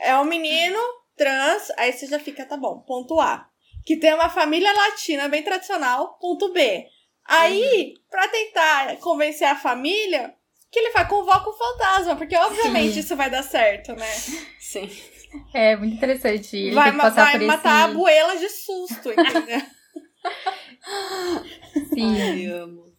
É 0.00 0.16
um 0.18 0.24
menino 0.24 0.78
trans, 1.16 1.70
aí 1.76 1.92
você 1.92 2.06
já 2.06 2.18
fica, 2.18 2.44
tá 2.44 2.56
bom, 2.56 2.80
ponto 2.80 3.20
A. 3.20 3.48
Que 3.84 3.96
tem 3.96 4.12
uma 4.14 4.28
família 4.28 4.72
latina 4.72 5.28
bem 5.28 5.42
tradicional, 5.42 6.18
ponto 6.20 6.52
B. 6.52 6.86
Aí, 7.26 7.62
uhum. 7.62 7.94
pra 8.10 8.28
tentar 8.28 8.96
convencer 8.96 9.46
a 9.46 9.54
família, 9.54 10.34
que 10.70 10.78
ele 10.78 10.90
vai 10.90 11.06
convoca 11.06 11.50
o 11.50 11.56
fantasma, 11.56 12.16
porque 12.16 12.36
obviamente 12.36 12.94
Sim. 12.94 13.00
isso 13.00 13.16
vai 13.16 13.30
dar 13.30 13.42
certo, 13.42 13.94
né? 13.94 14.10
Sim. 14.58 14.90
É 15.54 15.76
muito 15.76 15.94
interessante. 15.94 16.56
Ele 16.56 16.74
vai, 16.74 16.90
ma 16.90 17.08
vai 17.08 17.38
matar 17.40 17.88
esse... 17.88 17.90
a 17.90 17.94
buela 17.94 18.36
de 18.36 18.48
susto, 18.48 19.12
entendeu? 19.12 19.62
Sim. 21.94 22.20
Ai, 22.20 22.46
amo. 22.46 22.89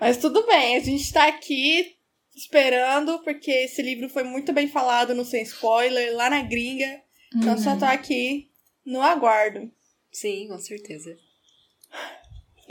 Mas 0.00 0.16
tudo 0.16 0.46
bem, 0.46 0.76
a 0.76 0.80
gente 0.80 1.12
tá 1.12 1.28
aqui 1.28 1.96
esperando, 2.34 3.18
porque 3.20 3.50
esse 3.50 3.82
livro 3.82 4.08
foi 4.08 4.22
muito 4.22 4.52
bem 4.52 4.66
falado 4.66 5.14
no 5.14 5.24
Sem 5.24 5.42
Spoiler, 5.42 6.14
lá 6.16 6.30
na 6.30 6.42
gringa. 6.42 7.02
Uhum. 7.34 7.40
Então 7.42 7.58
só 7.58 7.76
tô 7.76 7.84
aqui 7.84 8.50
no 8.84 9.02
aguardo. 9.02 9.70
Sim, 10.10 10.48
com 10.48 10.58
certeza. 10.58 11.16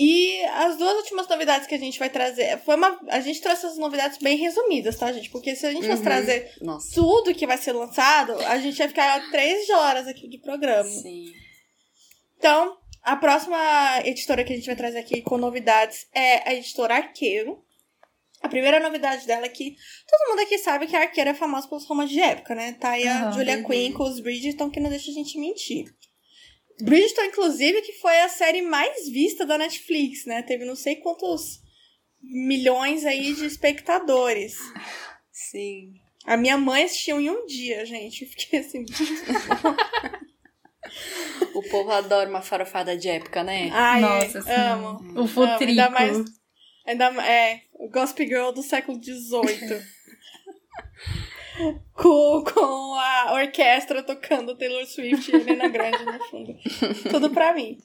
E 0.01 0.41
as 0.45 0.77
duas 0.77 0.95
últimas 0.95 1.27
novidades 1.27 1.67
que 1.67 1.75
a 1.75 1.77
gente 1.77 1.99
vai 1.99 2.09
trazer. 2.09 2.57
Foi 2.59 2.75
uma. 2.75 2.97
A 3.09 3.19
gente 3.19 3.41
trouxe 3.41 3.65
as 3.65 3.77
novidades 3.77 4.17
bem 4.17 4.37
resumidas, 4.37 4.95
tá, 4.97 5.11
gente? 5.11 5.29
Porque 5.29 5.55
se 5.57 5.65
a 5.65 5.71
gente 5.71 5.85
fosse 5.85 5.97
uhum. 5.97 6.03
trazer 6.03 6.53
Nossa. 6.61 6.95
tudo 6.95 7.35
que 7.35 7.45
vai 7.45 7.57
ser 7.57 7.73
lançado, 7.73 8.31
a 8.45 8.57
gente 8.59 8.79
ia 8.79 8.87
ficar 8.87 9.29
três 9.29 9.69
horas 9.69 10.07
aqui 10.07 10.27
de 10.29 10.37
programa. 10.37 10.89
Sim. 10.89 11.33
Então, 12.37 12.77
a 13.01 13.15
próxima 13.15 13.57
editora 14.05 14.43
que 14.43 14.53
a 14.53 14.55
gente 14.55 14.65
vai 14.65 14.75
trazer 14.75 14.99
aqui 14.99 15.21
com 15.21 15.37
novidades 15.37 16.07
é 16.13 16.49
a 16.49 16.53
editora 16.53 16.95
Arqueiro. 16.95 17.63
A 18.41 18.47
primeira 18.47 18.79
novidade 18.79 19.27
dela 19.27 19.45
é 19.45 19.49
que 19.49 19.75
todo 20.07 20.29
mundo 20.29 20.41
aqui 20.41 20.57
sabe 20.57 20.87
que 20.87 20.95
a 20.95 21.01
Arqueiro 21.01 21.29
é 21.31 21.33
famosa 21.33 21.67
pelos 21.67 21.85
romances 21.85 22.13
de 22.13 22.21
época, 22.21 22.55
né? 22.55 22.73
Tá 22.73 22.91
aí 22.91 23.07
a 23.07 23.25
uhum, 23.25 23.33
Julia. 23.33 23.63
Quinn 23.63 23.93
com 23.93 24.03
os 24.03 24.19
Bridgerton 24.19 24.69
que 24.69 24.79
não 24.79 24.89
deixa 24.89 25.11
a 25.11 25.13
gente 25.13 25.37
mentir. 25.37 25.85
Bridgerton, 26.81 27.23
inclusive, 27.23 27.81
que 27.81 27.93
foi 27.93 28.17
a 28.21 28.29
série 28.29 28.61
mais 28.61 29.09
vista 29.09 29.45
da 29.45 29.57
Netflix, 29.57 30.25
né? 30.25 30.41
Teve 30.43 30.63
não 30.63 30.75
sei 30.75 30.95
quantos 30.97 31.59
milhões 32.21 33.05
aí 33.05 33.33
de 33.33 33.45
espectadores. 33.45 34.57
Sim. 35.31 35.93
A 36.25 36.37
minha 36.37 36.57
mãe 36.57 36.83
assistiu 36.83 37.19
em 37.19 37.29
um 37.29 37.45
dia, 37.45 37.85
gente. 37.85 38.23
Eu 38.23 38.29
fiquei 38.29 38.59
assim. 38.59 38.85
o 41.53 41.61
povo 41.69 41.91
adora 41.91 42.29
uma 42.29 42.41
farofada 42.41 42.97
de 42.97 43.09
época, 43.09 43.43
né? 43.43 43.69
Ai, 43.71 44.01
Nossa, 44.01 44.41
sim. 44.41 44.51
amo. 44.51 45.21
O 45.21 45.27
futrico. 45.27 45.63
Ainda 45.63 45.89
mais. 45.89 46.17
Ainda, 46.85 47.05
é, 47.25 47.61
o 47.73 47.89
Gospel 47.89 48.27
Girl 48.27 48.51
do 48.51 48.63
século 48.63 48.99
XVIII. 49.01 49.81
com, 51.93 52.43
com 52.43 52.95
a 52.95 53.33
orquestra 53.33 54.01
tocando 54.03 54.57
Taylor 54.57 54.85
Swift 54.85 55.31
e 55.31 55.35
Helena 55.35 55.67
Grande 55.67 56.03
no 56.03 56.23
fundo. 56.25 56.57
Tudo 57.09 57.29
pra 57.29 57.53
mim. 57.53 57.77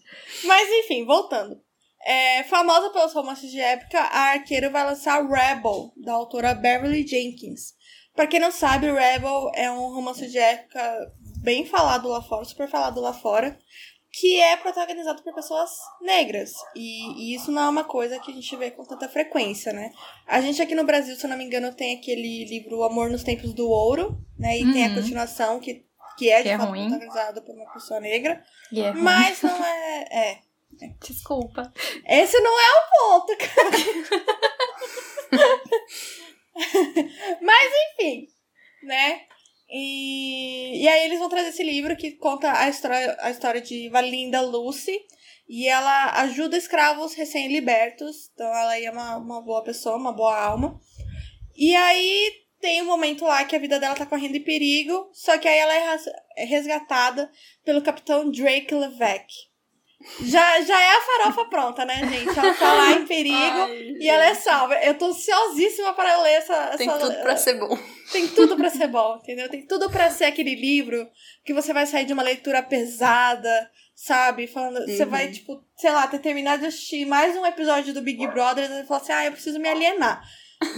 Mas 0.45 0.69
enfim, 0.71 1.05
voltando. 1.05 1.61
É, 2.07 2.43
famosa 2.45 2.91
pelos 2.91 3.15
romances 3.15 3.51
de 3.51 3.59
época, 3.59 3.99
a 3.99 4.33
Arqueiro 4.33 4.71
vai 4.71 4.85
lançar 4.85 5.27
Rebel, 5.27 5.91
da 5.97 6.13
autora 6.13 6.55
Beverly 6.55 7.07
Jenkins. 7.07 7.73
Pra 8.15 8.27
quem 8.27 8.39
não 8.39 8.51
sabe, 8.53 8.93
Rebel 8.93 9.51
é 9.55 9.71
um 9.71 9.93
romance 9.95 10.29
de 10.31 10.39
época 10.39 11.13
bem 11.45 11.67
falado 11.67 12.09
lá 12.09 12.23
fora, 12.23 12.45
super 12.45 12.69
falado 12.69 13.01
lá 13.01 13.13
fora, 13.13 13.57
que 14.11 14.41
é 14.41 14.57
protagonizado 14.57 15.23
por 15.23 15.35
pessoas 15.35 15.71
negras. 16.01 16.53
E, 16.75 17.33
e, 17.33 17.35
isso 17.35 17.53
não 17.53 17.63
é 17.63 17.69
uma 17.69 17.85
coisa 17.85 18.19
que 18.19 18.31
a 18.31 18.35
gente 18.35 18.57
vê 18.57 18.71
com 18.71 18.85
tanta 18.85 19.09
frequência, 19.09 19.73
né? 19.73 19.93
A 20.27 20.41
gente 20.41 20.63
aqui 20.63 20.75
no 20.75 20.85
Brasil, 20.85 21.15
se 21.15 21.27
eu 21.27 21.31
não 21.31 21.37
me 21.37 21.45
engano, 21.45 21.75
tem 21.75 21.99
aquele 21.99 22.45
livro 22.47 22.79
O 22.79 22.85
Amor 22.85 23.11
nos 23.11 23.23
Tempos 23.23 23.53
do 23.53 23.69
Ouro, 23.69 24.19
né? 24.39 24.59
E 24.59 24.65
uhum. 24.65 24.73
tem 24.73 24.87
a 24.87 24.89
uhum. 24.89 24.95
continuação 24.95 25.61
que, 25.61 25.85
que 26.17 26.31
é 26.31 26.39
de 26.39 26.45
que 26.45 26.49
é 26.49 26.59
fato 26.59 26.71
ruim. 26.71 26.89
protagonizada 26.89 27.43
por 27.43 27.55
uma 27.55 27.71
pessoa 27.73 28.01
negra. 28.01 28.43
É 28.75 28.93
mas 28.93 29.43
não 29.43 29.51
é, 29.67 30.09
é. 30.11 30.41
Desculpa. 31.01 31.73
Esse 32.09 32.41
não 32.41 32.61
é 32.61 32.71
o 32.73 33.21
ponto, 33.21 33.37
cara. 33.37 33.71
mas 37.43 37.73
enfim, 37.93 38.29
né? 38.83 39.23
E, 39.69 40.83
e 40.83 40.89
aí 40.89 41.07
eles 41.07 41.19
vão 41.19 41.29
trazer 41.29 41.49
esse 41.49 41.63
livro 41.63 41.97
que 41.97 42.13
conta 42.13 42.53
a 42.53 42.69
história, 42.69 43.17
a 43.21 43.31
história 43.31 43.61
de 43.61 43.89
Valinda 43.89 44.41
Lucy. 44.41 44.99
E 45.49 45.69
ela 45.69 46.21
ajuda 46.23 46.57
escravos 46.57 47.15
recém-libertos. 47.15 48.31
Então 48.33 48.47
ela 48.47 48.79
é 48.79 48.91
uma, 48.91 49.17
uma 49.17 49.43
boa 49.43 49.63
pessoa, 49.63 49.97
uma 49.97 50.13
boa 50.13 50.37
alma. 50.37 50.81
E 51.57 51.75
aí 51.75 52.33
tem 52.61 52.83
um 52.83 52.87
momento 52.87 53.25
lá 53.25 53.45
que 53.45 53.55
a 53.55 53.59
vida 53.59 53.79
dela 53.79 53.95
tá 53.95 54.07
correndo 54.07 54.37
em 54.37 54.43
perigo. 54.43 55.11
Só 55.13 55.37
que 55.39 55.47
aí 55.47 55.59
ela 55.59 55.75
é 56.37 56.45
resgatada 56.45 57.31
pelo 57.65 57.83
capitão 57.83 58.31
Drake 58.31 58.75
Levesque. 58.75 59.54
Já, 60.21 60.61
já 60.61 60.81
é 60.81 60.97
a 60.97 61.01
farofa 61.01 61.45
pronta, 61.47 61.85
né, 61.85 61.97
gente? 62.07 62.39
Ela 62.39 62.55
tá 62.55 62.73
lá 62.75 62.93
em 62.93 63.07
perigo 63.07 63.37
Ai, 63.37 63.77
e 63.77 63.93
gente. 63.95 64.09
ela 64.09 64.25
é 64.27 64.35
salva. 64.35 64.75
Eu 64.77 64.95
tô 64.95 65.07
ansiosíssima 65.07 65.95
para 65.95 66.21
ler 66.23 66.33
essa. 66.33 66.77
Tem 66.77 66.89
essa... 66.89 66.99
tudo 66.99 67.15
pra 67.23 67.37
ser 67.37 67.55
bom. 67.55 67.79
Tem 68.13 68.29
tudo 68.29 68.57
pra 68.57 68.71
ser 68.71 68.87
bom, 68.89 69.17
entendeu? 69.17 69.49
Tem 69.49 69.67
tudo 69.67 69.91
pra 69.91 70.11
ser 70.11 70.27
aquele 70.27 70.55
livro 70.55 71.09
que 71.45 71.55
você 71.55 71.73
vai 71.73 71.87
sair 71.87 72.05
de 72.05 72.13
uma 72.13 72.23
leitura 72.23 72.63
pesada, 72.63 73.71
sabe? 73.95 74.47
Falando. 74.47 74.81
Uhum. 74.81 74.87
Você 74.87 75.05
vai, 75.07 75.31
tipo, 75.31 75.65
sei 75.77 75.91
lá, 75.91 76.07
ter 76.07 76.19
terminado 76.19 76.61
de 76.61 76.69
assistir 76.69 77.07
mais 77.07 77.35
um 77.37 77.47
episódio 77.47 77.95
do 77.95 78.03
Big 78.03 78.27
Brother 78.27 78.71
e 78.71 78.87
falar 78.87 79.01
assim: 79.01 79.13
ah, 79.13 79.25
eu 79.25 79.33
preciso 79.33 79.59
me 79.59 79.69
alienar. 79.69 80.23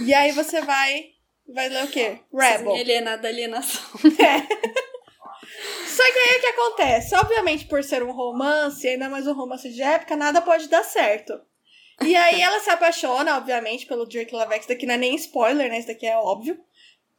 E 0.05 0.13
aí 0.13 0.31
você 0.31 0.61
vai. 0.61 1.17
Vai 1.53 1.69
ler 1.69 1.85
o 1.85 1.87
quê? 1.87 2.19
Rebel. 2.33 2.73
Me 2.73 2.81
alienar 2.81 3.21
da 3.21 3.27
alienação. 3.27 3.81
É. 4.19 4.86
Só 5.87 6.03
que 6.11 6.19
aí 6.19 6.37
o 6.37 6.41
que 6.41 6.47
acontece? 6.47 7.15
Obviamente, 7.15 7.65
por 7.65 7.83
ser 7.83 8.03
um 8.03 8.11
romance, 8.11 8.87
ainda 8.87 9.09
mais 9.09 9.25
um 9.27 9.33
romance 9.33 9.69
de 9.69 9.81
época, 9.81 10.15
nada 10.15 10.41
pode 10.41 10.67
dar 10.67 10.83
certo. 10.83 11.33
E 12.01 12.15
aí 12.15 12.41
ela 12.41 12.59
se 12.59 12.69
apaixona, 12.69 13.37
obviamente, 13.37 13.85
pelo 13.85 14.05
Drake 14.05 14.35
Lavex. 14.35 14.61
Isso 14.61 14.69
daqui 14.69 14.85
não 14.85 14.93
é 14.93 14.97
nem 14.97 15.15
spoiler, 15.15 15.69
né? 15.69 15.79
Isso 15.79 15.87
daqui 15.87 16.05
é 16.05 16.15
óbvio. 16.17 16.59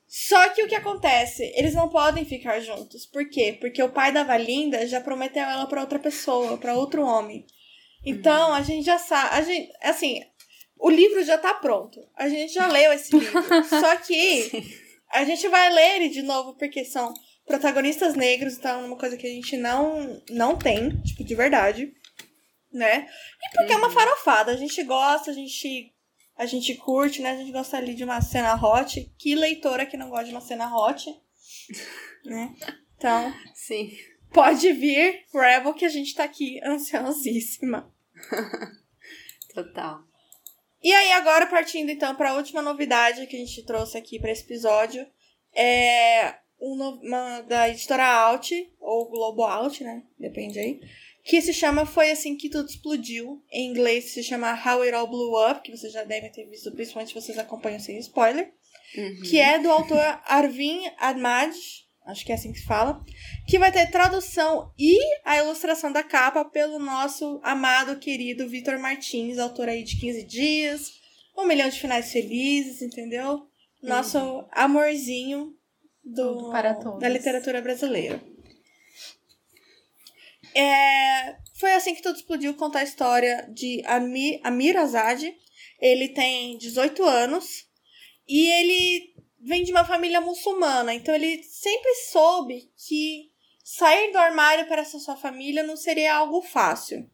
Só 0.07 0.49
que 0.51 0.63
o 0.63 0.69
que 0.69 0.75
acontece? 0.75 1.53
Eles 1.55 1.75
não 1.75 1.89
podem 1.89 2.25
ficar 2.25 2.61
juntos. 2.61 3.05
Por 3.05 3.29
quê? 3.29 3.57
Porque 3.61 3.83
o 3.83 3.91
pai 3.91 4.13
da 4.13 4.23
Valinda 4.23 4.87
já 4.87 5.01
prometeu 5.01 5.43
ela 5.43 5.67
para 5.67 5.81
outra 5.81 5.99
pessoa, 5.99 6.57
para 6.57 6.75
outro 6.75 7.03
homem. 7.03 7.45
Então, 8.07 8.55
a 8.55 8.63
gente 8.63 8.87
já 8.87 8.99
sabe. 8.99 9.35
A 9.35 9.43
gente, 9.43 9.71
assim, 9.83 10.23
o 10.79 10.89
livro 10.89 11.23
já 11.25 11.37
tá 11.37 11.53
pronto. 11.55 12.01
A 12.17 12.29
gente 12.29 12.55
já 12.55 12.69
leu 12.69 12.93
esse 12.93 13.13
livro. 13.19 13.43
Só 13.65 13.97
que 13.97 14.65
a 15.11 15.25
gente 15.25 15.47
vai 15.49 15.71
ler 15.71 15.97
ele 15.97 16.09
de 16.09 16.23
novo 16.23 16.55
porque 16.55 16.85
são 16.85 17.13
protagonistas 17.49 18.15
negros, 18.15 18.57
então 18.57 18.83
é 18.83 18.85
uma 18.85 18.97
coisa 18.97 19.17
que 19.17 19.27
a 19.27 19.31
gente 19.31 19.57
não, 19.57 20.23
não 20.31 20.57
tem, 20.57 20.91
tipo, 21.01 21.25
de 21.25 21.35
verdade. 21.35 21.93
Né? 22.71 23.09
E 23.43 23.57
porque 23.57 23.73
uhum. 23.73 23.79
é 23.79 23.83
uma 23.83 23.91
farofada. 23.91 24.53
A 24.53 24.57
gente 24.57 24.83
gosta, 24.85 25.31
a 25.31 25.35
gente 25.35 25.93
a 26.37 26.47
gente 26.47 26.75
curte, 26.77 27.21
né? 27.21 27.33
A 27.33 27.37
gente 27.37 27.51
gosta 27.51 27.77
ali 27.77 27.95
de 27.95 28.05
uma 28.05 28.21
cena 28.21 28.55
hot. 28.55 29.13
Que 29.19 29.35
leitora 29.35 29.85
que 29.85 29.97
não 29.97 30.09
gosta 30.09 30.27
de 30.27 30.31
uma 30.31 30.41
cena 30.41 30.73
hot? 30.73 31.11
né? 32.25 32.55
Então. 32.97 33.35
Sim. 33.55 33.91
Pode 34.33 34.73
vir, 34.75 35.25
Rebel, 35.33 35.75
que 35.75 35.87
a 35.87 35.89
gente 35.89 36.15
tá 36.15 36.23
aqui 36.23 36.61
ansiosíssima. 36.63 37.93
Total. 39.53 40.01
E 40.81 40.93
aí, 40.93 41.13
agora 41.13 41.47
partindo 41.47 41.91
então 41.91 42.15
para 42.15 42.31
a 42.31 42.35
última 42.35 42.63
novidade 42.63 43.27
que 43.27 43.35
a 43.35 43.39
gente 43.39 43.65
trouxe 43.65 43.97
aqui 43.97 44.21
para 44.21 44.31
esse 44.31 44.45
episódio, 44.45 45.05
é 45.53 46.37
uma 46.61 47.41
da 47.43 47.69
editora 47.69 48.07
Alt, 48.07 48.53
ou 48.81 49.09
Globo 49.09 49.45
Alt, 49.45 49.81
né? 49.81 50.03
Depende 50.19 50.59
aí 50.59 50.81
que 51.29 51.43
se 51.43 51.53
chama 51.53 51.85
Foi 51.85 52.11
Assim 52.11 52.35
Que 52.35 52.49
Tudo 52.49 52.71
Explodiu. 52.71 53.45
Em 53.53 53.69
inglês 53.69 54.13
se 54.13 54.23
chama 54.23 54.51
How 54.53 54.81
It 54.81 54.95
All 54.95 55.07
Blew 55.07 55.51
Up, 55.51 55.61
que 55.61 55.71
vocês 55.71 55.93
já 55.93 56.03
devem 56.03 56.33
ter 56.33 56.47
visto, 56.47 56.73
principalmente 56.73 57.09
se 57.09 57.15
vocês 57.15 57.37
acompanham 57.37 57.79
sem 57.79 57.99
spoiler. 57.99 58.51
Uhum. 58.97 59.21
Que 59.29 59.39
é 59.39 59.59
do 59.59 59.71
autor 59.71 60.01
Arvin 60.25 60.91
Ahmad, 60.99 61.55
acho 62.07 62.25
que 62.25 62.33
é 62.33 62.35
assim 62.35 62.51
que 62.51 62.61
se 62.61 62.65
fala, 62.65 63.05
que 63.47 63.59
vai 63.59 63.71
ter 63.71 63.91
tradução 63.91 64.73
e 64.79 64.99
a 65.23 65.37
ilustração 65.37 65.93
da 65.93 66.03
capa 66.03 66.47
pelo 66.47 66.79
nosso 66.79 67.39
amado, 67.43 67.99
querido 67.99 68.49
Vitor 68.49 68.79
Martins, 68.79 69.37
autor 69.37 69.69
aí 69.69 69.85
de 69.85 70.01
15 70.01 70.23
Dias, 70.25 70.93
Um 71.37 71.47
Milhão 71.47 71.69
de 71.69 71.79
Finais 71.79 72.11
Felizes, 72.11 72.81
entendeu? 72.81 73.47
Nosso 73.83 74.19
uhum. 74.19 74.47
amorzinho 74.51 75.58
do, 76.09 76.51
da 76.99 77.09
literatura 77.09 77.61
brasileira. 77.61 78.23
É, 80.55 81.37
foi 81.55 81.73
assim 81.75 81.95
que 81.95 82.03
tudo 82.03 82.17
explodiu 82.17 82.55
contar 82.55 82.81
a 82.81 82.85
história 82.85 83.49
de 83.53 83.83
Amir, 83.85 84.41
Amir 84.43 84.77
Azad. 84.77 85.23
Ele 85.81 86.09
tem 86.09 86.57
18 86.59 87.05
anos 87.05 87.67
e 88.27 88.51
ele 88.51 89.15
vem 89.41 89.63
de 89.63 89.71
uma 89.71 89.85
família 89.85 90.21
muçulmana, 90.21 90.93
então 90.93 91.15
ele 91.15 91.43
sempre 91.45 91.95
soube 92.11 92.71
que 92.77 93.31
sair 93.63 94.11
do 94.11 94.19
armário 94.19 94.67
para 94.67 94.83
essa 94.83 94.99
sua 94.99 95.17
família 95.17 95.63
não 95.63 95.77
seria 95.77 96.15
algo 96.15 96.43
fácil. 96.43 97.09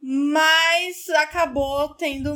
Mas 0.00 1.08
acabou 1.10 1.94
tendo 1.94 2.34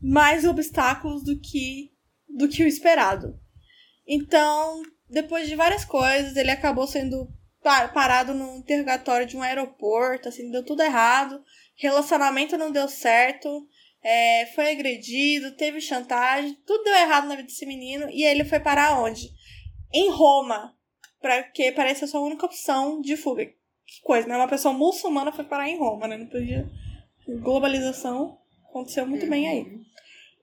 mais 0.00 0.44
obstáculos 0.44 1.24
do 1.24 1.38
que 1.38 1.92
do 2.28 2.48
que 2.48 2.62
o 2.62 2.68
esperado. 2.68 3.38
Então, 4.08 4.82
depois 5.08 5.46
de 5.46 5.54
várias 5.54 5.84
coisas, 5.84 6.34
ele 6.34 6.50
acabou 6.50 6.86
sendo 6.86 7.28
parado 7.92 8.32
no 8.32 8.56
interrogatório 8.56 9.26
de 9.26 9.36
um 9.36 9.42
aeroporto, 9.42 10.28
assim, 10.28 10.50
deu 10.50 10.64
tudo 10.64 10.82
errado. 10.82 11.42
Relacionamento 11.76 12.56
não 12.56 12.72
deu 12.72 12.88
certo. 12.88 13.68
É, 14.02 14.46
foi 14.54 14.70
agredido, 14.70 15.56
teve 15.56 15.80
chantagem, 15.80 16.56
tudo 16.64 16.84
deu 16.84 16.94
errado 16.94 17.26
na 17.26 17.34
vida 17.34 17.48
desse 17.48 17.66
menino. 17.66 18.08
E 18.10 18.24
ele 18.24 18.44
foi 18.44 18.58
parar 18.58 18.98
onde? 18.98 19.28
Em 19.92 20.10
Roma. 20.10 20.74
Porque 21.20 21.72
parece 21.72 22.04
a 22.04 22.08
sua 22.08 22.20
única 22.20 22.46
opção 22.46 23.00
de 23.02 23.16
fuga. 23.16 23.44
Que 23.44 24.00
coisa, 24.02 24.26
né? 24.26 24.36
Uma 24.36 24.48
pessoa 24.48 24.72
muçulmana 24.72 25.32
foi 25.32 25.44
parar 25.44 25.68
em 25.68 25.78
Roma, 25.78 26.06
né? 26.06 26.16
Não 26.16 26.26
podia. 26.26 26.66
Globalização 27.42 28.38
aconteceu 28.70 29.06
muito 29.06 29.24
uhum. 29.24 29.30
bem 29.30 29.48
aí. 29.48 29.66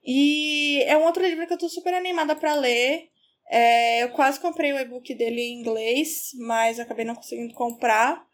E 0.04 0.82
é 0.84 0.96
um 0.96 1.04
outro 1.04 1.24
livro 1.24 1.46
que 1.46 1.52
eu 1.52 1.58
tô 1.58 1.68
super 1.68 1.94
animada 1.94 2.36
para 2.36 2.54
ler. 2.54 3.10
É, 3.48 4.02
eu 4.02 4.10
quase 4.10 4.40
comprei 4.40 4.72
o 4.72 4.78
e-book 4.78 5.14
dele 5.14 5.40
em 5.40 5.60
inglês, 5.60 6.30
mas 6.34 6.80
acabei 6.80 7.04
não 7.04 7.14
conseguindo 7.14 7.54
comprar. 7.54 8.26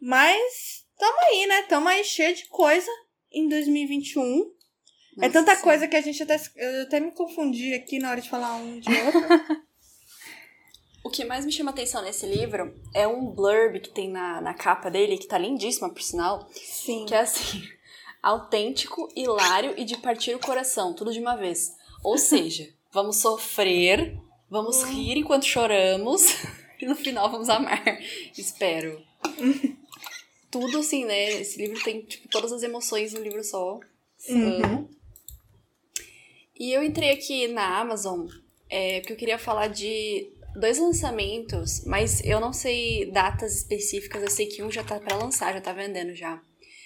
Mas 0.00 0.84
tamo 0.98 1.18
aí, 1.22 1.46
né? 1.46 1.62
Tamo 1.62 1.88
aí 1.88 2.04
cheio 2.04 2.34
de 2.34 2.46
coisa 2.46 2.90
em 3.32 3.48
2021. 3.48 4.38
Nossa, 5.16 5.28
é 5.28 5.28
tanta 5.28 5.54
sim. 5.56 5.62
coisa 5.62 5.88
que 5.88 5.96
a 5.96 6.00
gente 6.00 6.22
até. 6.22 6.40
Eu 6.54 6.82
até 6.82 7.00
me 7.00 7.10
confundi 7.10 7.74
aqui 7.74 7.98
na 7.98 8.10
hora 8.10 8.20
de 8.20 8.28
falar 8.28 8.56
um 8.56 8.78
de 8.78 8.88
outro. 8.88 9.20
o 11.02 11.10
que 11.10 11.24
mais 11.24 11.44
me 11.44 11.52
chama 11.52 11.70
atenção 11.70 12.02
nesse 12.02 12.26
livro 12.26 12.78
é 12.94 13.08
um 13.08 13.30
blurb 13.30 13.80
que 13.80 13.90
tem 13.90 14.10
na, 14.10 14.40
na 14.40 14.54
capa 14.54 14.90
dele, 14.90 15.18
que 15.18 15.26
tá 15.26 15.38
lindíssima, 15.38 15.92
por 15.92 16.02
sinal. 16.02 16.48
Sim. 16.52 17.06
Que 17.06 17.14
é 17.14 17.20
assim: 17.20 17.62
autêntico, 18.22 19.08
hilário 19.16 19.74
e 19.76 19.84
de 19.84 19.96
partir 19.96 20.34
o 20.34 20.40
coração, 20.40 20.94
tudo 20.94 21.12
de 21.12 21.18
uma 21.18 21.34
vez. 21.34 21.72
Ou 22.04 22.16
seja, 22.16 22.68
vamos 22.92 23.16
sofrer 23.16 24.16
Vamos 24.50 24.82
hum. 24.82 24.86
rir 24.86 25.18
enquanto 25.18 25.44
choramos 25.44 26.22
e 26.80 26.86
no 26.86 26.94
final 26.94 27.30
vamos 27.30 27.48
amar. 27.48 27.82
Espero. 28.36 29.02
Tudo 30.50 30.78
assim, 30.78 31.04
né? 31.04 31.40
Esse 31.40 31.58
livro 31.58 31.82
tem 31.82 32.02
tipo, 32.02 32.28
todas 32.28 32.52
as 32.52 32.62
emoções 32.62 33.12
num 33.12 33.22
livro 33.22 33.42
só. 33.42 33.80
Uhum. 34.28 34.88
E 36.58 36.72
eu 36.72 36.82
entrei 36.82 37.10
aqui 37.10 37.48
na 37.48 37.80
Amazon 37.80 38.26
é, 38.68 39.00
porque 39.00 39.12
eu 39.12 39.16
queria 39.16 39.38
falar 39.38 39.68
de 39.68 40.30
dois 40.56 40.78
lançamentos, 40.78 41.84
mas 41.84 42.24
eu 42.24 42.40
não 42.40 42.52
sei 42.52 43.10
datas 43.10 43.56
específicas. 43.56 44.22
Eu 44.22 44.30
sei 44.30 44.46
que 44.46 44.62
um 44.62 44.70
já 44.70 44.82
tá 44.82 44.98
para 44.98 45.16
lançar, 45.16 45.52
já 45.52 45.60
tá 45.60 45.72
vendendo 45.72 46.14
já. 46.14 46.40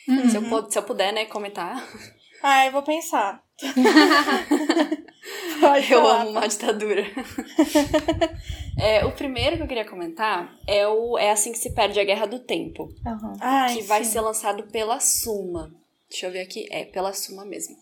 Uhum. 0.08 0.28
Se, 0.28 0.36
eu, 0.36 0.70
se 0.70 0.78
eu 0.78 0.82
puder, 0.82 1.12
né, 1.12 1.24
comentar. 1.26 1.76
Ah, 2.42 2.66
eu 2.66 2.72
vou 2.72 2.82
pensar. 2.82 3.44
Pode 5.60 5.92
eu 5.92 6.00
falar. 6.00 6.22
amo 6.22 6.30
uma 6.30 6.48
ditadura. 6.48 7.04
é, 8.80 9.04
o 9.04 9.12
primeiro 9.12 9.56
que 9.56 9.62
eu 9.62 9.68
queria 9.68 9.84
comentar 9.84 10.58
é 10.66 10.86
o 10.88 11.18
É 11.18 11.30
Assim 11.30 11.52
Que 11.52 11.58
Se 11.58 11.74
Perde 11.74 12.00
a 12.00 12.04
Guerra 12.04 12.26
do 12.26 12.38
Tempo. 12.38 12.84
Uhum. 12.84 13.36
Ai, 13.40 13.76
que 13.76 13.82
vai 13.82 14.04
ser 14.04 14.20
lançado 14.20 14.64
pela 14.64 14.98
Suma. 15.00 15.74
Deixa 16.08 16.26
eu 16.26 16.32
ver 16.32 16.40
aqui. 16.40 16.66
É, 16.70 16.84
pela 16.84 17.12
Suma 17.12 17.44
mesmo. 17.44 17.76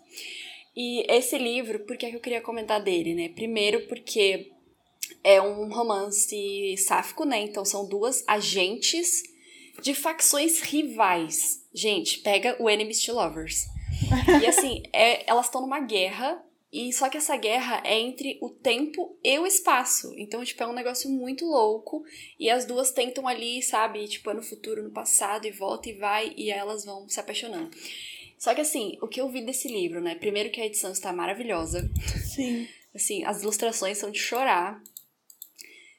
E 0.76 1.04
esse 1.12 1.38
livro, 1.38 1.80
por 1.80 1.96
que, 1.96 2.06
é 2.06 2.10
que 2.10 2.16
eu 2.16 2.20
queria 2.20 2.40
comentar 2.40 2.82
dele, 2.82 3.14
né? 3.14 3.28
Primeiro 3.30 3.86
porque 3.88 4.50
é 5.24 5.40
um 5.40 5.68
romance 5.68 6.76
sáfico, 6.78 7.24
né? 7.24 7.40
Então 7.40 7.64
são 7.64 7.88
duas 7.88 8.22
agentes 8.26 9.22
de 9.82 9.94
facções 9.94 10.60
rivais. 10.60 11.64
Gente, 11.72 12.18
pega 12.20 12.56
o 12.60 12.68
Enemies 12.68 13.04
to 13.04 13.12
Lovers. 13.12 13.66
E 14.42 14.46
assim, 14.46 14.82
é, 14.92 15.28
elas 15.28 15.46
estão 15.46 15.60
numa 15.60 15.80
guerra 15.80 16.42
e 16.70 16.92
só 16.92 17.08
que 17.08 17.16
essa 17.16 17.36
guerra 17.36 17.82
é 17.84 17.98
entre 17.98 18.38
o 18.42 18.50
tempo 18.50 19.18
e 19.24 19.38
o 19.38 19.46
espaço. 19.46 20.12
Então, 20.16 20.44
tipo, 20.44 20.62
é 20.62 20.66
um 20.66 20.74
negócio 20.74 21.08
muito 21.08 21.46
louco. 21.46 22.04
E 22.38 22.50
as 22.50 22.66
duas 22.66 22.90
tentam 22.90 23.26
ali, 23.26 23.62
sabe? 23.62 24.06
Tipo, 24.06 24.30
é 24.30 24.34
no 24.34 24.42
futuro, 24.42 24.82
no 24.82 24.90
passado, 24.90 25.46
e 25.46 25.50
volta 25.50 25.88
e 25.88 25.94
vai, 25.94 26.34
e 26.36 26.50
elas 26.50 26.84
vão 26.84 27.08
se 27.08 27.18
apaixonando. 27.18 27.70
Só 28.38 28.54
que 28.54 28.60
assim, 28.60 28.98
o 29.00 29.08
que 29.08 29.20
eu 29.20 29.28
vi 29.30 29.40
desse 29.40 29.66
livro, 29.66 30.00
né? 30.00 30.14
Primeiro 30.14 30.50
que 30.50 30.60
a 30.60 30.66
edição 30.66 30.92
está 30.92 31.12
maravilhosa. 31.12 31.90
Sim. 32.34 32.68
Assim, 32.94 33.24
as 33.24 33.42
ilustrações 33.42 33.96
são 33.96 34.10
de 34.10 34.18
chorar. 34.18 34.80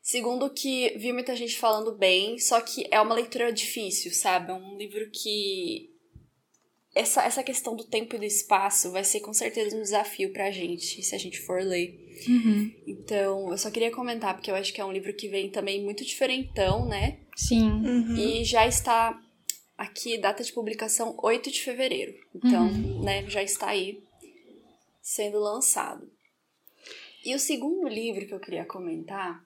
Segundo 0.04 0.50
que 0.50 0.98
vi 0.98 1.12
muita 1.12 1.36
gente 1.36 1.58
falando 1.58 1.92
bem, 1.92 2.40
só 2.40 2.62
que 2.62 2.88
é 2.90 3.02
uma 3.02 3.14
leitura 3.16 3.52
difícil, 3.52 4.12
sabe? 4.14 4.52
É 4.52 4.54
um 4.54 4.78
livro 4.78 5.10
que 5.12 5.89
essa, 7.00 7.24
essa 7.24 7.44
questão 7.44 7.76
do 7.76 7.86
tempo 7.86 8.16
e 8.16 8.20
do 8.20 8.26
espaço 8.26 8.92
vai 8.92 9.04
ser 9.04 9.22
com 9.22 9.34
certeza 9.34 9.76
um 9.76 9.82
desafio 9.82 10.32
pra 10.34 10.52
gente, 10.52 11.02
se 11.02 11.16
a 11.16 11.18
gente 11.18 11.40
for 11.40 11.62
ler. 11.62 11.98
Uhum. 12.28 12.72
Então, 12.86 13.52
eu 13.52 13.58
só 13.58 13.72
queria 13.72 13.92
comentar, 13.92 14.34
porque 14.34 14.52
eu 14.52 14.56
acho 14.56 14.74
que 14.74 14.82
é 14.82 14.86
um 14.86 14.92
livro 14.92 15.14
que 15.14 15.30
vem 15.30 15.50
também 15.50 15.84
muito 15.84 16.04
diferentão, 16.04 16.86
né? 16.86 17.20
Sim. 17.36 17.70
Uhum. 17.70 18.16
E 18.18 18.44
já 18.44 18.68
está 18.68 19.18
aqui, 19.78 20.18
data 20.18 20.44
de 20.44 20.52
publicação 20.52 21.16
8 21.24 21.50
de 21.50 21.62
fevereiro. 21.62 22.14
Então, 22.36 22.68
uhum. 22.68 23.02
né, 23.02 23.28
já 23.30 23.42
está 23.42 23.70
aí 23.70 24.04
sendo 25.02 25.40
lançado. 25.40 26.12
E 27.26 27.34
o 27.34 27.40
segundo 27.40 27.88
livro 27.88 28.26
que 28.28 28.34
eu 28.34 28.40
queria 28.40 28.66
comentar 28.66 29.42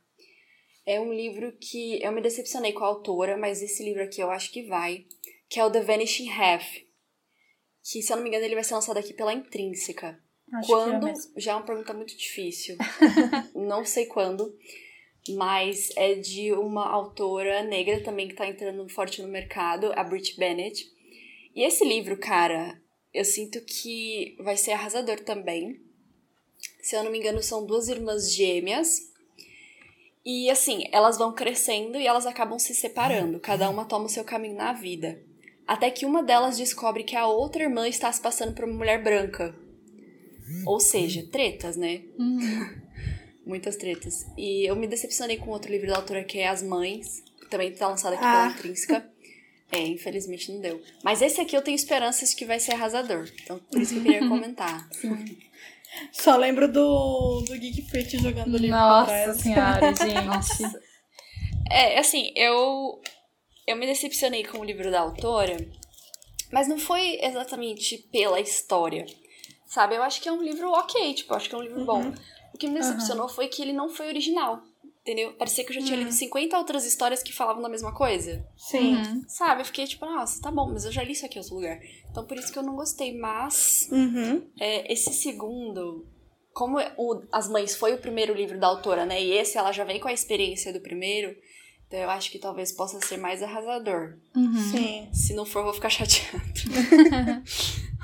é 0.86 1.00
um 1.00 1.14
livro 1.14 1.54
que 1.60 2.02
eu 2.04 2.12
me 2.12 2.22
decepcionei 2.22 2.74
com 2.74 2.84
a 2.84 2.88
autora, 2.88 3.38
mas 3.38 3.62
esse 3.62 3.84
livro 3.84 4.04
aqui 4.04 4.22
eu 4.22 4.32
acho 4.32 4.52
que 4.52 4.64
vai, 4.64 5.06
que 5.50 5.60
é 5.60 5.66
o 5.66 5.72
The 5.72 5.82
Vanishing 5.82 6.30
Half, 6.30 6.66
que, 7.84 8.02
se 8.02 8.12
eu 8.12 8.16
não 8.16 8.24
me 8.24 8.30
engano, 8.30 8.46
ele 8.46 8.56
vai 8.56 8.64
ser 8.64 8.76
lançado 8.76 8.98
aqui 8.98 9.14
pela 9.14 9.34
Intrínseca. 9.34 10.18
Acho 10.54 10.68
quando? 10.68 11.08
É 11.08 11.14
já 11.38 11.52
é 11.52 11.56
uma 11.56 11.66
pergunta 11.66 11.94
muito 11.94 12.16
difícil. 12.16 12.78
não 13.54 13.84
sei 13.84 14.06
quando. 14.06 14.56
Mas 15.30 15.90
é 15.96 16.16
de 16.16 16.52
uma 16.54 16.88
autora 16.90 17.64
negra 17.64 18.02
também 18.02 18.28
que 18.28 18.36
tá 18.36 18.48
entrando 18.48 18.88
forte 18.90 19.22
no 19.22 19.28
mercado, 19.28 19.92
a 19.96 20.04
Brit 20.04 20.38
Bennett. 20.38 20.92
E 21.56 21.64
esse 21.64 21.86
livro, 21.86 22.18
cara, 22.18 22.82
eu 23.14 23.24
sinto 23.24 23.62
que 23.62 24.36
vai 24.40 24.58
ser 24.58 24.72
arrasador 24.72 25.20
também. 25.22 25.80
Se 26.82 26.96
eu 26.96 27.04
não 27.04 27.12
me 27.12 27.20
engano, 27.20 27.42
são 27.42 27.66
duas 27.66 27.88
irmãs 27.88 28.34
gêmeas 28.34 29.12
E 30.26 30.50
assim, 30.50 30.88
elas 30.92 31.18
vão 31.18 31.34
crescendo 31.34 31.98
e 31.98 32.08
elas 32.08 32.26
acabam 32.26 32.60
se 32.60 32.74
separando. 32.74 33.40
Cada 33.40 33.70
uma 33.70 33.86
toma 33.86 34.06
o 34.06 34.10
seu 34.10 34.24
caminho 34.24 34.56
na 34.56 34.74
vida. 34.74 35.22
Até 35.68 35.90
que 35.90 36.06
uma 36.06 36.22
delas 36.24 36.58
descobre 36.58 37.04
que 37.04 37.16
a 37.16 37.26
outra 37.28 37.64
irmã 37.64 37.88
está 37.88 38.12
se 38.12 38.22
passando 38.22 38.54
por 38.54 38.66
uma 38.66 38.74
mulher 38.78 39.02
branca. 39.04 39.56
Ou 40.66 40.80
seja, 40.80 41.26
tretas, 41.32 41.78
né? 41.78 42.02
Uhum. 42.20 42.70
Muitas 43.46 43.76
tretas. 43.76 44.26
E 44.38 44.66
eu 44.70 44.76
me 44.76 44.88
decepcionei 44.88 45.38
com 45.38 45.50
outro 45.52 45.72
livro 45.72 45.88
da 45.88 45.96
autora 45.98 46.24
que 46.24 46.40
é 46.40 46.48
As 46.48 46.62
Mães, 46.62 47.24
que 47.40 47.50
também 47.50 47.72
tá 47.72 47.88
lançado 47.88 48.14
aqui 48.14 48.24
Ah. 48.26 48.32
pela 48.48 48.52
Intrínseca. 48.60 49.10
É, 49.72 49.80
infelizmente 49.88 50.52
não 50.52 50.60
deu. 50.62 50.82
Mas 51.04 51.22
esse 51.22 51.42
aqui 51.42 51.56
eu 51.58 51.62
tenho 51.62 51.76
esperanças 51.76 52.30
de 52.30 52.36
que 52.36 52.46
vai 52.46 52.60
ser 52.60 52.74
arrasador. 52.74 53.28
Então, 53.42 53.58
por 53.72 53.82
isso 53.82 53.94
que 53.94 54.00
eu 54.00 54.04
queria 54.04 54.20
comentar. 54.30 54.88
Só 56.12 56.36
lembro 56.38 56.72
do, 56.72 57.42
do 57.48 57.54
Geek 57.58 57.82
Freak 57.90 58.18
jogando 58.18 58.58
livro 58.58 58.68
pra 58.78 58.88
Nossa 58.88 59.06
trás. 59.12 59.38
senhora, 59.38 59.94
gente. 59.96 60.78
É, 61.72 61.98
assim, 62.00 62.32
eu 62.36 63.02
eu 63.68 63.76
me 63.76 63.86
decepcionei 63.86 64.44
com 64.44 64.60
o 64.60 64.64
livro 64.64 64.90
da 64.92 65.00
autora, 65.02 65.58
mas 66.52 66.68
não 66.68 66.78
foi 66.78 67.20
exatamente 67.22 67.98
pela 68.12 68.40
história. 68.40 69.06
Sabe? 69.68 69.96
Eu 69.96 70.04
acho 70.04 70.22
que 70.22 70.30
é 70.30 70.32
um 70.32 70.42
livro 70.44 70.70
ok, 70.72 71.14
tipo, 71.14 71.34
eu 71.34 71.38
acho 71.38 71.50
que 71.50 71.56
é 71.56 71.58
um 71.58 71.64
livro 71.64 71.84
bom. 71.84 72.14
O 72.54 72.58
que 72.58 72.68
me 72.68 72.76
decepcionou 72.80 73.28
foi 73.28 73.48
que 73.48 73.62
ele 73.62 73.74
não 73.74 73.90
foi 73.90 74.08
original. 74.08 74.62
Entendeu? 75.02 75.34
Parecia 75.34 75.66
que 75.66 75.72
eu 75.72 75.82
já 75.82 75.86
tinha 75.86 75.98
lido 75.98 76.14
50 76.14 76.58
outras 76.58 76.86
histórias 76.86 77.22
que 77.22 77.34
falavam 77.34 77.62
da 77.62 77.68
mesma 77.68 77.94
coisa. 77.94 78.48
Sim. 78.56 78.96
Uhum. 78.96 79.26
Sabe? 79.28 79.62
Eu 79.62 79.66
fiquei 79.66 79.86
tipo, 79.86 80.06
nossa, 80.06 80.42
tá 80.42 80.50
bom, 80.50 80.70
mas 80.72 80.86
eu 80.86 80.94
já 80.94 81.04
li 81.04 81.12
isso 81.12 81.26
aqui 81.26 81.38
em 81.38 81.42
outro 81.42 81.56
lugar. 81.56 81.78
Então 82.10 82.26
por 82.26 82.38
isso 82.38 82.54
que 82.54 82.58
eu 82.58 82.64
não 82.64 82.76
gostei. 82.76 83.18
Mas 83.18 83.90
Uhum. 83.92 84.48
é, 84.58 84.94
esse 84.94 85.12
segundo, 85.12 86.08
como 86.54 86.78
o 86.98 87.22
As 87.34 87.50
Mães 87.50 87.76
foi 87.76 87.94
o 87.94 87.98
primeiro 87.98 88.34
livro 88.34 88.58
da 88.58 88.68
autora, 88.68 89.06
né? 89.06 89.22
E 89.22 89.34
esse 89.34 89.58
ela 89.58 89.74
já 89.74 89.84
vem 89.84 90.00
com 90.00 90.08
a 90.08 90.14
experiência 90.14 90.72
do 90.72 90.80
primeiro. 90.80 91.36
Então 91.94 92.02
eu 92.02 92.10
acho 92.10 92.32
que 92.32 92.40
talvez 92.40 92.72
possa 92.72 93.00
ser 93.06 93.18
mais 93.18 93.44
arrasador. 93.44 94.16
Uhum. 94.36 94.56
Sim, 94.72 95.08
Se 95.14 95.36
não 95.36 95.46
for, 95.46 95.60
eu 95.60 95.66
vou 95.66 95.74
ficar 95.76 95.92
chateada. 95.92 96.42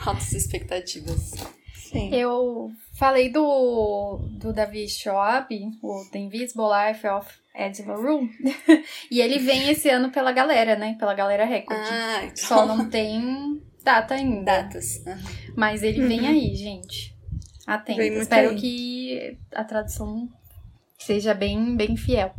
Altas 0.05 0.31
expectativas. 0.33 1.33
sim. 1.73 2.13
Eu 2.13 2.69
falei 2.93 3.29
do, 3.31 4.19
do 4.33 4.53
Davi 4.53 4.87
Schwab, 4.87 5.47
o 5.81 6.05
The 6.11 6.19
Invisible 6.19 6.65
Life 6.67 7.07
of 7.07 7.27
Ed 7.55 7.81
LaRue, 7.81 8.29
e 9.09 9.19
ele 9.21 9.39
vem 9.39 9.69
esse 9.71 9.89
ano 9.89 10.11
pela 10.11 10.31
galera, 10.31 10.75
né? 10.75 10.95
Pela 10.99 11.15
galera 11.15 11.43
Record. 11.45 11.79
Ah, 11.81 12.25
então. 12.25 12.35
Só 12.35 12.65
não 12.67 12.87
tem 12.91 13.59
data 13.83 14.13
ainda. 14.13 14.43
Datas. 14.61 15.03
Aham. 15.07 15.17
Mas 15.57 15.81
ele 15.81 16.05
vem 16.07 16.19
Uhum. 16.21 16.27
aí, 16.27 16.55
gente. 16.55 17.17
Atento. 17.65 18.01
Espero 18.01 18.51
aí. 18.51 18.55
que 18.55 19.37
a 19.51 19.63
tradução 19.63 20.29
seja 20.99 21.33
bem, 21.33 21.75
bem 21.75 21.95
fiel. 21.95 22.33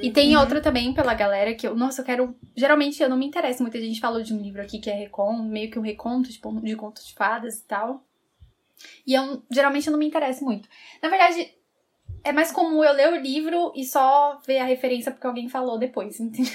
E 0.00 0.10
tem 0.10 0.36
outra 0.36 0.60
também 0.60 0.92
pela 0.92 1.14
galera 1.14 1.54
que 1.54 1.66
eu, 1.66 1.74
nossa, 1.74 2.02
eu 2.02 2.04
quero. 2.04 2.36
Geralmente 2.56 3.02
eu 3.02 3.08
não 3.08 3.16
me 3.16 3.26
interesso. 3.26 3.62
Muita 3.62 3.80
gente 3.80 4.00
falou 4.00 4.22
de 4.22 4.34
um 4.34 4.40
livro 4.40 4.60
aqui 4.60 4.78
que 4.78 4.90
é 4.90 4.94
recon, 4.94 5.42
meio 5.42 5.70
que 5.70 5.78
um 5.78 5.82
reconto, 5.82 6.30
tipo, 6.30 6.60
de 6.60 6.76
contos 6.76 7.06
de 7.06 7.14
fadas 7.14 7.58
e 7.58 7.64
tal. 7.64 8.04
E 9.06 9.14
eu 9.14 9.42
geralmente 9.50 9.86
eu 9.86 9.92
não 9.92 9.98
me 9.98 10.06
interesso 10.06 10.44
muito. 10.44 10.68
Na 11.02 11.08
verdade, 11.08 11.54
é 12.22 12.32
mais 12.32 12.50
comum 12.50 12.82
eu 12.82 12.92
ler 12.92 13.12
o 13.12 13.16
livro 13.16 13.72
e 13.76 13.84
só 13.84 14.40
ver 14.46 14.58
a 14.58 14.64
referência 14.64 15.12
porque 15.12 15.26
alguém 15.26 15.48
falou 15.48 15.78
depois, 15.78 16.18
entendeu? 16.20 16.52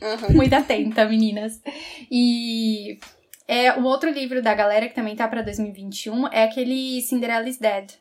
Aham. 0.00 0.34
Muito 0.34 0.54
atenta, 0.54 1.04
meninas. 1.04 1.60
E 2.10 2.98
é 3.46 3.72
o 3.74 3.84
outro 3.84 4.10
livro 4.10 4.40
da 4.42 4.54
galera 4.54 4.88
que 4.88 4.94
também 4.94 5.16
tá 5.16 5.26
pra 5.26 5.42
2021 5.42 6.28
é 6.28 6.44
aquele 6.44 7.00
Cinderella 7.02 7.48
is 7.48 7.58
Dead. 7.58 7.92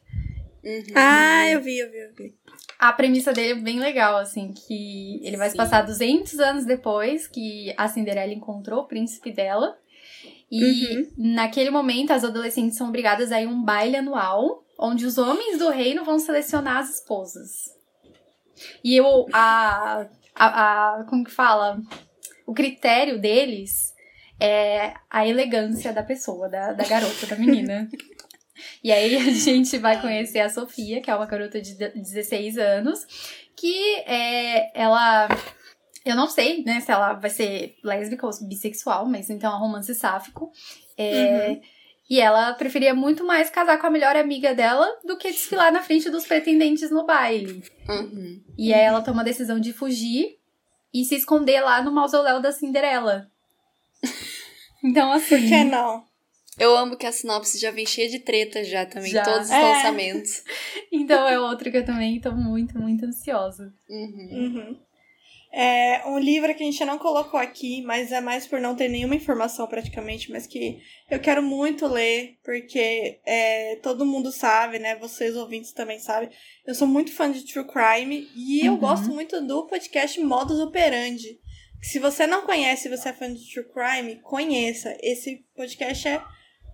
Uhum. 0.64 0.94
Ah, 0.96 1.50
eu 1.50 1.62
vi, 1.62 1.80
eu 1.80 1.90
vi, 1.90 1.98
eu 1.98 2.14
vi. 2.14 2.36
A 2.80 2.94
premissa 2.94 3.34
dele 3.34 3.60
é 3.60 3.64
bem 3.64 3.80
legal, 3.80 4.18
assim, 4.18 4.54
que 4.54 5.20
ele 5.24 5.38
vai 5.38 5.48
se 5.48 5.54
Sim. 5.54 5.58
passar 5.58 5.82
200 5.82 6.40
anos 6.40 6.66
depois 6.66 7.28
que 7.28 7.74
a 7.76 7.88
Cinderela 7.88 8.34
encontrou 8.34 8.82
o 8.82 8.88
príncipe 8.88 9.32
dela. 9.32 9.78
E 10.52 11.10
naquele 11.18 11.70
momento 11.70 12.12
as 12.12 12.24
adolescentes 12.24 12.78
são 12.78 12.88
obrigadas 12.88 13.32
a 13.32 13.42
ir 13.42 13.48
a 13.48 13.50
um 13.50 13.64
baile 13.64 13.98
anual, 13.98 14.64
onde 14.80 15.06
os 15.06 15.18
homens 15.18 15.58
do 15.58 15.70
reino 15.70 16.06
vão 16.06 16.20
selecionar 16.20 16.78
as 16.78 16.96
esposas. 16.96 17.76
E 18.84 18.96
eu, 18.96 19.26
a, 19.34 20.06
a, 20.36 21.00
a 21.00 21.04
como 21.06 21.24
que 21.24 21.32
fala? 21.32 21.80
O 22.46 22.54
critério 22.54 23.20
deles 23.20 23.94
é 24.40 24.94
a 25.10 25.28
elegância 25.28 25.92
da 25.92 26.04
pessoa, 26.04 26.48
da, 26.48 26.74
da 26.74 26.86
garota, 26.86 27.26
da 27.26 27.36
menina. 27.36 27.90
E 28.84 28.92
aí 28.92 29.16
a 29.16 29.32
gente 29.32 29.78
vai 29.78 30.00
conhecer 30.02 30.40
a 30.40 30.50
Sofia, 30.50 31.02
que 31.02 31.10
é 31.10 31.16
uma 31.16 31.26
garota 31.26 31.62
de 31.62 31.76
16 31.76 32.58
anos, 32.58 33.06
que 33.56 33.96
é, 34.06 34.80
ela. 34.80 35.28
Eu 36.06 36.16
não 36.16 36.28
sei, 36.28 36.64
né, 36.64 36.80
se 36.80 36.90
ela 36.92 37.14
vai 37.14 37.30
ser 37.30 37.76
lésbica 37.84 38.26
ou 38.26 38.32
bissexual, 38.48 39.06
mas 39.06 39.30
então 39.30 39.52
é 39.52 39.56
um 39.56 39.60
romance 39.60 39.94
sáfico. 39.94 40.52
É, 40.98 41.60
E 42.10 42.22
ela 42.22 42.54
preferia 42.54 42.94
muito 42.94 43.26
mais 43.26 43.50
casar 43.50 43.78
com 43.78 43.88
a 43.88 43.90
melhor 43.90 44.16
amiga 44.16 44.56
dela 44.56 44.88
do 45.04 45.18
que 45.18 45.30
desfilar 45.30 45.74
na 45.74 45.84
frente 45.84 46.10
dos 46.10 46.26
pretendentes 46.26 46.90
no 46.90 47.06
baile. 47.06 47.62
Uhum. 47.90 48.42
E 48.58 48.74
aí 48.74 48.80
ela 48.80 49.02
toma 49.02 49.22
a 49.22 49.26
decisão 49.26 49.60
de 49.60 49.74
fugir 49.74 50.38
e 50.94 51.04
se 51.04 51.16
esconder 51.16 51.60
lá 51.60 51.82
no 51.82 51.92
mausoléu 51.92 52.42
da 52.42 52.52
Cinderela. 52.52 53.30
Então, 54.84 55.12
assim. 55.12 55.42
Por 55.42 55.48
que 55.48 55.64
não? 55.64 56.06
Eu 56.60 56.76
amo 56.76 56.98
que 56.98 57.06
a 57.06 57.12
sinopse 57.12 57.60
já 57.60 57.70
vem 57.72 57.86
cheia 57.86 58.10
de 58.10 58.20
treta 58.20 58.64
já 58.64 58.86
também, 58.86 59.12
Já. 59.12 59.24
todos 59.24 59.48
os 59.48 59.52
É. 59.54 59.62
lançamentos. 59.62 60.44
Então 60.92 61.28
é 61.28 61.40
outro 61.40 61.70
que 61.70 61.78
eu 61.78 61.86
também 61.86 62.20
tô 62.20 62.32
muito, 62.32 62.78
muito 62.80 63.06
ansiosa. 63.06 63.74
Uhum. 63.90 64.30
Uhum. 64.32 64.78
É 65.52 66.04
um 66.08 66.18
livro 66.20 66.54
que 66.54 66.62
a 66.64 66.66
gente 66.66 66.84
não 66.86 66.98
colocou 66.98 67.40
aqui, 67.40 67.82
mas 67.82 68.12
é 68.12 68.20
mais 68.22 68.46
por 68.48 68.60
não 68.60 68.76
ter 68.76 68.88
nenhuma 68.90 69.16
informação 69.16 69.66
praticamente, 69.68 70.30
mas 70.32 70.46
que 70.46 70.80
eu 71.10 71.20
quero 71.20 71.42
muito 71.42 71.88
ler, 71.88 72.36
porque 72.44 73.20
é, 73.26 73.76
todo 73.82 74.06
mundo 74.06 74.32
sabe, 74.32 74.78
né? 74.80 74.96
Vocês 74.98 75.36
ouvintes 75.36 75.72
também 75.72 76.00
sabem. 76.00 76.30
Eu 76.66 76.76
sou 76.76 76.88
muito 76.88 77.12
fã 77.12 77.32
de 77.32 77.46
True 77.46 77.66
Crime 77.66 78.28
e 78.36 78.66
eu 78.66 78.74
Uhum. 78.74 78.80
gosto 78.80 79.10
muito 79.10 79.40
do 79.42 79.66
podcast 79.68 80.20
Modus 80.22 80.60
Operandi. 80.60 81.40
Se 81.82 82.00
você 82.00 82.26
não 82.28 82.42
conhece 82.46 82.88
e 82.88 82.92
você 82.96 83.10
é 83.10 83.14
fã 83.14 83.32
de 83.34 83.50
True 83.52 83.66
Crime, 83.74 84.20
conheça. 84.22 84.98
Esse 85.02 85.46
podcast 85.56 86.08
é 86.08 86.22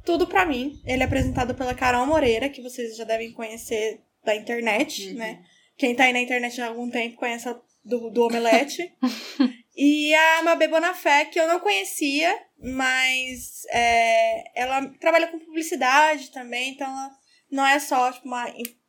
tudo 0.06 0.28
pra 0.28 0.46
mim. 0.46 0.82
Ele 0.86 1.02
é 1.02 1.06
apresentado 1.06 1.56
pela 1.56 1.74
Carol 1.74 2.06
Moreira, 2.06 2.50
que 2.50 2.62
vocês 2.62 2.96
já 2.96 3.04
devem 3.04 3.32
conhecer 3.32 4.02
da 4.24 4.36
internet, 4.36 5.10
Uhum. 5.10 5.16
né? 5.16 5.44
Quem 5.78 5.96
tá 5.96 6.04
aí 6.06 6.14
na 6.14 6.22
internet 6.22 6.62
há 6.62 6.68
algum 6.68 6.90
tempo 6.90 7.16
conhece 7.18 7.50
a 7.50 7.60
do, 7.84 8.10
do 8.10 8.24
Omelete. 8.26 8.94
e 9.76 10.14
a 10.14 10.44
Mabê 10.44 10.68
Bonafé, 10.68 11.26
que 11.26 11.40
eu 11.40 11.48
não 11.48 11.60
conhecia, 11.60 12.34
mas 12.58 13.66
é, 13.70 14.44
ela 14.62 14.88
trabalha 15.00 15.28
com 15.28 15.40
publicidade 15.40 16.32
também, 16.32 16.72
então 16.72 16.88
ela 16.88 17.12
não 17.52 17.66
é 17.66 17.80
só, 17.80 18.12
tipo, 18.12 18.28
uma. 18.28 18.46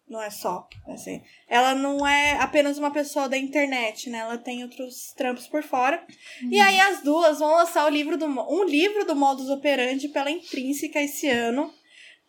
Não 0.09 0.20
é 0.20 0.28
só, 0.28 0.68
assim. 0.88 1.22
Ela 1.48 1.74
não 1.74 2.07
é 2.07 2.32
apenas 2.38 2.76
uma 2.76 2.90
pessoa 2.90 3.28
da 3.28 3.38
internet, 3.38 4.11
né? 4.11 4.18
Ela 4.18 4.36
tem 4.36 4.62
outros 4.62 5.12
trampos 5.16 5.46
por 5.46 5.62
fora. 5.62 6.05
E 6.50 6.61
aí 6.61 6.78
as 6.78 7.02
duas 7.02 7.38
vão 7.38 7.55
lançar 7.55 7.86
o 7.86 7.90
livro 7.90 8.18
do, 8.18 8.26
um 8.26 8.64
livro 8.64 9.07
do 9.07 9.16
Modus 9.16 9.48
Operandi 9.48 10.09
pela 10.09 10.30
Intrínseca 10.30 11.00
esse 11.00 11.28
ano. 11.28 11.72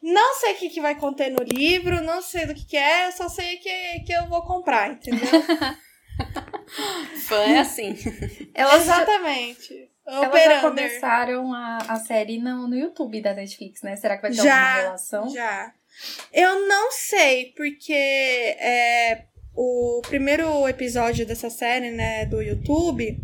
Não 0.02 0.36
sei 0.36 0.54
o 0.54 0.56
que, 0.58 0.70
que 0.70 0.82
vai 0.82 0.96
conter 0.96 1.32
no 1.32 1.44
livro, 1.44 2.02
não 2.02 2.22
sei 2.22 2.46
do 2.46 2.54
que, 2.54 2.66
que 2.66 2.78
é, 2.78 3.12
só 3.12 3.28
sei 3.28 3.58
que, 3.58 4.00
que 4.06 4.14
eu 4.14 4.28
vou 4.28 4.44
comprar, 4.44 4.92
entendeu? 4.92 5.28
Fã 7.28 7.42
é 7.44 7.60
assim. 7.60 7.96
Elas, 8.54 8.84
Exatamente. 8.84 9.92
elas 10.06 10.44
já 10.44 10.62
começaram 10.62 11.54
a, 11.54 11.78
a 11.90 11.96
série 11.98 12.38
no, 12.38 12.68
no 12.68 12.76
YouTube 12.76 13.22
da 13.22 13.34
Netflix, 13.34 13.82
né? 13.82 13.96
Será 13.96 14.16
que 14.16 14.22
vai 14.22 14.32
ter 14.32 14.38
Já, 14.38 14.68
alguma 14.68 14.82
relação? 14.82 15.30
Já. 15.30 15.74
Eu 16.34 16.68
não 16.68 16.92
sei, 16.92 17.54
porque 17.56 17.94
é, 17.94 19.26
o 19.56 20.02
primeiro 20.08 20.68
episódio 20.68 21.26
dessa 21.26 21.50
série, 21.50 21.92
né, 21.92 22.26
do 22.26 22.42
YouTube, 22.42 23.18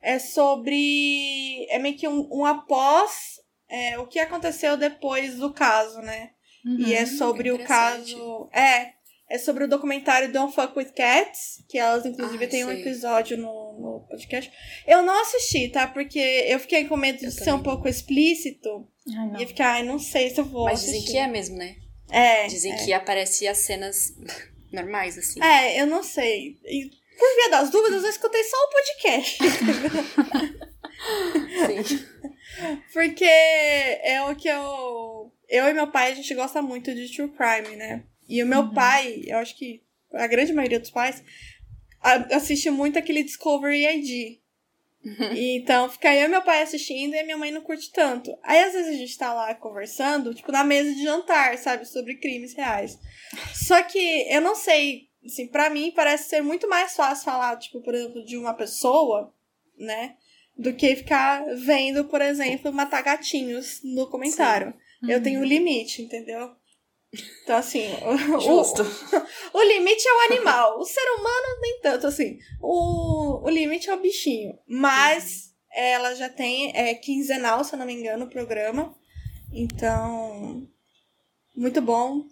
é 0.00 0.18
sobre. 0.18 1.66
É 1.70 1.78
meio 1.78 1.96
que 1.96 2.08
um, 2.08 2.28
um 2.32 2.44
após 2.44 3.40
é, 3.68 3.98
o 3.98 4.06
que 4.06 4.18
aconteceu 4.18 4.76
depois 4.76 5.36
do 5.36 5.52
caso, 5.52 6.00
né? 6.00 6.30
E 6.78 6.94
é 6.94 7.00
Uhum. 7.00 7.06
sobre 7.06 7.50
o 7.50 7.58
caso. 7.64 8.48
É. 8.52 8.92
É 9.28 9.38
sobre 9.38 9.64
o 9.64 9.68
documentário 9.68 10.30
Don't 10.30 10.54
Fuck 10.54 10.76
With 10.78 10.92
Cats, 10.94 11.64
que 11.66 11.78
elas, 11.78 12.04
inclusive, 12.04 12.44
Ah, 12.44 12.48
têm 12.48 12.66
um 12.66 12.70
episódio 12.70 13.38
no, 13.38 13.72
no 13.80 14.06
podcast. 14.06 14.52
Eu 14.86 15.02
não 15.02 15.22
assisti, 15.22 15.68
tá? 15.70 15.86
Porque 15.86 16.18
eu 16.18 16.60
fiquei 16.60 16.84
com 16.84 16.98
medo 16.98 17.18
de 17.18 17.24
Eu 17.24 17.30
ser 17.30 17.50
um 17.54 17.62
pouco 17.62 17.88
explícito. 17.88 18.86
Ai, 19.08 19.28
não. 19.28 19.38
E 19.40 19.42
eu 19.42 19.48
fiquei, 19.48 19.64
ai, 19.64 19.82
não 19.84 19.98
sei 19.98 20.28
se 20.28 20.38
eu 20.38 20.44
vou 20.44 20.64
Mas 20.66 20.80
assistir. 20.80 20.98
dizem 20.98 21.12
que 21.12 21.18
é 21.18 21.26
mesmo, 21.26 21.56
né? 21.56 21.76
É. 22.12 22.46
Dizem 22.46 22.72
é. 22.72 22.84
que 22.84 22.92
aparece 22.92 23.48
as 23.48 23.58
cenas 23.58 24.14
normais, 24.70 25.18
assim. 25.18 25.42
É, 25.42 25.80
eu 25.80 25.86
não 25.86 26.02
sei. 26.02 26.58
E 26.64 26.90
por 27.18 27.36
via 27.36 27.50
das 27.50 27.70
dúvidas, 27.70 28.04
eu 28.04 28.10
escutei 28.10 28.44
só 28.44 28.56
o 28.56 28.70
podcast. 28.70 29.38
Sim. 31.86 32.06
Porque 32.92 33.24
é 33.24 34.22
o 34.28 34.36
que 34.36 34.48
eu. 34.48 35.32
Eu 35.48 35.68
e 35.68 35.72
meu 35.72 35.90
pai, 35.90 36.12
a 36.12 36.14
gente 36.14 36.34
gosta 36.34 36.60
muito 36.62 36.94
de 36.94 37.12
true 37.14 37.30
crime, 37.30 37.76
né? 37.76 38.04
E 38.28 38.42
o 38.42 38.46
meu 38.46 38.72
pai, 38.72 39.22
eu 39.26 39.38
acho 39.38 39.56
que 39.56 39.82
a 40.12 40.26
grande 40.26 40.52
maioria 40.52 40.80
dos 40.80 40.90
pais, 40.90 41.22
assiste 42.02 42.70
muito 42.70 42.98
aquele 42.98 43.22
Discovery 43.22 43.86
ID. 43.86 44.41
Então 45.34 45.88
fica 45.88 46.14
eu 46.14 46.26
e 46.26 46.28
meu 46.28 46.42
pai 46.42 46.62
assistindo 46.62 47.14
e 47.14 47.18
a 47.18 47.24
minha 47.24 47.36
mãe 47.36 47.50
não 47.50 47.60
curte 47.60 47.90
tanto. 47.90 48.36
Aí 48.42 48.62
às 48.62 48.72
vezes 48.72 48.94
a 48.94 48.96
gente 48.96 49.18
tá 49.18 49.32
lá 49.32 49.54
conversando, 49.54 50.34
tipo, 50.34 50.52
na 50.52 50.64
mesa 50.64 50.94
de 50.94 51.02
jantar, 51.02 51.58
sabe, 51.58 51.84
sobre 51.84 52.16
crimes 52.16 52.54
reais. 52.54 52.98
Só 53.52 53.82
que 53.82 53.98
eu 54.32 54.40
não 54.40 54.54
sei, 54.54 55.08
assim, 55.24 55.46
pra 55.48 55.70
mim 55.70 55.92
parece 55.94 56.28
ser 56.28 56.42
muito 56.42 56.68
mais 56.68 56.94
fácil 56.94 57.24
falar, 57.24 57.56
tipo, 57.56 57.80
por 57.80 57.94
exemplo, 57.94 58.24
de 58.24 58.36
uma 58.36 58.54
pessoa, 58.54 59.32
né? 59.76 60.16
Do 60.56 60.72
que 60.74 60.94
ficar 60.96 61.44
vendo, 61.56 62.04
por 62.04 62.20
exemplo, 62.20 62.72
matar 62.72 63.02
gatinhos 63.02 63.80
no 63.82 64.08
comentário. 64.08 64.72
Sim. 65.00 65.10
Eu 65.10 65.22
tenho 65.22 65.40
um 65.40 65.44
limite, 65.44 66.02
entendeu? 66.02 66.54
Então, 67.42 67.56
assim, 67.56 67.88
o, 68.04 68.40
Justo. 68.40 68.82
O, 69.52 69.58
o, 69.58 69.62
limite 69.62 70.06
é 70.08 70.12
o 70.12 70.32
animal. 70.32 70.78
O 70.78 70.84
ser 70.84 71.04
humano, 71.18 71.60
nem 71.60 71.80
tanto, 71.80 72.06
assim. 72.06 72.38
O, 72.60 73.44
o 73.44 73.50
limite 73.50 73.90
é 73.90 73.94
o 73.94 74.00
bichinho. 74.00 74.58
Mas 74.66 75.52
ela 75.74 76.14
já 76.14 76.28
tem 76.28 76.72
é, 76.74 76.94
quinzenal, 76.94 77.64
se 77.64 77.74
eu 77.74 77.78
não 77.78 77.86
me 77.86 77.92
engano, 77.92 78.24
o 78.24 78.30
programa. 78.30 78.94
Então, 79.52 80.66
muito 81.54 81.82
bom. 81.82 82.24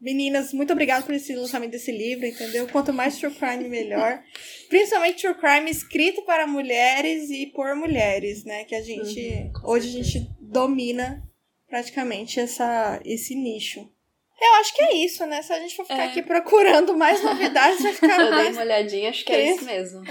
Meninas, 0.00 0.52
muito 0.52 0.72
obrigada 0.72 1.04
por 1.04 1.14
esse 1.14 1.34
lançamento 1.34 1.72
desse 1.72 1.90
livro, 1.90 2.26
entendeu? 2.26 2.68
Quanto 2.68 2.92
mais 2.92 3.18
true 3.18 3.34
crime, 3.34 3.68
melhor. 3.68 4.22
Principalmente 4.68 5.22
true 5.22 5.34
crime 5.34 5.70
escrito 5.70 6.22
para 6.22 6.46
mulheres 6.46 7.30
e 7.30 7.46
por 7.46 7.74
mulheres, 7.74 8.44
né? 8.44 8.64
Que 8.64 8.76
a 8.76 8.82
gente, 8.82 9.20
uhum, 9.20 9.52
hoje 9.64 9.88
a 9.88 10.02
gente 10.02 10.30
domina 10.40 11.28
praticamente 11.66 12.38
essa, 12.38 13.00
esse 13.04 13.34
nicho. 13.34 13.92
Eu 14.40 14.54
acho 14.54 14.74
que 14.74 14.82
é 14.82 14.94
isso, 14.96 15.24
né? 15.26 15.40
Se 15.42 15.52
a 15.52 15.60
gente 15.60 15.76
for 15.76 15.84
ficar 15.84 16.02
é. 16.02 16.06
aqui 16.06 16.20
procurando 16.20 16.96
mais 16.96 17.22
novidades, 17.22 17.80
vai 17.80 17.92
ficar 17.92 18.18
Eu 18.20 18.30
mais... 18.30 18.42
dei 18.42 18.52
uma 18.52 18.62
olhadinha, 18.62 19.10
acho 19.10 19.24
que 19.24 19.32
é 19.32 19.36
três... 19.36 19.50
é 19.50 19.54
isso 19.54 19.64
mesmo. 19.64 20.02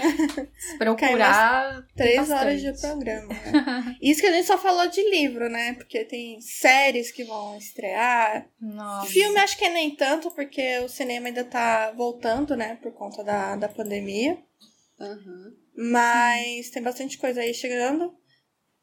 Se 0.56 0.78
procurar... 0.78 1.86
Três 1.94 2.30
horas 2.30 2.60
de 2.60 2.72
programa. 2.80 3.28
Né? 3.28 3.96
isso 4.00 4.20
que 4.20 4.26
a 4.26 4.32
gente 4.32 4.46
só 4.46 4.56
falou 4.56 4.86
de 4.88 5.02
livro, 5.10 5.48
né? 5.50 5.74
Porque 5.74 6.04
tem 6.04 6.40
séries 6.40 7.12
que 7.12 7.22
vão 7.22 7.56
estrear. 7.58 8.48
Nossa. 8.60 9.10
Filme 9.10 9.38
acho 9.38 9.58
que 9.58 9.68
nem 9.68 9.94
tanto, 9.94 10.30
porque 10.30 10.78
o 10.78 10.88
cinema 10.88 11.26
ainda 11.28 11.44
tá 11.44 11.92
voltando, 11.92 12.56
né? 12.56 12.78
Por 12.82 12.92
conta 12.92 13.22
da, 13.22 13.56
da 13.56 13.68
pandemia. 13.68 14.38
Uhum. 14.98 15.54
Mas 15.76 16.70
tem 16.70 16.82
bastante 16.82 17.18
coisa 17.18 17.42
aí 17.42 17.52
chegando. 17.52 18.16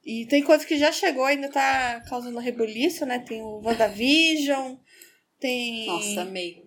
E 0.05 0.25
tem 0.27 0.43
coisa 0.43 0.65
que 0.65 0.77
já 0.77 0.91
chegou 0.91 1.25
ainda 1.25 1.49
tá 1.49 2.01
causando 2.07 2.39
rebuliço, 2.39 3.05
né? 3.07 3.19
Tem 3.19 3.41
o 3.41 3.59
WandaVision... 3.63 4.75
Tem. 5.41 5.87
Nossa, 5.87 6.21
amei. 6.21 6.63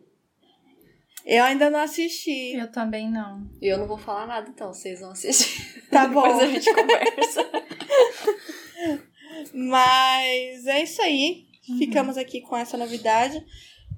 Eu 1.24 1.44
ainda 1.44 1.70
não 1.70 1.78
assisti. 1.78 2.54
Eu 2.54 2.70
também 2.70 3.10
não. 3.10 3.48
E 3.62 3.68
eu 3.68 3.78
não 3.78 3.86
vou 3.86 3.96
falar 3.96 4.26
nada, 4.26 4.50
então, 4.50 4.74
vocês 4.74 5.00
vão 5.00 5.12
assistir. 5.12 5.72
Tá 5.94 6.08
bom. 6.08 6.22
Depois 6.22 6.42
a 6.42 6.46
gente 6.48 6.74
conversa. 6.74 7.50
Mas 9.54 10.66
é 10.66 10.82
isso 10.82 11.00
aí. 11.00 11.46
Uhum. 11.68 11.78
Ficamos 11.78 12.18
aqui 12.18 12.40
com 12.40 12.56
essa 12.56 12.76
novidade. 12.76 13.40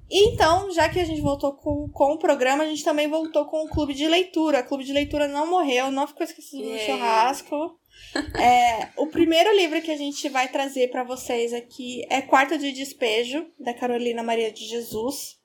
Então, 0.09 0.71
já 0.71 0.87
que 0.87 0.99
a 0.99 1.03
gente 1.03 1.19
voltou 1.19 1.53
com, 1.53 1.89
com 1.89 2.13
o 2.13 2.19
programa, 2.19 2.63
a 2.63 2.67
gente 2.67 2.83
também 2.83 3.07
voltou 3.07 3.45
com 3.45 3.65
o 3.65 3.67
clube 3.67 3.95
de 3.95 4.07
leitura. 4.07 4.59
O 4.59 4.63
clube 4.63 4.83
de 4.83 4.93
leitura 4.93 5.27
não 5.27 5.49
morreu, 5.49 5.89
não 5.89 6.05
ficou 6.05 6.23
esquecido 6.23 6.69
no 6.69 6.77
churrasco. 6.77 7.79
É, 8.39 8.89
o 8.97 9.07
primeiro 9.07 9.55
livro 9.55 9.81
que 9.81 9.91
a 9.91 9.97
gente 9.97 10.27
vai 10.29 10.47
trazer 10.47 10.89
para 10.89 11.03
vocês 11.03 11.53
aqui 11.53 12.03
é 12.09 12.21
Quarto 12.21 12.57
de 12.57 12.71
Despejo, 12.71 13.45
da 13.59 13.73
Carolina 13.73 14.23
Maria 14.23 14.51
de 14.51 14.65
Jesus. 14.65 15.37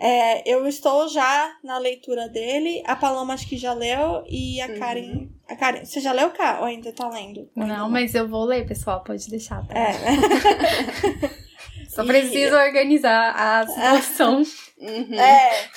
É, 0.00 0.42
eu 0.50 0.66
estou 0.66 1.08
já 1.08 1.56
na 1.62 1.78
leitura 1.78 2.28
dele. 2.28 2.82
A 2.86 2.96
Paloma 2.96 3.34
acho 3.34 3.48
que 3.48 3.56
já 3.56 3.72
leu 3.72 4.24
e 4.26 4.60
a 4.60 4.66
uhum. 4.66 4.78
Karen. 4.78 5.28
A 5.48 5.56
Karen, 5.56 5.84
você 5.84 6.00
já 6.00 6.12
leu, 6.12 6.30
Cá? 6.30 6.58
Ou 6.60 6.66
ainda 6.66 6.92
tá 6.92 7.08
lendo? 7.08 7.48
Não, 7.54 7.88
mas 7.88 8.14
eu 8.14 8.26
vou 8.26 8.44
ler, 8.44 8.66
pessoal. 8.66 9.04
Pode 9.04 9.28
deixar. 9.28 9.64
Tá? 9.66 9.74
É. 9.78 9.92
Só 11.88 12.04
preciso 12.04 12.54
e... 12.56 12.66
organizar 12.66 13.34
a 13.36 13.66
situação. 13.66 14.42
uhum. 14.78 15.14
É. 15.14 15.68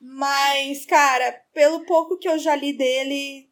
Mas, 0.00 0.84
cara, 0.84 1.34
pelo 1.54 1.86
pouco 1.86 2.18
que 2.18 2.28
eu 2.28 2.38
já 2.38 2.54
li 2.54 2.76
dele, 2.76 3.48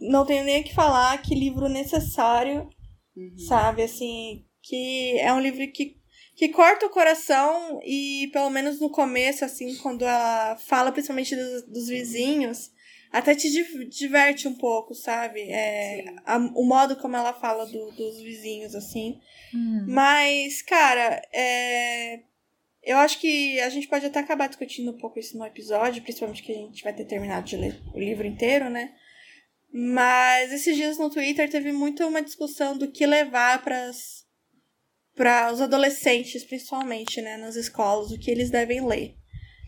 não 0.00 0.26
tenho 0.26 0.44
nem 0.44 0.60
o 0.60 0.64
que 0.64 0.74
falar, 0.74 1.20
que 1.22 1.34
livro 1.34 1.68
necessário, 1.68 2.68
uhum. 3.16 3.38
sabe? 3.38 3.82
Assim, 3.82 4.44
que 4.62 5.18
é 5.18 5.32
um 5.32 5.40
livro 5.40 5.66
que, 5.72 5.96
que 6.36 6.48
corta 6.48 6.86
o 6.86 6.90
coração 6.90 7.80
e, 7.84 8.28
pelo 8.32 8.50
menos 8.50 8.80
no 8.80 8.90
começo, 8.90 9.44
assim, 9.44 9.76
quando 9.76 10.04
ela 10.04 10.56
fala 10.56 10.92
principalmente 10.92 11.34
dos, 11.34 11.62
dos 11.66 11.88
vizinhos, 11.88 12.70
até 13.10 13.34
te 13.34 13.50
diverte 13.88 14.46
um 14.46 14.54
pouco, 14.54 14.94
sabe? 14.94 15.40
É, 15.40 16.04
a, 16.24 16.36
o 16.36 16.64
modo 16.64 16.96
como 16.96 17.16
ela 17.16 17.32
fala 17.32 17.66
do, 17.66 17.90
dos 17.92 18.20
vizinhos, 18.20 18.74
assim. 18.74 19.18
Hum. 19.52 19.86
Mas, 19.88 20.62
cara, 20.62 21.20
é, 21.32 22.20
eu 22.82 22.98
acho 22.98 23.18
que 23.18 23.58
a 23.60 23.68
gente 23.68 23.88
pode 23.88 24.06
até 24.06 24.20
acabar 24.20 24.48
discutindo 24.48 24.92
um 24.92 24.98
pouco 24.98 25.18
isso 25.18 25.36
no 25.36 25.44
episódio, 25.44 26.02
principalmente 26.02 26.42
que 26.42 26.52
a 26.52 26.56
gente 26.56 26.84
vai 26.84 26.92
ter 26.92 27.04
terminado 27.04 27.46
de 27.46 27.56
ler 27.56 27.80
o 27.92 27.98
livro 27.98 28.26
inteiro, 28.26 28.70
né? 28.70 28.94
Mas 29.72 30.52
esses 30.52 30.76
dias 30.76 30.98
no 30.98 31.10
Twitter 31.10 31.48
teve 31.48 31.70
muito 31.70 32.06
uma 32.06 32.20
discussão 32.20 32.76
do 32.76 32.90
que 32.90 33.06
levar 33.06 33.62
para 33.62 35.52
os 35.52 35.60
adolescentes, 35.60 36.44
principalmente, 36.44 37.22
né, 37.22 37.36
nas 37.36 37.54
escolas, 37.54 38.10
o 38.10 38.18
que 38.18 38.30
eles 38.30 38.50
devem 38.50 38.84
ler. 38.84 39.14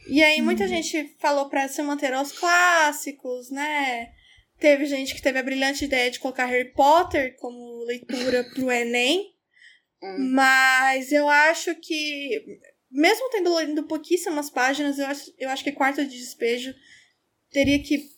E 0.08 0.22
aí 0.22 0.42
muita 0.42 0.64
uhum. 0.64 0.68
gente 0.68 1.16
falou 1.20 1.48
para 1.48 1.68
se 1.68 1.80
manter 1.82 2.12
aos 2.12 2.32
clássicos, 2.32 3.50
né? 3.50 4.12
Teve 4.58 4.86
gente 4.86 5.14
que 5.14 5.22
teve 5.22 5.38
a 5.38 5.42
brilhante 5.42 5.84
ideia 5.84 6.10
de 6.10 6.18
colocar 6.18 6.46
Harry 6.46 6.72
Potter 6.72 7.36
como 7.36 7.84
leitura 7.84 8.44
pro 8.52 8.70
ENEM. 8.70 9.32
Uhum. 10.02 10.32
Mas 10.32 11.12
eu 11.12 11.28
acho 11.28 11.74
que, 11.76 12.44
mesmo 12.90 13.30
tendo 13.30 13.60
lido 13.60 13.84
pouquíssimas 13.84 14.50
páginas, 14.50 14.98
eu 14.98 15.06
acho, 15.06 15.32
eu 15.38 15.48
acho 15.48 15.62
que 15.62 15.70
Quarto 15.70 16.04
de 16.04 16.18
Despejo 16.18 16.74
teria 17.50 17.80
que 17.80 18.10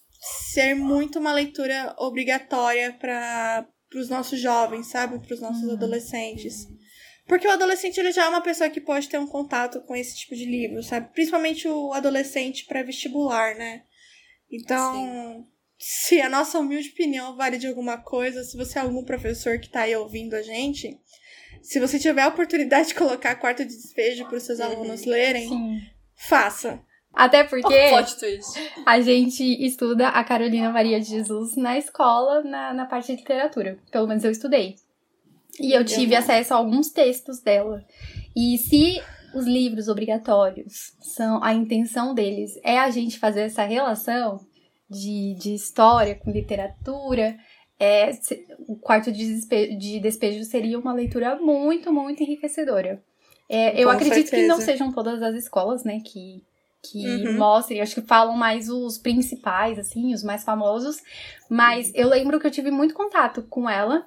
ser 0.53 0.75
muito 0.75 1.19
uma 1.19 1.33
leitura 1.33 1.95
obrigatória 1.99 2.93
para 2.93 3.67
os 3.95 4.09
nossos 4.09 4.41
jovens, 4.41 4.87
sabe? 4.87 5.19
Para 5.19 5.35
os 5.35 5.41
nossos 5.41 5.65
uhum. 5.65 5.73
adolescentes. 5.73 6.67
Porque 7.27 7.47
o 7.47 7.51
adolescente 7.51 7.99
ele 7.99 8.13
já 8.13 8.25
é 8.25 8.29
uma 8.29 8.41
pessoa 8.41 8.69
que 8.69 8.81
pode 8.81 9.09
ter 9.09 9.19
um 9.19 9.27
contato 9.27 9.81
com 9.83 9.95
esse 9.97 10.17
tipo 10.17 10.35
de 10.35 10.45
livro, 10.45 10.83
sabe? 10.83 11.13
Principalmente 11.13 11.67
o 11.69 11.93
adolescente 11.93 12.67
pré-vestibular, 12.67 13.57
né? 13.57 13.83
Então, 14.51 14.95
Sim. 14.95 15.47
se 15.79 16.21
a 16.21 16.29
nossa 16.29 16.59
humilde 16.59 16.91
opinião 16.91 17.37
vale 17.37 17.57
de 17.57 17.67
alguma 17.67 17.97
coisa, 17.97 18.45
se 18.45 18.57
você 18.57 18.79
é 18.79 18.83
algum 18.83 19.05
professor 19.05 19.59
que 19.59 19.67
está 19.67 19.83
aí 19.83 19.97
ouvindo 19.97 20.35
a 20.35 20.43
gente, 20.43 20.99
se 21.63 21.81
você 21.81 21.99
tiver 21.99 22.23
a 22.23 22.29
oportunidade 22.29 22.89
de 22.89 22.95
colocar 22.95 23.35
quarto 23.37 23.65
de 23.65 23.75
despejo 23.75 24.27
para 24.27 24.37
os 24.37 24.43
seus 24.43 24.59
uhum. 24.59 24.67
alunos 24.67 25.05
lerem, 25.05 25.49
Sim. 25.49 25.81
faça. 26.15 26.81
Até 27.15 27.45
porque 27.45 27.75
oh, 27.95 28.83
a 28.85 29.01
gente 29.01 29.43
estuda 29.65 30.09
a 30.09 30.25
Carolina 30.25 30.71
Maria 30.71 31.01
de 31.01 31.09
Jesus 31.09 31.57
na 31.57 31.79
escola, 31.79 32.43
na, 32.43 32.75
na 32.75 32.87
parte 32.87 33.07
de 33.07 33.21
literatura. 33.21 33.79
Pelo 33.91 34.07
menos 34.07 34.25
eu 34.25 34.31
estudei. 34.31 34.77
E 35.61 35.73
eu 35.73 35.85
tive 35.85 36.17
acesso 36.17 36.53
a 36.53 36.57
alguns 36.57 36.91
textos 36.91 37.41
dela. 37.41 37.85
E 38.35 38.59
se 38.59 39.01
os 39.35 39.47
livros 39.47 39.89
obrigatórios 39.89 40.93
são 41.01 41.43
a 41.43 41.53
intenção 41.53 42.15
deles 42.15 42.59
é 42.63 42.79
a 42.79 42.91
gente 42.91 43.19
fazer 43.19 43.43
essa 43.43 43.65
relação 43.65 44.41
de, 44.89 45.35
de 45.35 45.55
história 45.55 46.15
com 46.15 46.31
literatura, 46.31 47.37
é, 47.79 48.11
o 48.67 48.77
quarto 48.77 49.11
de 49.11 49.27
despejo, 49.27 49.79
de 49.79 50.01
despejo 50.01 50.45
seria 50.45 50.79
uma 50.79 50.93
leitura 50.93 51.37
muito, 51.37 51.93
muito 51.93 52.23
enriquecedora. 52.23 53.03
É, 53.49 53.81
eu 53.81 53.91
acredito 53.91 54.29
certeza. 54.29 54.43
que 54.43 54.49
não 54.49 54.61
sejam 54.61 54.93
todas 54.93 55.23
as 55.23 55.35
escolas, 55.35 55.85
né, 55.85 56.01
que 56.05 56.43
que 56.85 57.07
uhum. 57.07 57.39
mostrem, 57.39 57.81
acho 57.81 57.95
que 57.95 58.07
falam 58.07 58.37
mais 58.37 58.69
os 58.69 58.99
principais, 58.99 59.79
assim, 59.79 60.13
os 60.13 60.23
mais 60.23 60.45
famosos. 60.45 60.97
Mas 61.49 61.91
eu 61.95 62.09
lembro 62.09 62.39
que 62.39 62.47
eu 62.47 62.51
tive 62.51 62.71
muito 62.71 62.95
contato 62.95 63.43
com 63.43 63.69
ela 63.69 64.07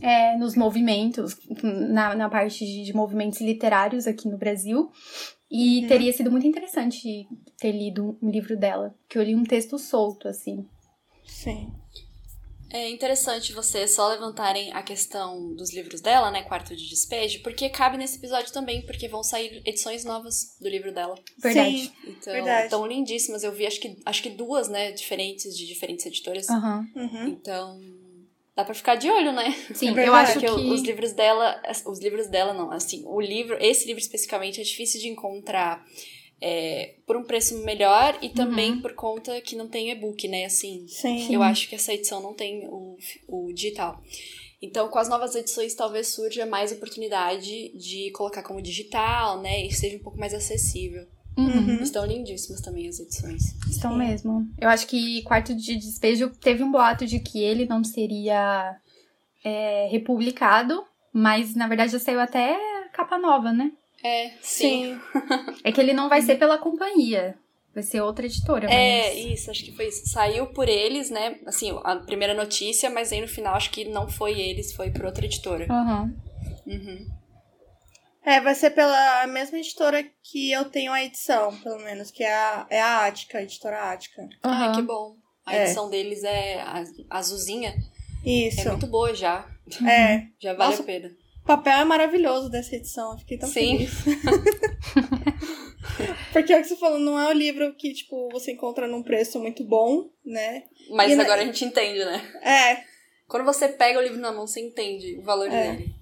é, 0.00 0.36
nos 0.36 0.56
movimentos, 0.56 1.36
na, 1.62 2.14
na 2.14 2.28
parte 2.28 2.64
de, 2.64 2.84
de, 2.84 2.94
movimentos 2.94 3.40
literários 3.40 4.06
aqui 4.06 4.28
no 4.28 4.38
Brasil. 4.38 4.90
E 5.50 5.82
uhum. 5.82 5.88
teria 5.88 6.12
sido 6.12 6.30
muito 6.30 6.46
interessante 6.46 7.26
ter 7.58 7.72
lido 7.72 8.18
um 8.22 8.30
livro 8.30 8.56
dela, 8.56 8.94
que 9.08 9.18
eu 9.18 9.22
li 9.22 9.34
um 9.34 9.44
texto 9.44 9.78
solto, 9.78 10.26
assim. 10.26 10.66
Sim. 11.24 11.70
É 12.72 12.88
interessante 12.88 13.52
vocês 13.52 13.94
só 13.94 14.08
levantarem 14.08 14.72
a 14.72 14.82
questão 14.82 15.54
dos 15.54 15.74
livros 15.74 16.00
dela, 16.00 16.30
né? 16.30 16.42
Quarto 16.42 16.74
de 16.74 16.88
Despejo, 16.88 17.42
porque 17.42 17.68
cabe 17.68 17.98
nesse 17.98 18.16
episódio 18.16 18.50
também, 18.50 18.80
porque 18.86 19.08
vão 19.08 19.22
sair 19.22 19.60
edições 19.66 20.06
novas 20.06 20.56
do 20.58 20.70
livro 20.70 20.90
dela. 20.90 21.14
Verdade. 21.38 21.70
Sim, 21.70 21.92
então, 22.06 22.32
verdade. 22.32 22.70
Tão 22.70 22.86
lindíssimas. 22.86 23.44
Eu 23.44 23.52
vi 23.52 23.66
acho 23.66 23.78
que, 23.78 23.94
acho 24.06 24.22
que 24.22 24.30
duas, 24.30 24.68
né? 24.68 24.90
Diferentes, 24.92 25.54
de 25.54 25.66
diferentes 25.66 26.06
editoras. 26.06 26.48
Uhum. 26.48 26.90
Uhum. 26.96 27.28
Então, 27.28 27.78
dá 28.56 28.64
pra 28.64 28.74
ficar 28.74 28.94
de 28.94 29.10
olho, 29.10 29.32
né? 29.32 29.54
Sim, 29.74 29.94
é 29.94 30.08
eu 30.08 30.14
acho 30.14 30.40
que... 30.40 30.46
os 30.46 30.80
livros 30.80 31.12
dela... 31.12 31.60
Os 31.84 32.00
livros 32.00 32.26
dela, 32.28 32.54
não. 32.54 32.70
Assim, 32.70 33.04
o 33.04 33.20
livro... 33.20 33.54
Esse 33.60 33.86
livro 33.86 34.00
especificamente 34.00 34.62
é 34.62 34.64
difícil 34.64 34.98
de 34.98 35.08
encontrar 35.08 35.84
é, 36.42 36.96
por 37.06 37.16
um 37.16 37.22
preço 37.22 37.56
melhor 37.64 38.18
e 38.20 38.28
também 38.28 38.72
Uhum. 38.72 38.82
por 38.82 38.94
conta 38.94 39.40
que 39.40 39.54
não 39.54 39.68
tem 39.68 39.90
e-book, 39.90 40.26
né? 40.26 40.44
Assim, 40.44 40.86
Sim. 40.88 41.32
eu 41.32 41.40
acho 41.42 41.68
que 41.68 41.76
essa 41.76 41.94
edição 41.94 42.20
não 42.20 42.34
tem 42.34 42.66
o, 42.68 42.96
o 43.28 43.52
digital. 43.52 44.02
Então, 44.60 44.88
com 44.88 44.98
as 44.98 45.08
novas 45.08 45.34
edições, 45.34 45.74
talvez 45.74 46.08
surja 46.08 46.44
mais 46.44 46.72
oportunidade 46.72 47.70
de 47.76 48.10
colocar 48.12 48.42
como 48.42 48.60
digital, 48.62 49.40
né? 49.40 49.64
E 49.64 49.72
seja 49.72 49.96
um 49.96 50.00
pouco 50.00 50.18
mais 50.18 50.34
acessível. 50.34 51.06
Uhum. 51.36 51.80
Estão 51.82 52.04
lindíssimas 52.04 52.60
também 52.60 52.88
as 52.88 52.98
edições. 53.00 53.42
Estão 53.68 53.92
Sim. 53.92 53.98
mesmo. 53.98 54.46
Eu 54.60 54.68
acho 54.68 54.86
que 54.86 55.22
Quarto 55.22 55.54
de 55.54 55.76
Despejo 55.76 56.28
teve 56.40 56.62
um 56.62 56.70
boato 56.70 57.06
de 57.06 57.18
que 57.20 57.42
ele 57.42 57.66
não 57.66 57.82
seria 57.82 58.76
é, 59.44 59.88
republicado, 59.90 60.84
mas 61.12 61.54
na 61.54 61.66
verdade 61.66 61.92
já 61.92 61.98
saiu 61.98 62.20
até 62.20 62.56
capa 62.92 63.18
nova, 63.18 63.52
né? 63.52 63.72
É, 64.02 64.30
sim. 64.40 64.94
Sim. 64.94 65.00
É 65.64 65.70
que 65.72 65.80
ele 65.80 65.92
não 65.92 66.08
vai 66.08 66.20
ser 66.22 66.36
pela 66.36 66.58
companhia, 66.58 67.36
vai 67.74 67.82
ser 67.82 68.00
outra 68.00 68.26
editora. 68.26 68.68
É, 68.70 69.08
mas... 69.14 69.24
isso, 69.40 69.50
acho 69.50 69.64
que 69.64 69.72
foi 69.72 69.86
isso. 69.88 70.08
Saiu 70.08 70.46
por 70.48 70.68
eles, 70.68 71.08
né? 71.10 71.38
Assim, 71.46 71.70
a 71.84 71.96
primeira 71.96 72.34
notícia, 72.34 72.90
mas 72.90 73.12
aí 73.12 73.20
no 73.20 73.28
final 73.28 73.54
acho 73.54 73.70
que 73.70 73.84
não 73.84 74.08
foi 74.08 74.40
eles, 74.40 74.72
foi 74.72 74.90
por 74.90 75.04
outra 75.04 75.24
editora. 75.24 75.66
Aham. 75.70 76.12
Uhum. 76.66 77.08
É, 78.24 78.40
vai 78.40 78.54
ser 78.54 78.70
pela 78.70 79.26
mesma 79.26 79.58
editora 79.58 80.04
que 80.22 80.52
eu 80.52 80.64
tenho 80.66 80.92
a 80.92 81.02
edição, 81.02 81.56
pelo 81.58 81.80
menos, 81.80 82.10
que 82.12 82.22
é 82.22 82.32
a, 82.32 82.66
é 82.70 82.80
a 82.80 83.04
Ática, 83.06 83.38
a 83.38 83.42
editora 83.42 83.90
Ática. 83.92 84.28
Ai, 84.42 84.68
aham. 84.68 84.74
que 84.76 84.82
bom. 84.82 85.16
A 85.44 85.56
É. 85.56 85.64
edição 85.64 85.90
deles 85.90 86.22
é 86.22 86.60
a- 86.60 86.84
azulzinha. 87.10 87.74
Isso. 88.24 88.60
É 88.60 88.70
muito 88.70 88.86
boa 88.86 89.12
já. 89.12 89.44
É. 89.84 90.26
Já 90.40 90.54
vale 90.54 90.70
Nossa, 90.70 90.82
a 90.82 90.86
pena. 90.86 91.10
O 91.42 91.44
papel 91.44 91.72
é 91.78 91.84
maravilhoso 91.84 92.48
dessa 92.48 92.76
edição, 92.76 93.12
eu 93.12 93.18
fiquei 93.18 93.36
tão 93.36 93.48
Sim. 93.48 93.78
feliz. 93.78 93.92
Porque 96.32 96.52
é 96.52 96.58
o 96.58 96.62
que 96.62 96.68
você 96.68 96.76
falou, 96.76 96.98
não 96.98 97.18
é 97.18 97.28
um 97.28 97.32
livro 97.32 97.74
que, 97.74 97.92
tipo, 97.92 98.28
você 98.30 98.52
encontra 98.52 98.86
num 98.86 99.02
preço 99.02 99.38
muito 99.40 99.64
bom, 99.64 100.08
né? 100.24 100.64
Mas 100.90 101.12
E 101.12 101.16
na- 101.16 101.24
agora 101.24 101.42
a 101.42 101.44
gente 101.44 101.64
entende, 101.64 102.04
né? 102.04 102.22
É. 102.42 102.84
Quando 103.26 103.44
você 103.44 103.68
pega 103.68 103.98
o 103.98 104.02
livro 104.02 104.18
na 104.20 104.30
mão, 104.32 104.46
você 104.46 104.60
entende 104.60 105.16
o 105.18 105.22
valor 105.22 105.50
É. 105.52 105.72
dele. 105.72 105.94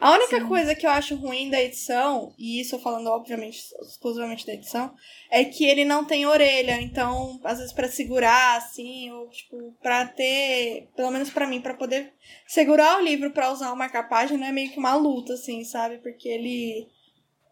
A 0.00 0.12
única 0.12 0.46
coisa 0.46 0.74
que 0.74 0.86
eu 0.86 0.90
acho 0.90 1.16
ruim 1.16 1.48
da 1.48 1.62
edição, 1.62 2.34
e 2.38 2.60
isso 2.60 2.78
falando 2.78 3.06
obviamente 3.08 3.58
exclusivamente 3.82 4.46
da 4.46 4.52
edição, 4.54 4.94
é 5.30 5.44
que 5.44 5.64
ele 5.64 5.84
não 5.84 6.04
tem 6.04 6.26
orelha, 6.26 6.80
então 6.80 7.40
às 7.44 7.58
vezes 7.58 7.72
pra 7.72 7.88
segurar 7.88 8.56
assim, 8.58 9.10
ou 9.10 9.28
tipo, 9.30 9.74
pra 9.82 10.06
ter, 10.06 10.88
pelo 10.94 11.10
menos 11.10 11.30
pra 11.30 11.46
mim, 11.46 11.60
pra 11.60 11.74
poder 11.74 12.12
segurar 12.46 12.98
o 12.98 13.02
livro 13.04 13.30
pra 13.30 13.50
usar 13.50 13.72
o 13.72 13.76
marca-página 13.76 14.46
é 14.48 14.52
meio 14.52 14.70
que 14.70 14.78
uma 14.78 14.94
luta 14.94 15.32
assim, 15.34 15.64
sabe? 15.64 15.98
Porque 15.98 16.28
ele 16.28 16.88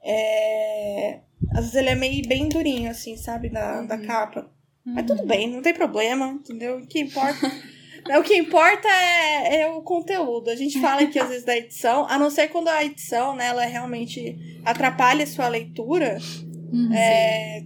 é, 0.04 1.20
às 1.50 1.60
vezes 1.60 1.74
ele 1.74 1.88
é 1.88 1.94
meio 1.94 2.26
bem 2.28 2.48
durinho 2.48 2.90
assim, 2.90 3.16
sabe, 3.16 3.48
da, 3.48 3.82
da 3.82 3.96
Uhum. 3.96 4.06
capa. 4.06 4.50
Mas 4.84 4.96
Uhum. 4.96 5.06
tudo 5.16 5.26
bem, 5.26 5.48
não 5.48 5.62
tem 5.62 5.72
problema, 5.72 6.26
entendeu? 6.28 6.76
O 6.78 6.86
que 6.86 7.00
importa. 7.00 7.40
O 8.18 8.22
que 8.22 8.36
importa 8.36 8.86
é, 8.88 9.62
é 9.62 9.70
o 9.70 9.80
conteúdo. 9.82 10.50
A 10.50 10.56
gente 10.56 10.80
fala 10.80 11.02
aqui 11.02 11.18
às 11.18 11.28
vezes 11.28 11.44
da 11.44 11.56
edição, 11.56 12.06
a 12.08 12.18
não 12.18 12.28
ser 12.30 12.48
quando 12.48 12.68
a 12.68 12.84
edição, 12.84 13.34
né, 13.34 13.46
ela 13.46 13.64
realmente 13.64 14.36
atrapalha 14.64 15.24
a 15.24 15.26
sua 15.26 15.48
leitura, 15.48 16.18
Uhum. 16.72 16.92
é, 16.92 17.62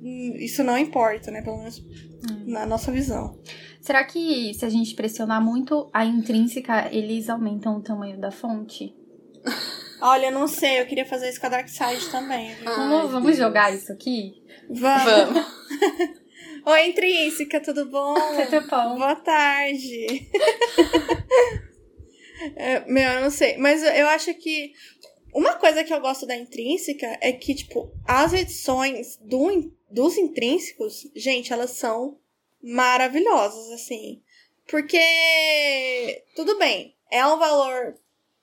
hum, 0.00 0.34
isso 0.36 0.62
não 0.64 0.78
importa, 0.78 1.30
né? 1.30 1.42
Pelo 1.42 1.58
menos 1.58 1.78
Hum. 1.78 2.44
na 2.46 2.64
nossa 2.64 2.90
visão. 2.92 3.38
Será 3.80 4.04
que 4.04 4.52
se 4.54 4.64
a 4.64 4.68
gente 4.68 4.94
pressionar 4.94 5.42
muito 5.44 5.90
a 5.92 6.04
intrínseca, 6.04 6.88
eles 6.92 7.28
aumentam 7.28 7.76
o 7.76 7.82
tamanho 7.82 8.18
da 8.20 8.30
fonte? 8.30 8.94
Olha, 10.02 10.26
eu 10.26 10.32
não 10.32 10.46
sei, 10.46 10.80
eu 10.80 10.86
queria 10.86 11.04
fazer 11.06 11.28
isso 11.28 11.40
com 11.40 11.46
a 11.46 11.50
Dark 11.50 11.68
Side 11.68 12.08
também. 12.10 12.50
Ai, 12.64 12.64
Vamos, 12.76 13.10
vamos 13.10 13.36
jogar 13.36 13.74
isso 13.74 13.92
aqui? 13.92 14.32
Vamos. 14.70 15.04
Vamos. 15.04 15.46
Oi, 16.66 16.88
Intrínseca, 16.88 17.60
tudo 17.60 17.86
bom? 17.86 18.14
Tudo 18.50 18.68
bom. 18.68 18.98
Boa 18.98 19.16
tarde. 19.16 20.28
É, 22.56 22.80
meu, 22.86 23.06
eu 23.06 23.20
não 23.20 23.30
sei. 23.30 23.58
Mas 23.58 23.82
eu 23.82 24.08
acho 24.08 24.32
que 24.32 24.72
uma 25.34 25.56
coisa 25.56 25.84
que 25.84 25.92
eu 25.92 26.00
gosto 26.00 26.24
da 26.24 26.34
intrínseca 26.34 27.18
é 27.20 27.32
que, 27.32 27.54
tipo, 27.54 27.92
as 28.02 28.32
edições 28.32 29.18
do, 29.18 29.70
dos 29.90 30.16
intrínsecos, 30.16 31.06
gente, 31.14 31.52
elas 31.52 31.72
são 31.72 32.18
maravilhosas, 32.62 33.70
assim. 33.72 34.22
Porque, 34.66 36.24
tudo 36.34 36.58
bem, 36.58 36.96
é 37.10 37.26
um 37.26 37.38
valor. 37.38 37.94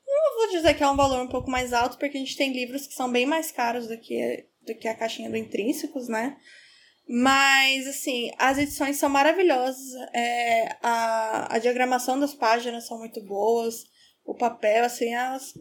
Não 0.06 0.36
vou 0.36 0.52
dizer 0.52 0.76
que 0.76 0.84
é 0.84 0.88
um 0.88 0.96
valor 0.96 1.20
um 1.20 1.30
pouco 1.30 1.50
mais 1.50 1.74
alto, 1.74 1.98
porque 1.98 2.18
a 2.18 2.20
gente 2.20 2.38
tem 2.38 2.54
livros 2.54 2.86
que 2.86 2.94
são 2.94 3.12
bem 3.12 3.26
mais 3.26 3.52
caros 3.52 3.88
do 3.88 3.98
que, 3.98 4.46
do 4.62 4.76
que 4.76 4.88
a 4.88 4.94
caixinha 4.96 5.32
do 5.32 5.38
Intrínsecos, 5.38 6.08
né? 6.08 6.38
Mas, 7.08 7.88
assim, 7.88 8.32
as 8.38 8.58
edições 8.58 8.98
são 8.98 9.10
maravilhosas. 9.10 9.94
É, 10.14 10.76
a, 10.82 11.56
a 11.56 11.60
diagramação 11.60 12.20
das 12.20 12.34
páginas 12.34 12.86
são 12.86 13.00
muito 13.00 13.24
boas. 13.24 13.86
O 14.26 14.36
papel, 14.36 14.84
assim, 14.84 15.14
as, 15.14 15.58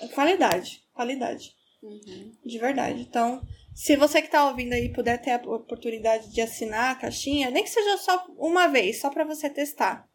a 0.00 0.08
qualidade. 0.08 0.82
Qualidade. 0.92 1.54
Uhum. 1.82 2.32
De 2.44 2.58
verdade. 2.58 3.02
Então, 3.02 3.40
se 3.72 3.94
você 3.94 4.20
que 4.20 4.28
tá 4.28 4.48
ouvindo 4.48 4.72
aí 4.72 4.92
puder 4.92 5.22
ter 5.22 5.30
a 5.30 5.36
oportunidade 5.36 6.32
de 6.32 6.40
assinar 6.40 6.90
a 6.90 6.98
caixinha, 6.98 7.48
nem 7.50 7.62
que 7.62 7.70
seja 7.70 7.96
só 7.98 8.26
uma 8.36 8.66
vez, 8.66 9.00
só 9.00 9.08
pra 9.08 9.24
você 9.24 9.48
testar. 9.48 10.08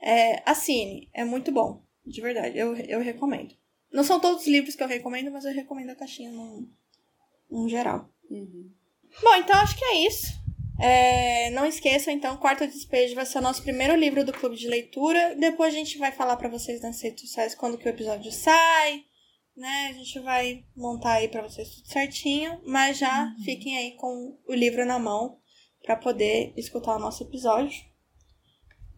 É, 0.00 0.42
assine. 0.50 1.10
É 1.12 1.22
muito 1.22 1.52
bom. 1.52 1.82
De 2.06 2.22
verdade. 2.22 2.56
Eu, 2.56 2.74
eu 2.74 3.00
recomendo. 3.00 3.54
Não 3.92 4.04
são 4.04 4.18
todos 4.18 4.42
os 4.42 4.48
livros 4.48 4.74
que 4.74 4.82
eu 4.82 4.88
recomendo, 4.88 5.30
mas 5.30 5.44
eu 5.44 5.52
recomendo 5.52 5.90
a 5.90 5.96
caixinha 5.96 6.30
no, 6.30 6.66
no 7.50 7.68
geral. 7.68 8.08
Uhum. 8.30 8.70
Bom, 9.22 9.34
então 9.36 9.56
acho 9.56 9.76
que 9.76 9.84
é 9.84 10.06
isso. 10.06 10.26
É, 10.82 11.50
não 11.50 11.66
esqueçam, 11.66 12.12
então, 12.12 12.36
Quarto 12.38 12.66
Despejo 12.66 13.14
vai 13.14 13.26
ser 13.26 13.38
o 13.38 13.42
nosso 13.42 13.62
primeiro 13.62 13.94
livro 13.94 14.24
do 14.24 14.32
clube 14.32 14.56
de 14.56 14.66
leitura. 14.66 15.34
Depois 15.38 15.74
a 15.74 15.76
gente 15.76 15.98
vai 15.98 16.10
falar 16.10 16.36
pra 16.36 16.48
vocês 16.48 16.80
nas 16.80 17.00
redes 17.02 17.20
sociais 17.28 17.54
quando 17.54 17.76
que 17.76 17.86
o 17.86 17.90
episódio 17.90 18.32
sai, 18.32 19.04
né? 19.54 19.88
A 19.90 19.92
gente 19.92 20.18
vai 20.20 20.64
montar 20.74 21.14
aí 21.14 21.28
pra 21.28 21.42
vocês 21.42 21.68
tudo 21.68 21.86
certinho, 21.88 22.60
mas 22.64 22.96
já 22.96 23.30
fiquem 23.44 23.76
aí 23.76 23.90
com 23.96 24.38
o 24.48 24.54
livro 24.54 24.86
na 24.86 24.98
mão 24.98 25.36
pra 25.82 25.96
poder 25.96 26.54
escutar 26.56 26.96
o 26.96 27.00
nosso 27.00 27.24
episódio. 27.24 27.78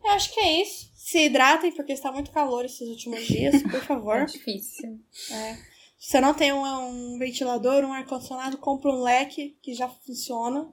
Eu 0.05 0.11
acho 0.11 0.33
que 0.33 0.39
é 0.41 0.63
isso. 0.63 0.91
Se 0.95 1.27
hidratem, 1.27 1.73
porque 1.73 1.93
está 1.93 2.13
muito 2.13 2.31
calor 2.31 2.65
esses 2.65 2.89
últimos 2.89 3.27
dias, 3.27 3.61
por 3.63 3.75
É 3.75 3.81
favor. 3.81 4.25
difícil. 4.27 5.01
É. 5.33 5.72
Se 6.05 6.11
você 6.11 6.21
não 6.21 6.35
tem 6.35 6.53
um, 6.53 7.15
um 7.15 7.17
ventilador, 7.17 7.85
um 7.85 7.93
ar-condicionado, 7.93 8.59
compra 8.59 8.91
um 8.91 9.03
leque 9.03 9.57
que 9.63 9.73
já 9.73 9.89
funciona, 9.89 10.69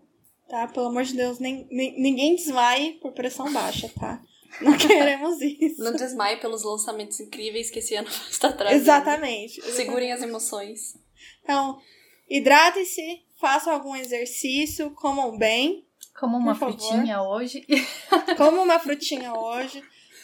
tá? 0.50 0.68
Pelo 0.68 0.88
amor 0.88 1.04
de 1.04 1.14
Deus, 1.14 1.38
nem, 1.38 1.68
nem- 1.70 2.02
ninguém 2.02 2.36
desmaie 2.36 2.94
por 2.94 3.12
pressão 3.14 3.54
baixa, 3.54 3.88
tá? 4.00 4.20
Não 4.60 4.74
queremos 4.76 5.40
isso. 5.40 5.84
Não 5.84 5.94
desmaie 5.94 6.38
pelos 6.38 6.64
lançamentos 6.64 7.20
incríveis 7.20 7.70
que 7.70 7.78
esse 7.78 7.94
ano 7.94 8.08
está 8.28 8.52
trazendo. 8.52 8.82
Exatamente. 8.82 9.62
Segurem 9.74 10.12
as 10.12 10.24
emoções. 10.24 10.98
Então, 11.44 11.80
hidratem-se, 12.28 13.22
façam 13.40 13.72
algum 13.72 13.96
exercício, 13.96 14.90
comam 14.96 15.38
bem, 15.38 15.86
Como 16.20 16.38
uma 16.38 16.54
Por 16.56 16.60
favor. 16.60 16.80
frutinha 16.80 17.22
hoje. 17.22 17.68
comam 18.36 18.64
uma 18.64 18.80
frutinha 18.80 19.32
hoje, 19.36 19.84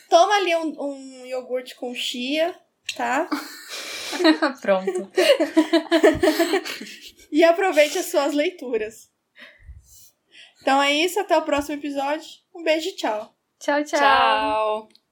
toma 0.10 0.34
ali 0.38 0.56
um, 0.56 0.82
um 0.82 1.26
iogurte 1.28 1.76
com 1.76 1.94
chia, 1.94 2.56
tá? 2.98 3.30
Pronto. 4.62 5.12
E 7.32 7.44
aproveite 7.44 7.98
as 7.98 8.06
suas 8.06 8.34
leituras. 8.34 9.10
Então 10.62 10.82
é 10.82 10.94
isso, 10.94 11.20
até 11.20 11.38
o 11.38 11.44
próximo 11.44 11.78
episódio. 11.78 12.28
Um 12.56 12.64
beijo 12.64 12.90
e 12.90 12.96
tchau. 12.96 13.36
Tchau, 13.60 13.84
tchau. 13.84 14.00
Tchau. 14.00 15.05